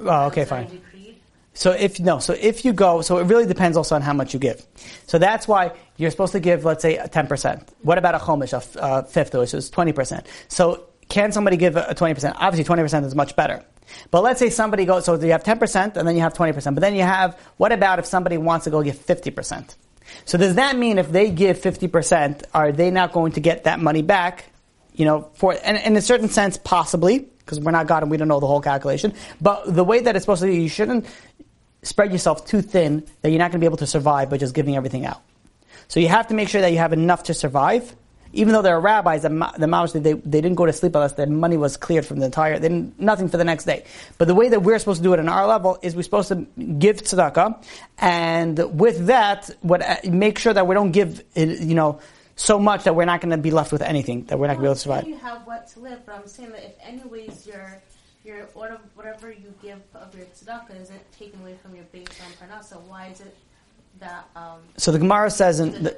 [0.00, 0.66] Oh, okay, fine.
[0.68, 1.20] Decreed?
[1.56, 4.32] So if no, so if you go, so it really depends also on how much
[4.34, 4.66] you give.
[5.06, 7.68] So that's why you're supposed to give, let's say, ten percent.
[7.82, 10.26] What about a chomish, a uh, fifth, which is twenty percent?
[10.48, 12.36] So can somebody give a twenty percent?
[12.38, 13.64] Obviously, twenty percent is much better.
[14.10, 16.52] But let's say somebody goes, so you have ten percent, and then you have twenty
[16.52, 16.74] percent.
[16.74, 19.76] But then you have, what about if somebody wants to go give fifty percent?
[20.24, 23.64] So does that mean if they give fifty percent, are they not going to get
[23.64, 24.46] that money back?
[24.94, 28.16] You know, for and in a certain sense, possibly because we're not God and we
[28.16, 29.12] don't know the whole calculation.
[29.40, 31.06] But the way that it's supposed to be, you shouldn't
[31.82, 34.54] spread yourself too thin that you're not going to be able to survive by just
[34.54, 35.20] giving everything out.
[35.88, 37.94] So you have to make sure that you have enough to survive.
[38.34, 41.12] Even though there are rabbis, the, the mamash, they, they didn't go to sleep unless
[41.12, 43.84] their money was cleared from the entire, they didn't, nothing for the next day.
[44.18, 46.28] But the way that we're supposed to do it in our level is we're supposed
[46.28, 46.46] to
[46.78, 47.64] give tzedakah,
[47.98, 52.00] and with that, what, uh, make sure that we don't give, you know,
[52.36, 54.58] so much that we're not going to be left with anything, that we're not going
[54.58, 55.06] to be able to survive.
[55.06, 57.80] You have what to live, but I'm saying that if anyways your
[58.24, 62.80] your whatever, whatever you give of your tzedakah isn't taken away from your baseline parnasa,
[62.80, 63.36] why is it
[64.00, 65.96] that um, So the Gemara says in the,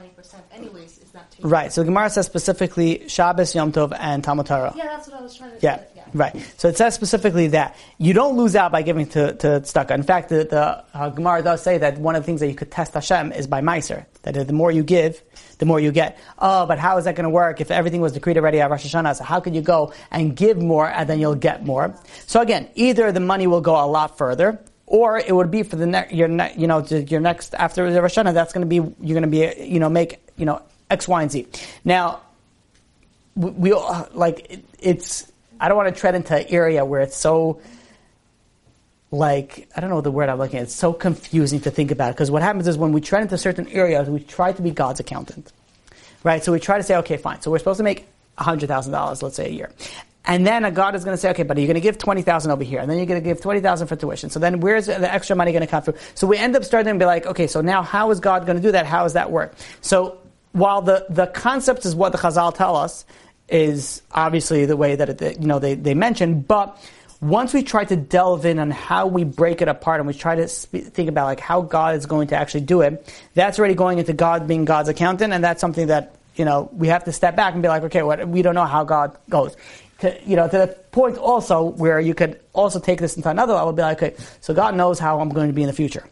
[0.00, 1.50] the, cap of twenty percent anyways is not taken?
[1.50, 1.72] right.
[1.72, 4.72] So the Gemara says specifically Shabbos, Yom Tov, and Talmud Torah.
[4.76, 5.86] Yeah, that's what I was trying to Yeah, say.
[5.96, 6.02] Yeah.
[6.14, 6.54] right.
[6.58, 9.92] So it says specifically that you don't lose out by giving to, to tzedakah.
[9.92, 12.54] In fact, the, the uh, Gemara does say that one of the things that you
[12.54, 14.06] could test Hashem is by maaser.
[14.22, 15.22] That the more you give,
[15.58, 16.18] the more you get.
[16.38, 18.84] Oh, but how is that going to work if everything was decreed already at Rosh
[18.84, 19.16] Hashanah?
[19.16, 21.94] So how could you go and give more and then you'll get more?
[22.26, 24.60] So again, either the money will go a lot further,
[24.90, 28.02] or it would be for the next, your ne- you know, your next after the
[28.02, 28.34] Rosh Hashanah.
[28.34, 28.76] That's going to be
[29.06, 30.60] you're going to be you know make you know
[30.90, 31.46] X, Y, and Z.
[31.84, 32.20] Now
[33.36, 35.30] we, we all- like it, it's
[35.60, 37.60] I don't want to tread into an area where it's so
[39.12, 40.64] like I don't know the word I'm looking at.
[40.64, 43.68] It's so confusing to think about because what happens is when we tread into certain
[43.68, 45.52] areas, we try to be God's accountant,
[46.24, 46.42] right?
[46.42, 47.40] So we try to say, okay, fine.
[47.42, 49.70] So we're supposed to make hundred thousand dollars, let's say a year.
[50.24, 52.22] And then a God is going to say, okay, but you're going to give twenty
[52.22, 54.28] thousand over here, and then you're going to give twenty thousand for tuition.
[54.30, 55.94] So then, where's the extra money going to come from?
[56.14, 58.56] So we end up starting to be like, okay, so now how is God going
[58.56, 58.86] to do that?
[58.86, 59.54] How does that work?
[59.80, 60.18] So
[60.52, 63.04] while the the concept is what the Chazal tell us
[63.48, 66.78] is obviously the way that it, you know they they mention, but
[67.20, 70.34] once we try to delve in on how we break it apart and we try
[70.34, 73.74] to sp- think about like how God is going to actually do it, that's already
[73.74, 77.12] going into God being God's accountant, and that's something that you know we have to
[77.12, 79.56] step back and be like, okay, what we don't know how God goes.
[80.00, 83.52] To, you know, to the point also where you could also take this into another
[83.52, 85.74] level, and be like, okay, so God knows how I'm going to be in the
[85.74, 86.04] future.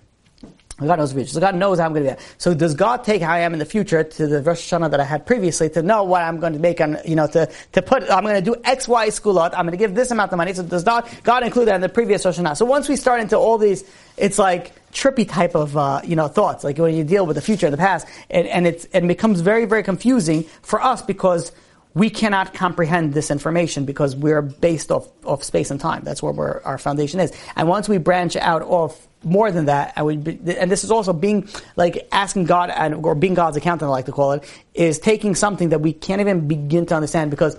[0.87, 1.33] God knows the future.
[1.33, 2.23] So God knows how I'm going to be.
[2.39, 5.01] So does God take how I am in the future to the Rosh Hashanah that
[5.01, 7.83] I had previously to know what I'm going to make on, you know, to, to
[7.83, 10.37] put, I'm going to do X, Y segulot, I'm going to give this amount of
[10.37, 10.53] money.
[10.53, 12.57] So does not God include that in the previous Rosh Hashanah?
[12.57, 13.83] So once we start into all these,
[14.17, 17.43] it's like trippy type of, uh, you know, thoughts, like when you deal with the
[17.43, 21.03] future and the past, and, and it's, and it becomes very, very confusing for us
[21.03, 21.51] because
[21.99, 26.05] we cannot comprehend this information because we're based off, off space and time.
[26.05, 27.33] That's where our foundation is.
[27.57, 31.13] And once we branch out off more than that, and, we, and this is also
[31.13, 34.45] being like asking God and or being God's accountant, I like to call it,
[34.75, 37.57] is taking something that we can't even begin to understand because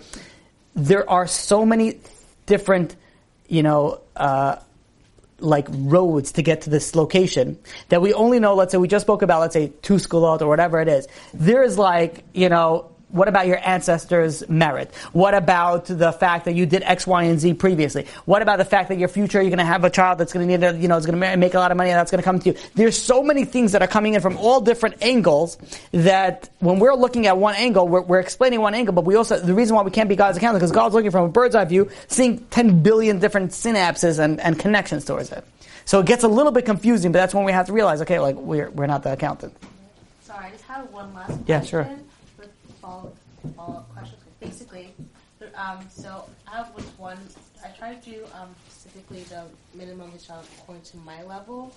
[0.74, 2.00] there are so many
[2.46, 2.96] different,
[3.50, 4.56] you know, uh,
[5.40, 7.58] like roads to get to this location
[7.90, 10.48] that we only know, let's say we just spoke about, let's say two segulot or
[10.48, 11.08] whatever it is.
[11.34, 14.94] There's like, you know, what about your ancestors' merit?
[15.14, 18.06] What about the fact that you did X, Y, and Z previously?
[18.26, 20.48] What about the fact that your future, you're going to have a child that's going
[20.48, 22.12] to need, a, you know, is going to make a lot of money and that's
[22.12, 22.58] going to come to you?
[22.76, 25.58] There's so many things that are coming in from all different angles
[25.92, 29.40] that when we're looking at one angle, we're, we're explaining one angle, but we also,
[29.40, 31.66] the reason why we can't be God's accountant because God's looking from a bird's eye
[31.66, 35.44] view, seeing 10 billion different synapses and, and connections towards it.
[35.86, 38.20] So it gets a little bit confusing, but that's when we have to realize, okay,
[38.20, 39.56] like we're, we're not the accountant.
[40.22, 41.46] Sorry, I just have one last question.
[41.48, 41.90] Yeah, sure.
[43.56, 44.22] Follow-up questions.
[44.40, 44.94] Basically,
[45.56, 47.18] um, so I have which one?
[47.64, 49.44] I try to do um, specifically the
[49.74, 51.74] minimum Hisham according to my level,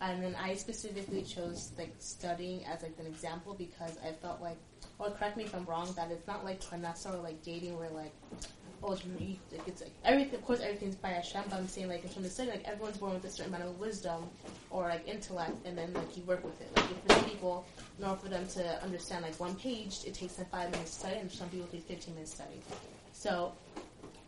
[0.00, 4.56] and then I specifically chose like studying as like an example because I felt like,
[4.98, 7.90] or correct me if I'm wrong, that it's not like parnasa or like dating where
[7.90, 8.12] like.
[9.52, 10.34] Like it's like everything.
[10.34, 11.42] Of course, everything's by Hashem.
[11.48, 13.70] But I'm saying, like in terms of study, like everyone's born with a certain amount
[13.70, 14.28] of wisdom
[14.70, 16.68] or like intellect, and then like you work with it.
[16.76, 17.64] Like if some people,
[17.98, 21.00] in order for them to understand like one page, it takes them five minutes to
[21.00, 22.60] study, and some people take 15 minutes to study.
[23.12, 23.52] So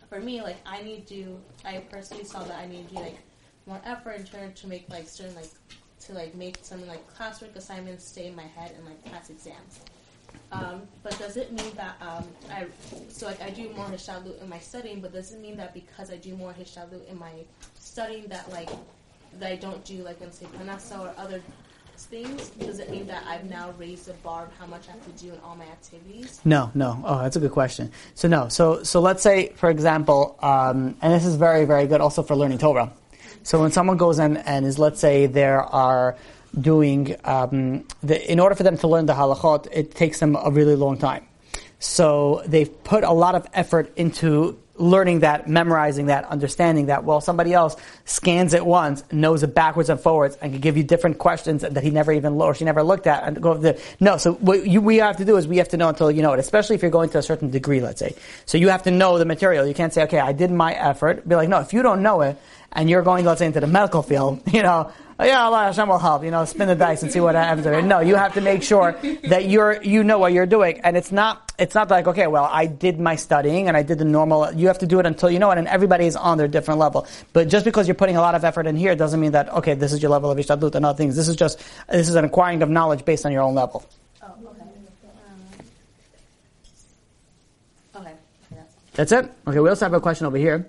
[0.08, 3.18] for me, like I need to, I personally saw that I need to like
[3.66, 5.50] more effort in turn to make like certain like
[6.00, 9.80] to like make some like classwork assignments stay in my head and like pass exams.
[10.54, 12.66] Um, but does it mean that um, I
[13.08, 15.00] so like I do more hishtadlut in my studying?
[15.00, 17.32] But does it mean that because I do more hishtadlut in my
[17.78, 18.70] studying that like
[19.40, 21.42] that I don't do like let's say parnasa or other
[21.96, 22.50] things?
[22.50, 25.24] Does it mean that I've now raised the bar of how much I have to
[25.24, 26.40] do in all my activities?
[26.44, 27.02] No, no.
[27.04, 27.90] Oh, that's a good question.
[28.14, 28.48] So no.
[28.48, 32.36] So so let's say, for example, um, and this is very very good also for
[32.36, 32.92] learning Torah.
[33.42, 36.16] So when someone goes in and is, let's say, there are
[36.60, 40.50] doing, um, the, in order for them to learn the halachot, it takes them a
[40.50, 41.26] really long time.
[41.78, 47.04] So they've put a lot of effort into learning that, memorizing that, understanding that.
[47.04, 50.82] while somebody else scans it once, knows it backwards and forwards, and can give you
[50.82, 54.16] different questions that he never even or she never looked at, and go the no.
[54.16, 56.32] So what you, we have to do is we have to know until you know
[56.32, 58.14] it, especially if you're going to a certain degree, let's say.
[58.46, 59.66] So you have to know the material.
[59.66, 61.28] You can't say, okay, I did my effort.
[61.28, 62.36] Be like, no, if you don't know it,
[62.72, 65.98] and you're going, let's say, into the medical field, you know, yeah, Allah Hashem will
[65.98, 67.86] help, you know, spin the dice and see what happens.
[67.86, 68.96] No, you have to make sure
[69.28, 70.80] that you're, you know what you're doing.
[70.80, 73.98] And it's not, it's not like, okay, well, I did my studying and I did
[73.98, 76.36] the normal, you have to do it until you know it, and everybody is on
[76.36, 77.06] their different level.
[77.32, 79.74] But just because you're putting a lot of effort in here doesn't mean that, okay,
[79.74, 81.14] this is your level of Ishtadlut and other things.
[81.14, 83.84] This is just, this is an acquiring of knowledge based on your own level.
[84.20, 84.64] Oh, okay.
[87.94, 88.14] Um, okay.
[88.94, 89.30] That's it?
[89.46, 90.66] Okay, we also have a question over here.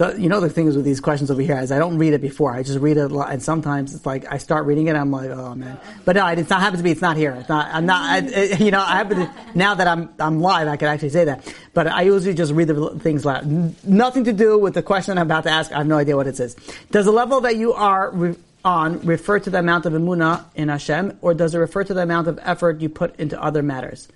[0.00, 2.14] The, you know the thing is with these questions over here is I don't read
[2.14, 2.54] it before.
[2.54, 4.98] I just read it, a lot, and sometimes it's like I start reading it, and
[4.98, 5.78] I'm like, oh man.
[6.06, 6.90] But no, it's not happen to be.
[6.90, 7.32] It's not here.
[7.38, 7.68] It's not.
[7.70, 8.00] I'm not.
[8.10, 11.10] I, it- you know, I happen to now that I'm I'm live, I can actually
[11.10, 11.54] say that.
[11.74, 13.44] But I usually just read the things loud.
[13.84, 15.70] Nothing to do with the question I'm about to ask.
[15.70, 16.56] I have no idea what it says.
[16.90, 20.68] Does the level that you are re- on refer to the amount of emuna in
[20.70, 24.08] Hashem, or does it refer to the amount of effort you put into other matters?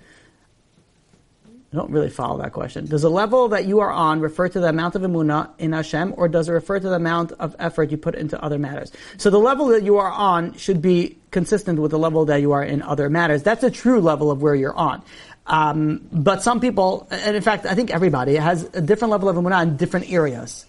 [1.73, 2.85] I don't really follow that question.
[2.85, 6.13] Does the level that you are on refer to the amount of emuna in Hashem,
[6.15, 8.91] or does it refer to the amount of effort you put into other matters?
[9.17, 12.53] So the level that you are on should be consistent with the level that you
[12.53, 13.43] are in other matters.
[13.43, 15.03] That's a true level of where you're on.
[15.47, 19.35] Um, but some people, and in fact, I think everybody has a different level of
[19.35, 20.65] emunah in different areas.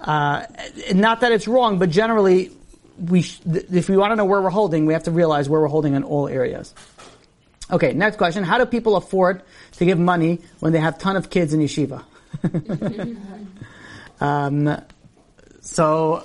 [0.00, 0.46] Uh,
[0.94, 2.50] not that it's wrong, but generally,
[2.98, 5.60] we sh- if we want to know where we're holding, we have to realize where
[5.60, 6.74] we're holding in all areas.
[7.70, 8.44] Okay, next question.
[8.44, 9.42] How do people afford
[9.72, 12.02] to give money when they have ton of kids in yeshiva?
[14.20, 14.80] um,
[15.60, 16.24] so,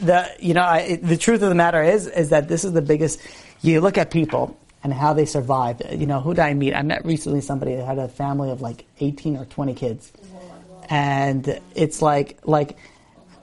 [0.00, 2.82] the, you know, I, the truth of the matter is, is that this is the
[2.82, 3.20] biggest,
[3.62, 5.82] you look at people and how they survived.
[5.90, 6.74] You know, who did I meet?
[6.74, 10.12] I met recently somebody that had a family of like 18 or 20 kids.
[10.90, 12.76] And it's like, like,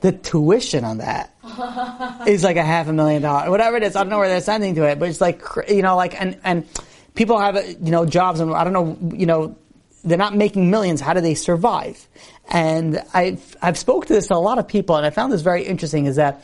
[0.01, 1.33] the tuition on that
[2.27, 3.95] is like a half a million dollars, whatever it is.
[3.95, 6.39] I don't know where they're sending to it, but it's like you know, like and
[6.43, 6.67] and
[7.15, 9.55] people have uh, you know jobs, and I don't know, you know,
[10.03, 11.01] they're not making millions.
[11.01, 12.05] How do they survive?
[12.49, 15.41] And I've I've spoke to this to a lot of people, and I found this
[15.41, 16.07] very interesting.
[16.07, 16.43] Is that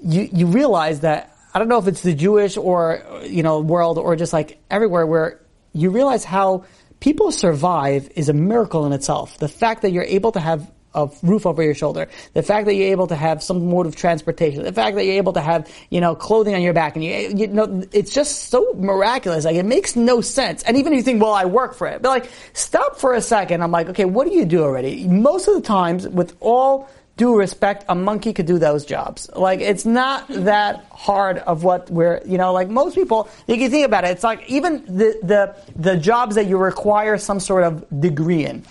[0.00, 3.98] you you realize that I don't know if it's the Jewish or you know world
[3.98, 5.40] or just like everywhere where
[5.72, 6.64] you realize how
[7.00, 9.38] people survive is a miracle in itself.
[9.38, 12.74] The fact that you're able to have of roof over your shoulder, the fact that
[12.74, 15.70] you're able to have some mode of transportation, the fact that you're able to have,
[15.90, 19.44] you know, clothing on your back, and you, you know, it's just so miraculous.
[19.44, 20.62] Like, it makes no sense.
[20.64, 23.22] And even if you think, well, I work for it, but like, stop for a
[23.22, 23.62] second.
[23.62, 25.06] I'm like, okay, what do you do already?
[25.06, 29.28] Most of the times, with all due respect, a monkey could do those jobs.
[29.34, 33.68] Like, it's not that hard of what we're, you know, like most people, if you
[33.68, 37.64] think about it, it's like even the, the, the jobs that you require some sort
[37.64, 38.64] of degree in.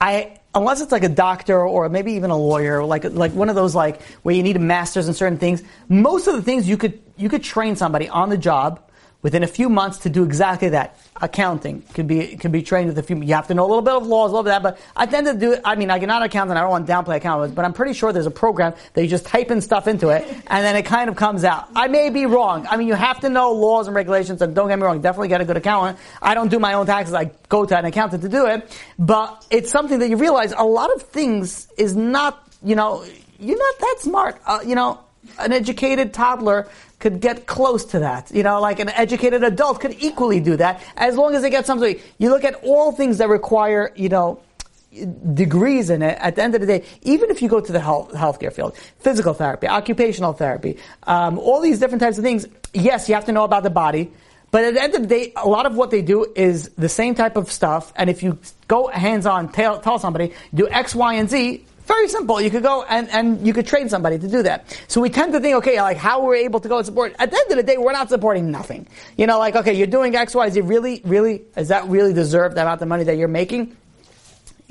[0.00, 3.54] I, unless it's like a doctor or maybe even a lawyer, like, like one of
[3.54, 6.76] those like where you need a master's in certain things, most of the things you
[6.76, 8.80] could, you could train somebody on the job
[9.22, 10.96] within a few months to do exactly that.
[11.20, 13.16] Accounting could be could be trained with a few.
[13.16, 14.76] You have to know a little bit of laws, a little bit of that.
[14.76, 15.56] But I tend to do.
[15.64, 16.58] I mean, I am not accountant.
[16.58, 19.08] I don't want to downplay accountants, but I'm pretty sure there's a program that you
[19.08, 21.68] just type in stuff into it, and then it kind of comes out.
[21.76, 22.66] I may be wrong.
[22.68, 25.00] I mean, you have to know laws and regulations, and don't get me wrong.
[25.00, 25.98] Definitely get a good accountant.
[26.20, 27.14] I don't do my own taxes.
[27.14, 28.76] I go to an accountant to do it.
[28.98, 32.48] But it's something that you realize a lot of things is not.
[32.64, 33.04] You know,
[33.40, 34.40] you're not that smart.
[34.46, 35.00] Uh, you know,
[35.38, 36.68] an educated toddler
[36.98, 38.30] could get close to that.
[38.30, 41.66] You know, like an educated adult could equally do that as long as they get
[41.66, 41.98] something.
[42.18, 44.40] You look at all things that require, you know,
[45.34, 46.18] degrees in it.
[46.20, 48.76] At the end of the day, even if you go to the health healthcare field,
[49.00, 52.46] physical therapy, occupational therapy, um, all these different types of things.
[52.74, 54.12] Yes, you have to know about the body.
[54.52, 56.88] But at the end of the day, a lot of what they do is the
[56.88, 57.90] same type of stuff.
[57.96, 58.38] And if you
[58.68, 62.40] go hands on, tell, tell somebody, do X, Y, and Z, very simple.
[62.40, 64.64] You could go and, and you could train somebody to do that.
[64.88, 67.14] So we tend to think, okay, like how we're able to go and support.
[67.18, 68.86] At the end of the day, we're not supporting nothing.
[69.16, 70.60] You know, like, okay, you're doing X, Y, Z.
[70.62, 73.76] Really, really, is that really deserve the amount of money that you're making?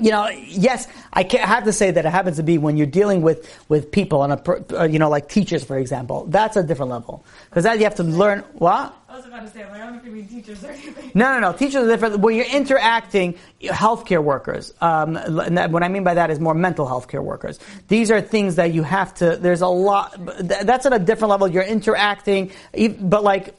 [0.02, 3.22] You know, yes, I, have to say that it happens to be when you're dealing
[3.22, 6.26] with, with people and a, uh, you know, like teachers, for example.
[6.26, 8.94] That's a different level because that you have to learn what.
[9.08, 11.12] I was about to say, like, I don't know if you mean teachers or anything.
[11.14, 11.56] No, no, no.
[11.56, 12.18] Teachers are different.
[12.18, 14.74] When you're interacting, healthcare workers.
[14.80, 17.60] Um, what I mean by that is more mental health care workers.
[17.88, 19.36] These are things that you have to.
[19.36, 20.16] There's a lot.
[20.40, 21.46] That's at a different level.
[21.46, 22.50] You're interacting,
[23.00, 23.54] but like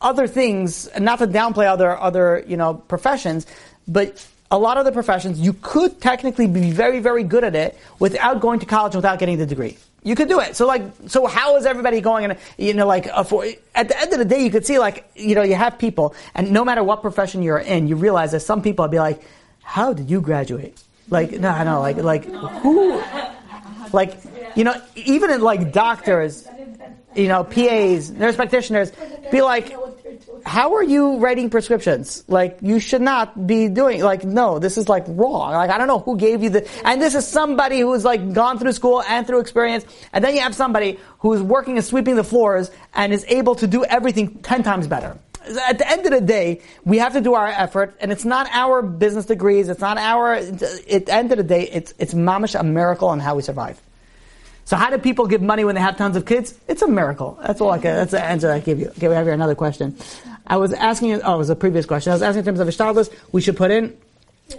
[0.00, 3.46] other things, not to downplay other other you know professions,
[3.86, 7.76] but a lot of the professions, you could technically be very, very good at it
[7.98, 9.76] without going to college, without getting the degree.
[10.04, 10.54] You could do it.
[10.54, 12.24] So like, so how is everybody going?
[12.24, 13.44] And you know, like, for,
[13.74, 16.14] at the end of the day, you could see like, you know, you have people,
[16.36, 19.22] and no matter what profession you're in, you realize that some people will be like,
[19.62, 22.24] "How did you graduate?" Like, no, no, like, like
[22.62, 23.02] who?
[23.92, 24.18] Like,
[24.54, 26.46] you know, even in like doctors,
[27.16, 28.92] you know, PAs, nurse practitioners,
[29.32, 29.74] be like,
[30.44, 32.24] how are you writing prescriptions?
[32.28, 35.52] Like, you should not be doing, like, no, this is like wrong.
[35.52, 38.58] Like, I don't know who gave you the, and this is somebody who's like gone
[38.58, 42.24] through school and through experience, and then you have somebody who's working and sweeping the
[42.24, 45.18] floors and is able to do everything ten times better.
[45.68, 48.48] At the end of the day, we have to do our effort, and it's not
[48.50, 52.58] our business degrees, it's not our, at the end of the day, it's, it's mamish
[52.58, 53.78] a miracle on how we survive.
[54.64, 56.54] So how do people give money when they have tons of kids?
[56.68, 57.38] It's a miracle.
[57.42, 58.88] That's all I can, that's the answer I give you.
[58.88, 59.96] Okay, we have here another question.
[60.46, 62.12] I was asking, oh, it was a previous question.
[62.12, 63.96] I was asking in terms of ishtadlus, we should put in,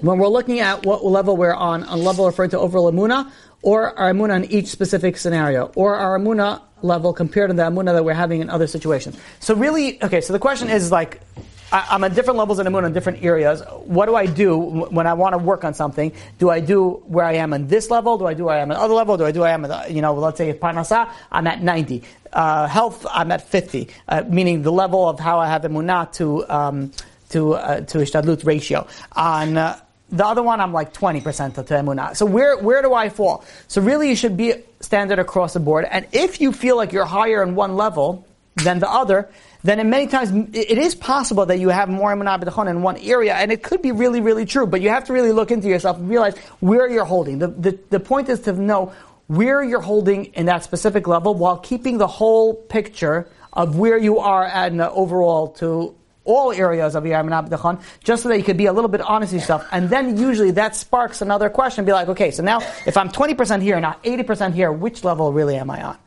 [0.01, 3.97] when we're looking at what level we're on, a level referring to overall emunah, or
[3.97, 8.03] our emunah in each specific scenario, or our emunah level compared to the emunah that
[8.05, 9.17] we're having in other situations.
[9.39, 11.21] So really, okay, so the question is like,
[11.71, 13.61] I, am at different levels in the moon in different areas.
[13.85, 16.11] What do I do when I want to work on something?
[16.37, 18.17] Do I do where I am on this level?
[18.17, 19.17] Do I do where I am at other level?
[19.17, 22.03] Do I do where I am at, you know, let's say Parnasa, I'm at 90.
[22.31, 26.47] Uh, health, I'm at 50, uh, meaning the level of how I have emunah to,
[26.49, 26.91] um,
[27.29, 28.87] to, uh, to ishtadlut ratio.
[29.13, 29.79] On, uh,
[30.11, 32.15] the other one, I'm like 20% to emunah.
[32.15, 33.43] So where, where do I fall?
[33.67, 35.85] So really you should be standard across the board.
[35.89, 38.25] And if you feel like you're higher in one level
[38.55, 39.29] than the other,
[39.65, 42.97] then in many times it is possible that you have more emunah b'tachon in one
[42.97, 44.67] area, and it could be really, really true.
[44.67, 47.39] But you have to really look into yourself and realize where you're holding.
[47.39, 48.93] The, the, the point is to know
[49.27, 54.19] where you're holding in that specific level while keeping the whole picture of where you
[54.19, 58.43] are at an overall to all areas of your emunah b'tachon, just so that you
[58.43, 59.65] could be a little bit honest with yourself.
[59.71, 61.85] And then usually that sparks another question.
[61.85, 65.31] Be like, okay, so now if I'm 20% here, and not 80% here, which level
[65.31, 65.97] really am I on?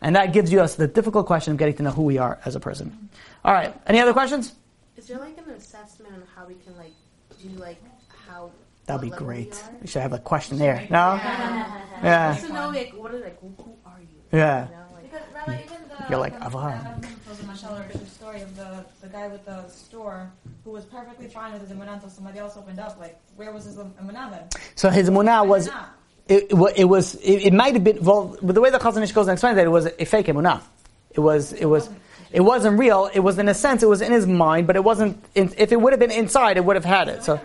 [0.00, 2.38] And that gives you us the difficult question of getting to know who we are
[2.44, 3.08] as a person.
[3.44, 3.74] All right.
[3.86, 4.54] Any other questions?
[4.96, 6.92] Is there like an assessment on how we can like
[7.42, 7.82] do like
[8.26, 8.50] how?
[8.86, 9.62] That'd be great.
[9.72, 10.86] We, we, should have a questionnaire.
[10.90, 11.14] No.
[11.14, 11.82] Yeah.
[12.02, 12.34] yeah.
[12.34, 14.06] Just to know like what are like who, who are you?
[14.32, 14.66] Yeah.
[14.66, 17.04] You know, like, because Rabbi, even the, You're like Avraham.
[17.92, 20.30] The story of the, the guy with the store
[20.64, 22.98] who was perfectly fine with his emunah until somebody else opened up.
[22.98, 24.60] Like, where was his emunah then?
[24.74, 25.68] So his emunah was
[26.28, 29.12] it, it, was it, it, might have been well but the way the Chazon Ish
[29.12, 30.60] goes and explains that it was a fake emunah.
[31.10, 31.88] It was it was
[32.30, 33.10] it wasn't real.
[33.12, 35.24] It was in a sense it was in his mind, but it wasn't.
[35.34, 37.24] In, if it would have been inside, it would have had it.
[37.24, 37.40] So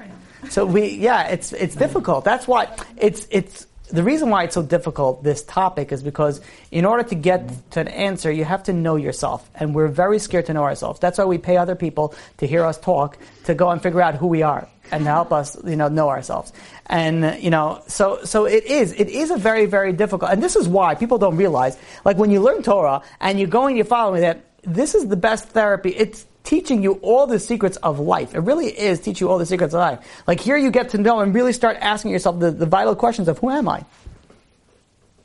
[0.49, 2.25] So we, yeah, it's it's difficult.
[2.25, 5.23] That's why it's it's the reason why it's so difficult.
[5.23, 6.41] This topic is because
[6.71, 10.17] in order to get to an answer, you have to know yourself, and we're very
[10.17, 10.99] scared to know ourselves.
[10.99, 14.15] That's why we pay other people to hear us talk to go and figure out
[14.15, 16.51] who we are and to help us, you know, know ourselves.
[16.87, 18.93] And you know, so so it is.
[18.93, 21.77] It is a very very difficult, and this is why people don't realize.
[22.03, 25.07] Like when you learn Torah and you go and you follow me, that, this is
[25.07, 25.91] the best therapy.
[25.91, 28.35] It's teaching you all the secrets of life.
[28.35, 30.23] It really is teaching you all the secrets of life.
[30.27, 33.27] Like here you get to know and really start asking yourself the, the vital questions
[33.27, 33.85] of who am I?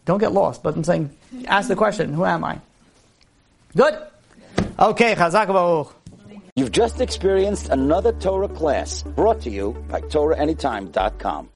[0.05, 1.11] Don't get lost, but I'm saying
[1.47, 2.61] ask the question, who am I?
[3.77, 3.95] Good?
[4.78, 5.95] Okay, Chazak Baruch.
[6.57, 11.47] You've just experienced another Torah class brought to you by TorahAnytime.com.